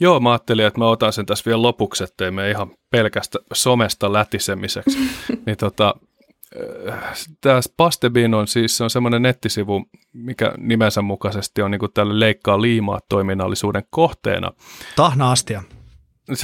Joo, 0.00 0.20
mä 0.20 0.30
ajattelin, 0.30 0.66
että 0.66 0.78
mä 0.78 0.86
otan 0.86 1.12
sen 1.12 1.26
tässä 1.26 1.44
vielä 1.46 1.62
lopuksi, 1.62 2.04
ettei 2.04 2.30
me 2.30 2.50
ihan 2.50 2.70
pelkästä 2.90 3.38
somesta 3.52 4.12
lätisemiseksi. 4.12 4.98
niin 5.46 5.56
tota, 5.56 5.94
äh, 6.88 7.12
tämä 7.40 7.60
Pastebin 7.76 8.34
on 8.34 8.48
siis 8.48 8.76
se 8.76 8.84
on 8.84 8.90
semmoinen 8.90 9.22
nettisivu, 9.22 9.84
mikä 10.12 10.54
nimensä 10.58 11.02
mukaisesti 11.02 11.62
on 11.62 11.70
niin 11.70 11.78
kuin 11.78 11.92
tälle 11.92 12.20
leikkaa 12.20 12.62
liimaa 12.62 13.00
toiminnallisuuden 13.08 13.82
kohteena. 13.90 14.52
Tahna 14.96 15.30
astia. 15.30 15.62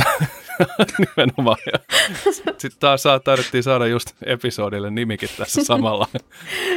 Nimenomaan. 0.98 1.58
Sitten 2.58 2.70
taas 2.80 3.02
saa, 3.02 3.20
tarvittiin 3.20 3.62
saada 3.62 3.86
just 3.86 4.10
episodille 4.26 4.90
nimikin 4.90 5.28
tässä 5.38 5.64
samalla. 5.64 6.08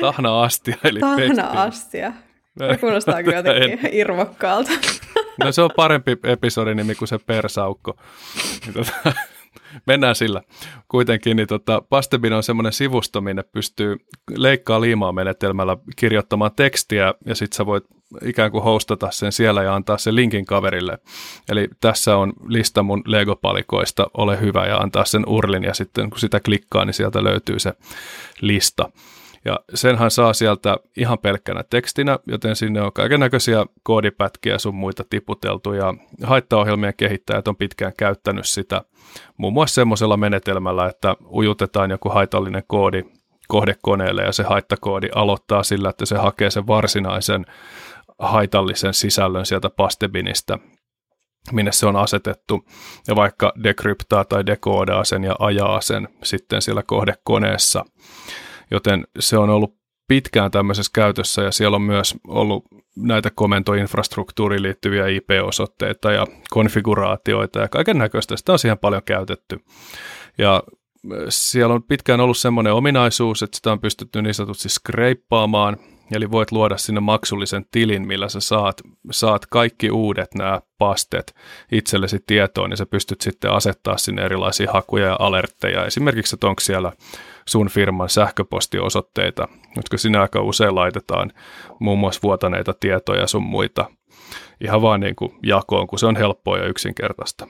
Tahna 0.01 0.41
astia. 0.41 0.77
Eli 0.83 0.99
Tahna 0.99 1.63
astia. 1.63 2.13
Kuulostaa 2.79 3.23
kyllä 3.23 3.37
jotenkin 3.37 3.79
irvokkaalta. 3.91 4.71
No 5.43 5.51
se 5.51 5.61
on 5.61 5.69
parempi 5.75 6.17
episodinimi 6.23 6.95
kuin 6.95 7.07
se 7.07 7.17
persaukko. 7.17 7.97
Niin 8.65 8.73
tota, 8.73 9.13
mennään 9.85 10.15
sillä. 10.15 10.41
Kuitenkin 10.87 11.37
niin 11.37 11.47
tota, 11.47 11.81
Pastebin 11.89 12.33
on 12.33 12.43
semmoinen 12.43 12.73
sivusto, 12.73 13.21
minne 13.21 13.43
pystyy 13.43 13.97
leikkaa 14.35 14.81
liimaa 14.81 15.11
menetelmällä 15.11 15.77
kirjoittamaan 15.95 16.51
tekstiä 16.55 17.13
ja 17.25 17.35
sitten 17.35 17.57
sä 17.57 17.65
voit 17.65 17.83
ikään 18.25 18.51
kuin 18.51 18.63
hostata 18.63 19.11
sen 19.11 19.31
siellä 19.31 19.63
ja 19.63 19.75
antaa 19.75 19.97
sen 19.97 20.15
linkin 20.15 20.45
kaverille. 20.45 20.97
Eli 21.49 21.67
tässä 21.81 22.17
on 22.17 22.33
lista 22.47 22.83
mun 22.83 23.03
Lego-palikoista, 23.05 24.07
ole 24.13 24.41
hyvä 24.41 24.65
ja 24.65 24.77
antaa 24.77 25.05
sen 25.05 25.23
urlin 25.27 25.63
ja 25.63 25.73
sitten 25.73 26.09
kun 26.09 26.19
sitä 26.19 26.39
klikkaa, 26.39 26.85
niin 26.85 26.93
sieltä 26.93 27.23
löytyy 27.23 27.59
se 27.59 27.73
lista. 28.41 28.89
Ja 29.45 29.59
senhän 29.73 30.11
saa 30.11 30.33
sieltä 30.33 30.77
ihan 30.97 31.19
pelkkänä 31.19 31.63
tekstinä, 31.69 32.19
joten 32.27 32.55
sinne 32.55 32.81
on 32.81 32.93
kaiken 32.93 33.19
näköisiä 33.19 33.65
koodipätkiä 33.83 34.57
sun 34.57 34.75
muita 34.75 35.03
tiputeltu 35.09 35.73
ja 35.73 35.93
haittaohjelmien 36.23 36.93
kehittäjät 36.97 37.47
on 37.47 37.55
pitkään 37.55 37.93
käyttänyt 37.97 38.45
sitä 38.45 38.81
muun 39.37 39.53
muassa 39.53 39.75
semmoisella 39.75 40.17
menetelmällä, 40.17 40.85
että 40.85 41.15
ujutetaan 41.33 41.91
joku 41.91 42.09
haitallinen 42.09 42.63
koodi 42.67 43.03
kohdekoneelle 43.47 44.23
ja 44.23 44.31
se 44.31 44.43
haittakoodi 44.43 45.09
aloittaa 45.15 45.63
sillä, 45.63 45.89
että 45.89 46.05
se 46.05 46.17
hakee 46.17 46.49
sen 46.49 46.67
varsinaisen 46.67 47.45
haitallisen 48.19 48.93
sisällön 48.93 49.45
sieltä 49.45 49.69
pastebinistä, 49.69 50.57
minne 51.51 51.71
se 51.71 51.85
on 51.85 51.95
asetettu, 51.95 52.65
ja 53.07 53.15
vaikka 53.15 53.53
dekryptaa 53.63 54.25
tai 54.25 54.45
dekoodaa 54.45 55.03
sen 55.03 55.23
ja 55.23 55.35
ajaa 55.39 55.81
sen 55.81 56.07
sitten 56.23 56.61
siellä 56.61 56.83
kohdekoneessa 56.83 57.85
joten 58.71 59.07
se 59.19 59.37
on 59.37 59.49
ollut 59.49 59.79
pitkään 60.07 60.51
tämmöisessä 60.51 60.91
käytössä 60.95 61.41
ja 61.41 61.51
siellä 61.51 61.75
on 61.75 61.81
myös 61.81 62.15
ollut 62.27 62.65
näitä 62.95 63.29
komentoinfrastruktuuriin 63.35 64.63
liittyviä 64.63 65.07
IP-osoitteita 65.07 66.11
ja 66.11 66.27
konfiguraatioita 66.49 67.59
ja 67.59 67.67
kaiken 67.67 67.97
näköistä. 67.97 68.37
Sitä 68.37 68.51
on 68.51 68.59
siihen 68.59 68.77
paljon 68.77 69.03
käytetty. 69.05 69.59
Ja 70.37 70.63
siellä 71.29 71.75
on 71.75 71.83
pitkään 71.83 72.19
ollut 72.19 72.37
semmoinen 72.37 72.73
ominaisuus, 72.73 73.43
että 73.43 73.57
sitä 73.57 73.71
on 73.71 73.79
pystytty 73.79 74.21
niin 74.21 74.33
sanotusti 74.33 74.69
skreippaamaan, 74.69 75.77
eli 76.11 76.31
voit 76.31 76.51
luoda 76.51 76.77
sinne 76.77 77.01
maksullisen 77.01 77.65
tilin, 77.71 78.07
millä 78.07 78.29
sä 78.29 78.39
saat, 78.39 78.81
saat 79.11 79.45
kaikki 79.45 79.91
uudet 79.91 80.35
nämä 80.35 80.61
pastet 80.77 81.35
itsellesi 81.71 82.19
tietoon, 82.27 82.71
ja 82.71 82.77
sä 82.77 82.85
pystyt 82.85 83.21
sitten 83.21 83.51
asettaa 83.51 83.97
sinne 83.97 84.21
erilaisia 84.25 84.71
hakuja 84.71 85.05
ja 85.05 85.15
alertteja. 85.19 85.85
Esimerkiksi, 85.85 86.35
että 86.35 86.47
onko 86.47 86.59
siellä 86.59 86.91
sun 87.47 87.69
firman 87.69 88.09
sähköpostiosoitteita, 88.09 89.47
jotka 89.75 89.97
sinä 89.97 90.21
aika 90.21 90.41
usein 90.41 90.75
laitetaan 90.75 91.31
muun 91.79 91.99
muassa 91.99 92.21
vuotaneita 92.23 92.73
tietoja 92.79 93.27
sun 93.27 93.43
muita 93.43 93.85
ihan 94.61 94.81
vaan 94.81 94.99
niin 94.99 95.15
kuin 95.15 95.31
jakoon, 95.43 95.87
kun 95.87 95.99
se 95.99 96.05
on 96.05 96.15
helppoa 96.15 96.57
ja 96.57 96.67
yksinkertaista. 96.67 97.47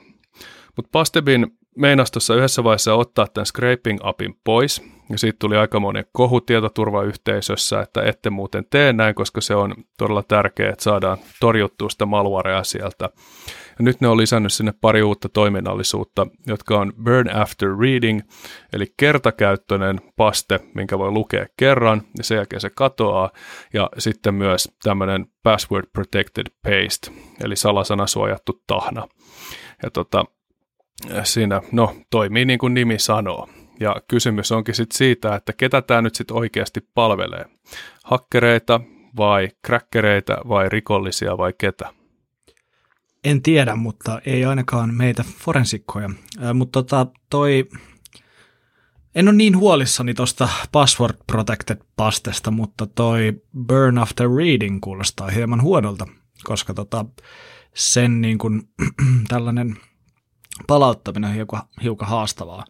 Mutta 0.76 0.88
Pastebin 0.92 1.58
meinasi 1.76 2.12
tuossa 2.12 2.34
yhdessä 2.34 2.64
vaiheessa 2.64 2.94
ottaa 2.94 3.26
tämän 3.26 3.46
scraping-appin 3.46 4.34
pois, 4.44 4.82
ja 5.10 5.18
siitä 5.18 5.36
tuli 5.38 5.56
aika 5.56 5.80
monen 5.80 6.04
kohu 6.12 6.40
tietoturvayhteisössä, 6.40 7.80
että 7.80 8.02
ette 8.02 8.30
muuten 8.30 8.64
tee 8.70 8.92
näin, 8.92 9.14
koska 9.14 9.40
se 9.40 9.54
on 9.54 9.74
todella 9.98 10.22
tärkeää, 10.22 10.70
että 10.70 10.82
saadaan 10.82 11.18
torjuttua 11.40 11.90
sitä 11.90 12.06
malwarea 12.06 12.64
sieltä. 12.64 13.10
Ja 13.78 13.84
nyt 13.84 14.00
ne 14.00 14.08
on 14.08 14.16
lisännyt 14.16 14.52
sinne 14.52 14.74
pari 14.80 15.02
uutta 15.02 15.28
toiminnallisuutta, 15.28 16.26
jotka 16.46 16.78
on 16.78 16.92
Burn 17.04 17.36
After 17.36 17.68
Reading, 17.80 18.20
eli 18.72 18.86
kertakäyttöinen 18.96 20.00
paste, 20.16 20.60
minkä 20.74 20.98
voi 20.98 21.10
lukea 21.10 21.46
kerran, 21.56 22.02
ja 22.18 22.24
sen 22.24 22.36
jälkeen 22.36 22.60
se 22.60 22.70
katoaa, 22.70 23.30
ja 23.72 23.90
sitten 23.98 24.34
myös 24.34 24.68
tämmöinen 24.82 25.26
Password 25.42 25.86
Protected 25.92 26.46
Paste, 26.62 27.10
eli 27.44 27.56
salasanasuojattu 27.56 28.62
tahna. 28.66 29.08
Ja 29.82 29.90
tota, 29.90 30.24
siinä, 31.24 31.60
no, 31.72 31.96
toimii 32.10 32.44
niin 32.44 32.58
kuin 32.58 32.74
nimi 32.74 32.98
sanoo. 32.98 33.48
Ja 33.80 33.96
kysymys 34.08 34.52
onkin 34.52 34.74
sitten 34.74 34.96
siitä, 34.96 35.34
että 35.34 35.52
ketä 35.52 35.82
tämä 35.82 36.02
nyt 36.02 36.14
sitten 36.14 36.36
oikeasti 36.36 36.80
palvelee. 36.94 37.44
Hakkereita 38.04 38.80
vai 39.16 39.48
kräkkereitä 39.62 40.36
vai 40.48 40.68
rikollisia 40.68 41.38
vai 41.38 41.52
ketä? 41.58 41.92
En 43.24 43.42
tiedä, 43.42 43.76
mutta 43.76 44.20
ei 44.26 44.44
ainakaan 44.44 44.94
meitä 44.94 45.24
forensikkoja. 45.38 46.10
Äh, 46.44 46.54
mutta 46.54 46.82
tota, 46.82 47.06
toi, 47.30 47.68
en 49.14 49.28
ole 49.28 49.36
niin 49.36 49.56
huolissani 49.56 50.14
tuosta 50.14 50.48
password 50.72 51.16
protected 51.26 51.78
pastesta, 51.96 52.50
mutta 52.50 52.86
toi 52.86 53.42
burn 53.66 53.98
after 53.98 54.28
reading 54.36 54.78
kuulostaa 54.80 55.30
hieman 55.30 55.62
huonolta, 55.62 56.06
koska 56.44 56.74
tota, 56.74 57.04
sen 57.74 58.20
niin 58.20 58.38
kun, 58.38 58.68
tällainen 59.28 59.76
palauttaminen 60.66 61.30
on 61.30 61.36
hiukan, 61.36 61.62
hiukan 61.82 62.08
haastavaa. 62.08 62.64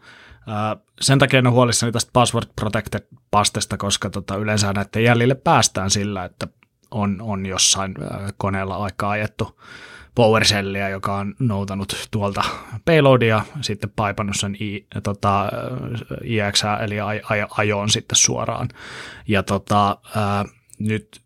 Ää, 0.46 0.76
sen 1.00 1.18
takia 1.18 1.38
en 1.38 1.46
ole 1.46 1.54
huolissani 1.54 1.92
tästä 1.92 2.10
password 2.12 2.46
protected 2.56 3.06
pastesta, 3.30 3.76
koska 3.76 4.10
tota, 4.10 4.36
yleensä 4.36 4.72
näiden 4.72 5.04
jäljille 5.04 5.34
päästään 5.34 5.90
sillä, 5.90 6.24
että 6.24 6.48
on, 6.90 7.18
on 7.20 7.46
jossain 7.46 7.94
ää, 8.02 8.30
koneella 8.36 8.76
aika 8.76 9.10
ajettu 9.10 9.60
PowerShellia, 10.14 10.88
joka 10.88 11.16
on 11.16 11.34
noutanut 11.38 12.08
tuolta 12.10 12.42
payloadia, 12.84 13.44
sitten 13.60 13.90
paipannut 13.96 14.36
sen 14.36 14.56
I, 14.60 14.86
tota, 15.02 15.46
IX, 16.24 16.62
eli 16.84 16.96
ajoon 17.50 17.90
sitten 17.90 18.16
suoraan. 18.16 18.68
Ja 19.28 19.42
tota, 19.42 19.98
ää, 20.16 20.44
nyt 20.78 21.20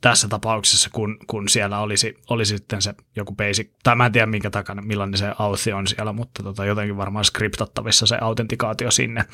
tässä 0.00 0.28
tapauksessa, 0.28 0.90
kun, 0.92 1.16
kun 1.26 1.48
siellä 1.48 1.78
olisi, 1.78 2.14
olisi 2.30 2.56
sitten 2.56 2.82
se 2.82 2.94
joku 3.16 3.34
basic, 3.34 3.70
tai 3.82 3.96
mä 3.96 4.06
en 4.06 4.12
tiedä 4.12 4.26
minkä 4.26 4.50
takana, 4.50 4.82
millainen 4.82 5.18
se 5.18 5.32
authi 5.38 5.72
on 5.72 5.86
siellä, 5.86 6.12
mutta 6.12 6.42
tota, 6.42 6.64
jotenkin 6.64 6.96
varmaan 6.96 7.24
skriptattavissa 7.24 8.06
se 8.06 8.18
autentikaatio 8.20 8.90
sinne, 8.90 9.24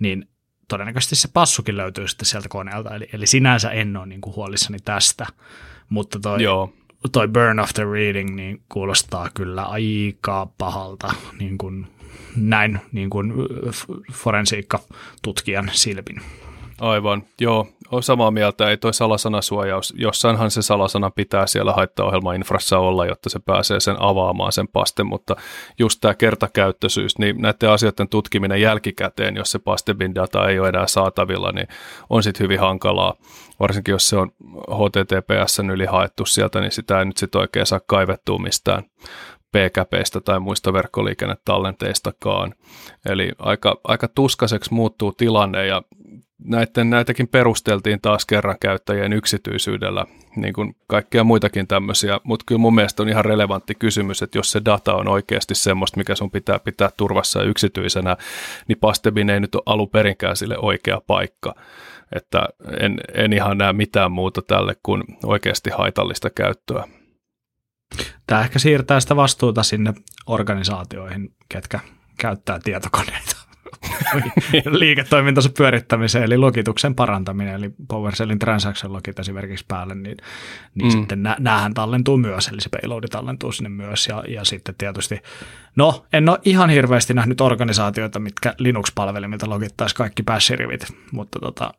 niin 0.00 0.28
todennäköisesti 0.68 1.16
se 1.16 1.28
passukin 1.32 1.76
löytyy 1.76 2.08
sitten 2.08 2.26
sieltä 2.26 2.48
koneelta, 2.48 2.94
eli, 2.94 3.08
eli 3.12 3.26
sinänsä 3.26 3.70
en 3.70 3.96
ole 3.96 4.06
niin 4.06 4.20
kuin 4.20 4.36
huolissani 4.36 4.78
tästä, 4.84 5.26
mutta 5.88 6.20
toi, 6.20 6.42
Joo. 6.42 6.72
toi 7.12 7.28
burn 7.28 7.58
after 7.58 7.86
reading 7.86 8.36
niin 8.36 8.62
kuulostaa 8.68 9.28
kyllä 9.34 9.62
aika 9.62 10.48
pahalta 10.58 11.14
niin 11.38 11.58
kuin 11.58 11.86
näin 12.36 12.80
niin 12.92 13.10
kuin 13.10 13.32
forensiikka-tutkijan 14.12 15.70
silpin. 15.72 16.22
Aivan, 16.80 17.22
joo, 17.40 17.66
on 17.90 18.02
samaa 18.02 18.30
mieltä, 18.30 18.70
ei 18.70 18.76
toi 18.76 18.94
salasanasuojaus, 18.94 19.94
jossainhan 19.96 20.50
se 20.50 20.62
salasana 20.62 21.10
pitää 21.10 21.46
siellä 21.46 21.72
haittaohjelmainfrassa 21.72 22.78
olla, 22.78 23.06
jotta 23.06 23.30
se 23.30 23.38
pääsee 23.38 23.80
sen 23.80 23.96
avaamaan 23.98 24.52
sen 24.52 24.68
paste, 24.68 25.02
mutta 25.02 25.36
just 25.78 26.00
tämä 26.00 26.14
kertakäyttöisyys, 26.14 27.18
niin 27.18 27.36
näiden 27.38 27.70
asioiden 27.70 28.08
tutkiminen 28.08 28.60
jälkikäteen, 28.60 29.36
jos 29.36 29.50
se 29.50 29.58
pastebin 29.58 30.14
data 30.14 30.48
ei 30.48 30.58
ole 30.58 30.68
enää 30.68 30.86
saatavilla, 30.86 31.52
niin 31.52 31.68
on 32.10 32.22
sitten 32.22 32.44
hyvin 32.44 32.60
hankalaa, 32.60 33.14
varsinkin 33.60 33.92
jos 33.92 34.08
se 34.08 34.16
on 34.16 34.30
HTTPSn 34.70 35.70
yli 35.70 35.86
haettu 35.86 36.26
sieltä, 36.26 36.60
niin 36.60 36.72
sitä 36.72 36.98
ei 36.98 37.04
nyt 37.04 37.16
sitten 37.16 37.40
oikein 37.40 37.66
saa 37.66 37.80
kaivettua 37.86 38.38
mistään 38.38 38.82
PKPistä 39.52 40.20
tai 40.20 40.40
muista 40.40 40.72
verkkoliikennetallenteistakaan. 40.72 42.54
Eli 43.06 43.32
aika, 43.38 43.80
aika 43.84 44.08
tuskaseksi 44.08 44.74
muuttuu 44.74 45.12
tilanne 45.12 45.66
ja 45.66 45.82
näiden, 46.44 46.90
näitäkin 46.90 47.28
perusteltiin 47.28 48.00
taas 48.00 48.26
kerran 48.26 48.56
käyttäjien 48.60 49.12
yksityisyydellä, 49.12 50.06
niin 50.36 50.54
kuin 50.54 50.76
kaikkia 50.86 51.24
muitakin 51.24 51.66
tämmöisiä, 51.66 52.20
mutta 52.24 52.44
kyllä 52.46 52.58
mun 52.58 52.74
mielestä 52.74 53.02
on 53.02 53.08
ihan 53.08 53.24
relevantti 53.24 53.74
kysymys, 53.74 54.22
että 54.22 54.38
jos 54.38 54.52
se 54.52 54.62
data 54.64 54.94
on 54.94 55.08
oikeasti 55.08 55.54
semmoista, 55.54 55.96
mikä 55.96 56.14
sun 56.14 56.30
pitää 56.30 56.58
pitää 56.58 56.90
turvassa 56.96 57.38
ja 57.40 57.44
yksityisenä, 57.44 58.16
niin 58.68 58.78
Pastebin 58.78 59.30
ei 59.30 59.40
nyt 59.40 59.54
ole 59.54 59.62
alun 59.66 59.90
perinkään 59.90 60.36
sille 60.36 60.58
oikea 60.58 61.00
paikka. 61.06 61.54
Että 62.16 62.48
en, 62.80 63.00
en 63.14 63.32
ihan 63.32 63.58
näe 63.58 63.72
mitään 63.72 64.12
muuta 64.12 64.42
tälle 64.42 64.76
kuin 64.82 65.04
oikeasti 65.24 65.70
haitallista 65.70 66.30
käyttöä. 66.30 66.88
Tämä 68.26 68.40
ehkä 68.40 68.58
siirtää 68.58 69.00
sitä 69.00 69.16
vastuuta 69.16 69.62
sinne 69.62 69.94
organisaatioihin, 70.26 71.34
ketkä 71.48 71.80
käyttää 72.18 72.60
tietokoneita. 72.64 73.31
liiketoimintansa 74.80 75.50
pyörittämiseen, 75.56 76.24
eli 76.24 76.36
logituksen 76.36 76.94
parantaminen, 76.94 77.54
eli 77.54 77.70
PowerShellin 77.88 78.38
transaction 78.38 78.92
logit 78.92 79.18
esimerkiksi 79.18 79.64
päälle, 79.68 79.94
niin, 79.94 80.16
niin 80.74 80.86
mm. 80.86 80.90
sitten 80.90 81.22
nä, 81.22 81.36
näähän 81.38 81.74
tallentuu 81.74 82.16
myös, 82.16 82.48
eli 82.48 82.60
se 82.60 82.68
payload 82.68 83.04
tallentuu 83.10 83.52
sinne 83.52 83.68
myös, 83.68 84.06
ja, 84.06 84.24
ja 84.28 84.44
sitten 84.44 84.74
tietysti, 84.78 85.18
no 85.76 86.04
en 86.12 86.28
ole 86.28 86.38
ihan 86.44 86.70
hirveästi 86.70 87.14
nähnyt 87.14 87.40
organisaatioita, 87.40 88.18
mitkä 88.18 88.54
Linux-palvelimilta 88.58 89.50
logittaisi 89.50 89.94
kaikki 89.94 90.22
bash-rivit, 90.22 90.94
mutta 91.12 91.38
tota, 91.38 91.74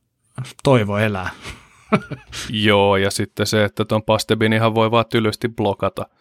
toivo 0.63 0.97
elää. 0.97 1.29
Joo, 2.49 2.97
ja 2.97 3.11
sitten 3.11 3.47
se, 3.47 3.63
että 3.63 3.85
tuon 3.85 4.03
pastebin 4.03 4.53
ihan 4.53 4.75
voi 4.75 4.91
vaan 4.91 5.05
tylysti 5.09 5.49
blokata– 5.49 6.05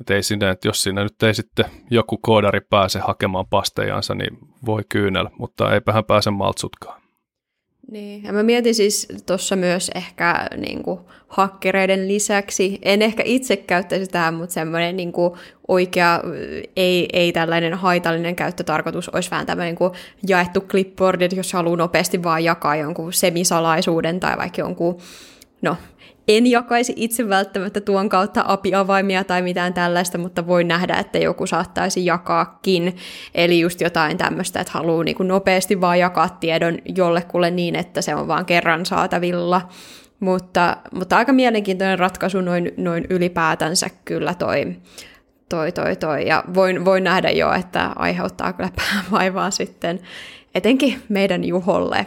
että 0.00 0.14
ei 0.14 0.22
sinne, 0.22 0.50
että 0.50 0.68
jos 0.68 0.82
siinä 0.82 1.02
nyt 1.02 1.22
ei 1.22 1.34
sitten 1.34 1.64
joku 1.90 2.18
koodari 2.18 2.60
pääse 2.60 2.98
hakemaan 2.98 3.46
pastejansa, 3.50 4.14
niin 4.14 4.38
voi 4.66 4.82
kyynellä, 4.88 5.30
mutta 5.38 5.74
eipä 5.74 5.92
hän 5.92 6.04
pääse 6.04 6.30
maltsutkaan. 6.30 7.00
Niin, 7.90 8.22
ja 8.22 8.32
mä 8.32 8.42
mietin 8.42 8.74
siis 8.74 9.08
tuossa 9.26 9.56
myös 9.56 9.90
ehkä 9.94 10.48
niin 10.56 10.82
kuin, 10.82 11.00
hakkereiden 11.28 12.08
lisäksi, 12.08 12.78
en 12.82 13.02
ehkä 13.02 13.22
itse 13.26 13.56
käyttäisi 13.56 14.10
tähän, 14.10 14.34
mutta 14.34 14.52
semmoinen 14.52 14.96
niin 14.96 15.12
kuin, 15.12 15.32
oikea, 15.68 16.20
ei, 16.76 17.08
ei 17.12 17.32
tällainen 17.32 17.74
haitallinen 17.74 18.36
käyttötarkoitus 18.36 19.08
olisi 19.08 19.30
vähän 19.30 19.46
tämmöinen 19.46 19.76
niin 19.80 19.92
jaettu 20.28 20.60
clipboard, 20.60 21.32
jos 21.36 21.52
haluaa 21.52 21.76
nopeasti 21.76 22.22
vaan 22.22 22.44
jakaa 22.44 22.76
jonkun 22.76 23.12
semisalaisuuden 23.12 24.20
tai 24.20 24.36
vaikka 24.36 24.60
jonkun, 24.60 24.98
no 25.62 25.76
en 26.36 26.46
jakaisi 26.46 26.92
itse 26.96 27.28
välttämättä 27.28 27.80
tuon 27.80 28.08
kautta 28.08 28.44
API-avaimia 28.46 29.24
tai 29.24 29.42
mitään 29.42 29.74
tällaista, 29.74 30.18
mutta 30.18 30.46
voi 30.46 30.64
nähdä, 30.64 30.94
että 30.94 31.18
joku 31.18 31.46
saattaisi 31.46 32.06
jakaakin. 32.06 32.96
Eli 33.34 33.60
just 33.60 33.80
jotain 33.80 34.18
tämmöistä, 34.18 34.60
että 34.60 34.72
haluaa 34.72 35.04
niin 35.04 35.16
nopeasti 35.20 35.80
vaan 35.80 35.98
jakaa 35.98 36.28
tiedon 36.28 36.78
jollekulle 36.96 37.50
niin, 37.50 37.76
että 37.76 38.02
se 38.02 38.14
on 38.14 38.28
vaan 38.28 38.46
kerran 38.46 38.86
saatavilla. 38.86 39.68
Mutta, 40.20 40.76
mutta 40.92 41.16
aika 41.16 41.32
mielenkiintoinen 41.32 41.98
ratkaisu 41.98 42.40
noin, 42.40 42.72
noin 42.76 43.06
ylipäätänsä 43.10 43.86
kyllä 44.04 44.34
toi, 44.34 44.76
toi, 45.48 45.72
toi, 45.72 45.96
toi. 45.96 46.26
Ja 46.26 46.44
voin, 46.54 46.84
voin 46.84 47.04
nähdä 47.04 47.30
jo, 47.30 47.52
että 47.52 47.92
aiheuttaa 47.96 48.52
kyllä 48.52 48.70
vaivaa 49.12 49.50
sitten 49.50 50.00
etenkin 50.54 51.02
meidän 51.08 51.44
Juholle. 51.44 52.06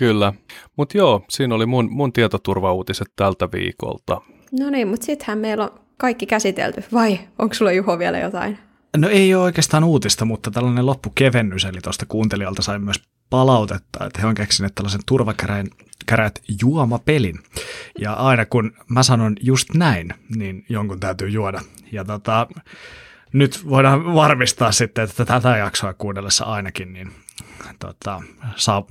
Kyllä, 0.00 0.32
mutta 0.76 0.98
joo, 0.98 1.24
siinä 1.30 1.54
oli 1.54 1.66
mun, 1.66 1.88
mun 1.92 2.12
tietoturvauutiset 2.12 3.08
tältä 3.16 3.48
viikolta. 3.52 4.20
No 4.60 4.70
niin, 4.70 4.88
mutta 4.88 5.06
sittenhän 5.06 5.38
meillä 5.38 5.64
on 5.64 5.80
kaikki 5.96 6.26
käsitelty, 6.26 6.84
vai 6.92 7.20
onko 7.38 7.54
sulla 7.54 7.72
Juho 7.72 7.98
vielä 7.98 8.18
jotain? 8.18 8.58
No 8.96 9.08
ei 9.08 9.34
ole 9.34 9.42
oikeastaan 9.42 9.84
uutista, 9.84 10.24
mutta 10.24 10.50
tällainen 10.50 10.86
loppukevennys, 10.86 11.64
eli 11.64 11.80
tuosta 11.80 12.06
kuuntelijalta 12.06 12.62
sai 12.62 12.78
myös 12.78 13.02
palautetta, 13.30 14.06
että 14.06 14.20
he 14.20 14.26
on 14.26 14.34
keksineet 14.34 14.74
tällaisen 14.74 15.00
turvakärät 15.06 16.34
juomapelin. 16.62 17.38
Ja 17.98 18.12
aina 18.12 18.46
kun 18.46 18.72
mä 18.88 19.02
sanon 19.02 19.36
just 19.40 19.74
näin, 19.74 20.14
niin 20.36 20.64
jonkun 20.68 21.00
täytyy 21.00 21.28
juoda. 21.28 21.60
Ja 21.92 22.04
tota, 22.04 22.46
nyt 23.32 23.68
voidaan 23.68 24.14
varmistaa 24.14 24.72
sitten, 24.72 25.04
että 25.04 25.24
tätä 25.24 25.56
jaksoa 25.56 25.94
kuunnellessa 25.94 26.44
ainakin, 26.44 26.92
niin 26.92 27.12
tota, 27.78 28.20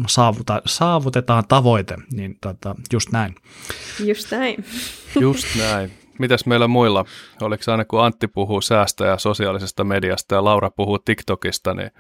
saavuta, 0.08 0.62
saavutetaan 0.66 1.44
tavoite, 1.48 1.96
niin 2.12 2.38
tota, 2.42 2.76
just 2.94 3.12
näin. 3.12 3.36
Just 4.00 4.32
näin. 4.32 4.66
Just 5.20 5.48
näin. 5.58 5.92
Mitäs 6.20 6.46
meillä 6.46 6.68
muilla? 6.68 7.06
Oliko 7.42 7.64
aina 7.72 7.86
kun 7.86 8.04
Antti 8.04 8.28
puhuu 8.28 8.62
säästä 8.62 9.06
ja 9.06 9.18
sosiaalisesta 9.18 9.84
mediasta 9.84 10.36
ja 10.36 10.44
Laura 10.44 10.70
puhuu 10.70 11.00
TikTokista, 11.00 11.74
niin 11.74 11.92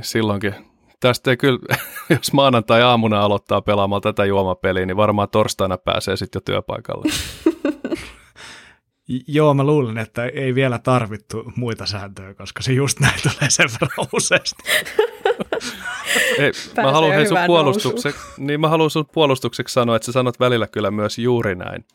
silloinkin 0.00 0.54
tästä 1.00 1.30
ei 1.30 1.36
kyllä, 1.36 1.76
jos 2.10 2.32
maanantai-aamuna 2.32 3.20
aloittaa 3.20 3.62
pelaamaan 3.62 4.02
tätä 4.02 4.24
juomapeliä, 4.24 4.86
niin 4.86 4.96
varmaan 4.96 5.28
torstaina 5.28 5.78
pääsee 5.78 6.16
sitten 6.16 6.40
jo 6.40 6.42
työpaikalle. 6.44 7.04
Joo, 9.28 9.54
mä 9.54 9.64
luulen, 9.64 9.98
että 9.98 10.24
ei 10.24 10.54
vielä 10.54 10.78
tarvittu 10.78 11.52
muita 11.56 11.86
sääntöjä, 11.86 12.34
koska 12.34 12.62
se 12.62 12.72
just 12.72 13.00
näin 13.00 13.20
tulee 13.22 13.50
sen 13.50 13.68
verran 13.80 14.08
useasti. 14.12 14.62
Ei, 16.38 16.52
mä 16.82 16.92
haluan 16.92 17.28
sun 17.28 17.38
puolustukseksi, 17.46 18.20
niin 18.38 18.60
mä 18.60 18.68
haluan 18.68 18.90
sun 18.90 19.06
puolustukseksi 19.12 19.72
sanoa, 19.72 19.96
että 19.96 20.06
sä 20.06 20.12
sanot 20.12 20.40
välillä 20.40 20.66
kyllä 20.66 20.90
myös 20.90 21.18
juuri 21.18 21.54
näin. 21.54 21.84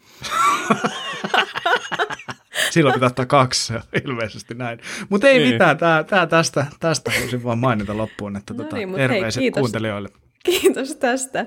Silloin 2.72 2.93
pitää 2.93 3.07
ottaa 3.07 3.26
kaksi, 3.26 3.74
ilmeisesti 4.05 4.53
näin. 4.53 4.80
Mutta 5.10 5.28
ei 5.28 5.39
niin. 5.39 5.53
mitään, 5.53 5.78
tää, 5.78 6.03
tää 6.03 6.28
tästä, 6.28 6.66
tästä 6.80 7.12
haluaisin 7.12 7.43
vaan 7.43 7.57
mainita 7.57 7.97
loppuun, 7.97 8.36
että 8.36 8.53
no 8.53 8.64
tota, 8.64 8.76
niin, 8.76 8.93
terveiset 8.93 9.41
hei, 9.41 9.51
kuuntelijoille. 9.51 10.10
Kiitos 10.43 10.95
tästä. 10.95 11.45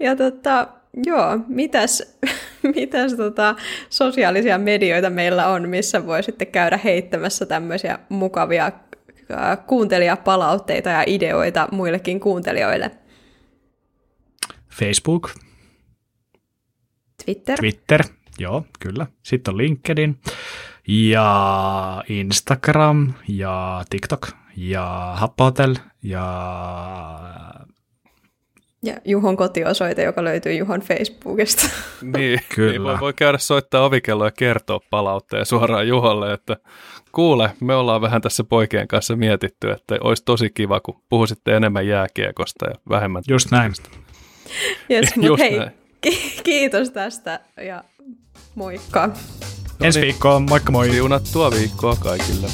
Ja 0.00 0.16
tota, 0.16 0.68
joo, 1.06 1.38
mitäs, 1.48 2.18
mitäs 2.76 3.14
tota, 3.14 3.54
sosiaalisia 3.90 4.58
medioita 4.58 5.10
meillä 5.10 5.48
on, 5.48 5.68
missä 5.68 6.06
voi 6.06 6.22
sitten 6.22 6.46
käydä 6.46 6.80
heittämässä 6.84 7.46
tämmöisiä 7.46 7.98
mukavia 8.08 8.72
kuuntelijapalautteita 9.66 10.90
ja 10.90 11.04
ideoita 11.06 11.68
muillekin 11.70 12.20
kuuntelijoille? 12.20 12.90
Facebook. 14.70 15.30
Twitter. 17.24 17.58
Twitter, 17.58 18.04
joo, 18.38 18.64
kyllä. 18.80 19.06
Sitten 19.22 19.54
on 19.54 19.58
LinkedIn 19.58 20.18
ja 20.88 22.04
Instagram 22.08 23.12
ja 23.28 23.84
TikTok 23.90 24.28
ja 24.56 25.12
Happotel 25.16 25.76
ja... 26.02 26.22
Ja 28.84 28.94
Juhon 29.04 29.36
kotiosoite, 29.36 30.02
joka 30.02 30.24
löytyy 30.24 30.52
Juhon 30.52 30.80
Facebookista. 30.80 31.68
Niin, 32.16 32.40
Kyllä. 32.54 32.70
niin 32.70 32.82
voi, 32.82 33.00
voi 33.00 33.12
käydä 33.12 33.38
soittaa 33.38 33.84
ovikelloa 33.84 34.26
ja 34.26 34.30
kertoa 34.30 34.80
palautteen 34.90 35.46
suoraan 35.46 35.88
Juholle, 35.88 36.32
että 36.32 36.56
kuule, 37.12 37.50
me 37.60 37.74
ollaan 37.74 38.00
vähän 38.00 38.22
tässä 38.22 38.44
poikien 38.44 38.88
kanssa 38.88 39.16
mietitty, 39.16 39.70
että 39.70 39.96
olisi 40.00 40.24
tosi 40.24 40.50
kiva, 40.50 40.80
kun 40.80 41.02
puhuisitte 41.08 41.56
enemmän 41.56 41.86
jääkiekosta 41.86 42.66
ja 42.68 42.74
vähemmän. 42.88 43.22
Just 43.28 43.50
näin. 43.50 43.72
Yes, 44.90 45.12
Just 45.22 45.38
hei, 45.42 45.58
näin. 45.58 45.70
ki- 46.00 46.40
kiitos 46.44 46.90
tästä 46.90 47.40
ja 47.60 47.84
moikka. 48.54 49.10
Ensi 49.82 50.00
viikkoon, 50.00 50.42
moikka 50.42 50.72
moi! 50.72 50.90
Siunattua 50.90 51.50
viikkoa 51.50 51.96
kaikille. 51.96 52.46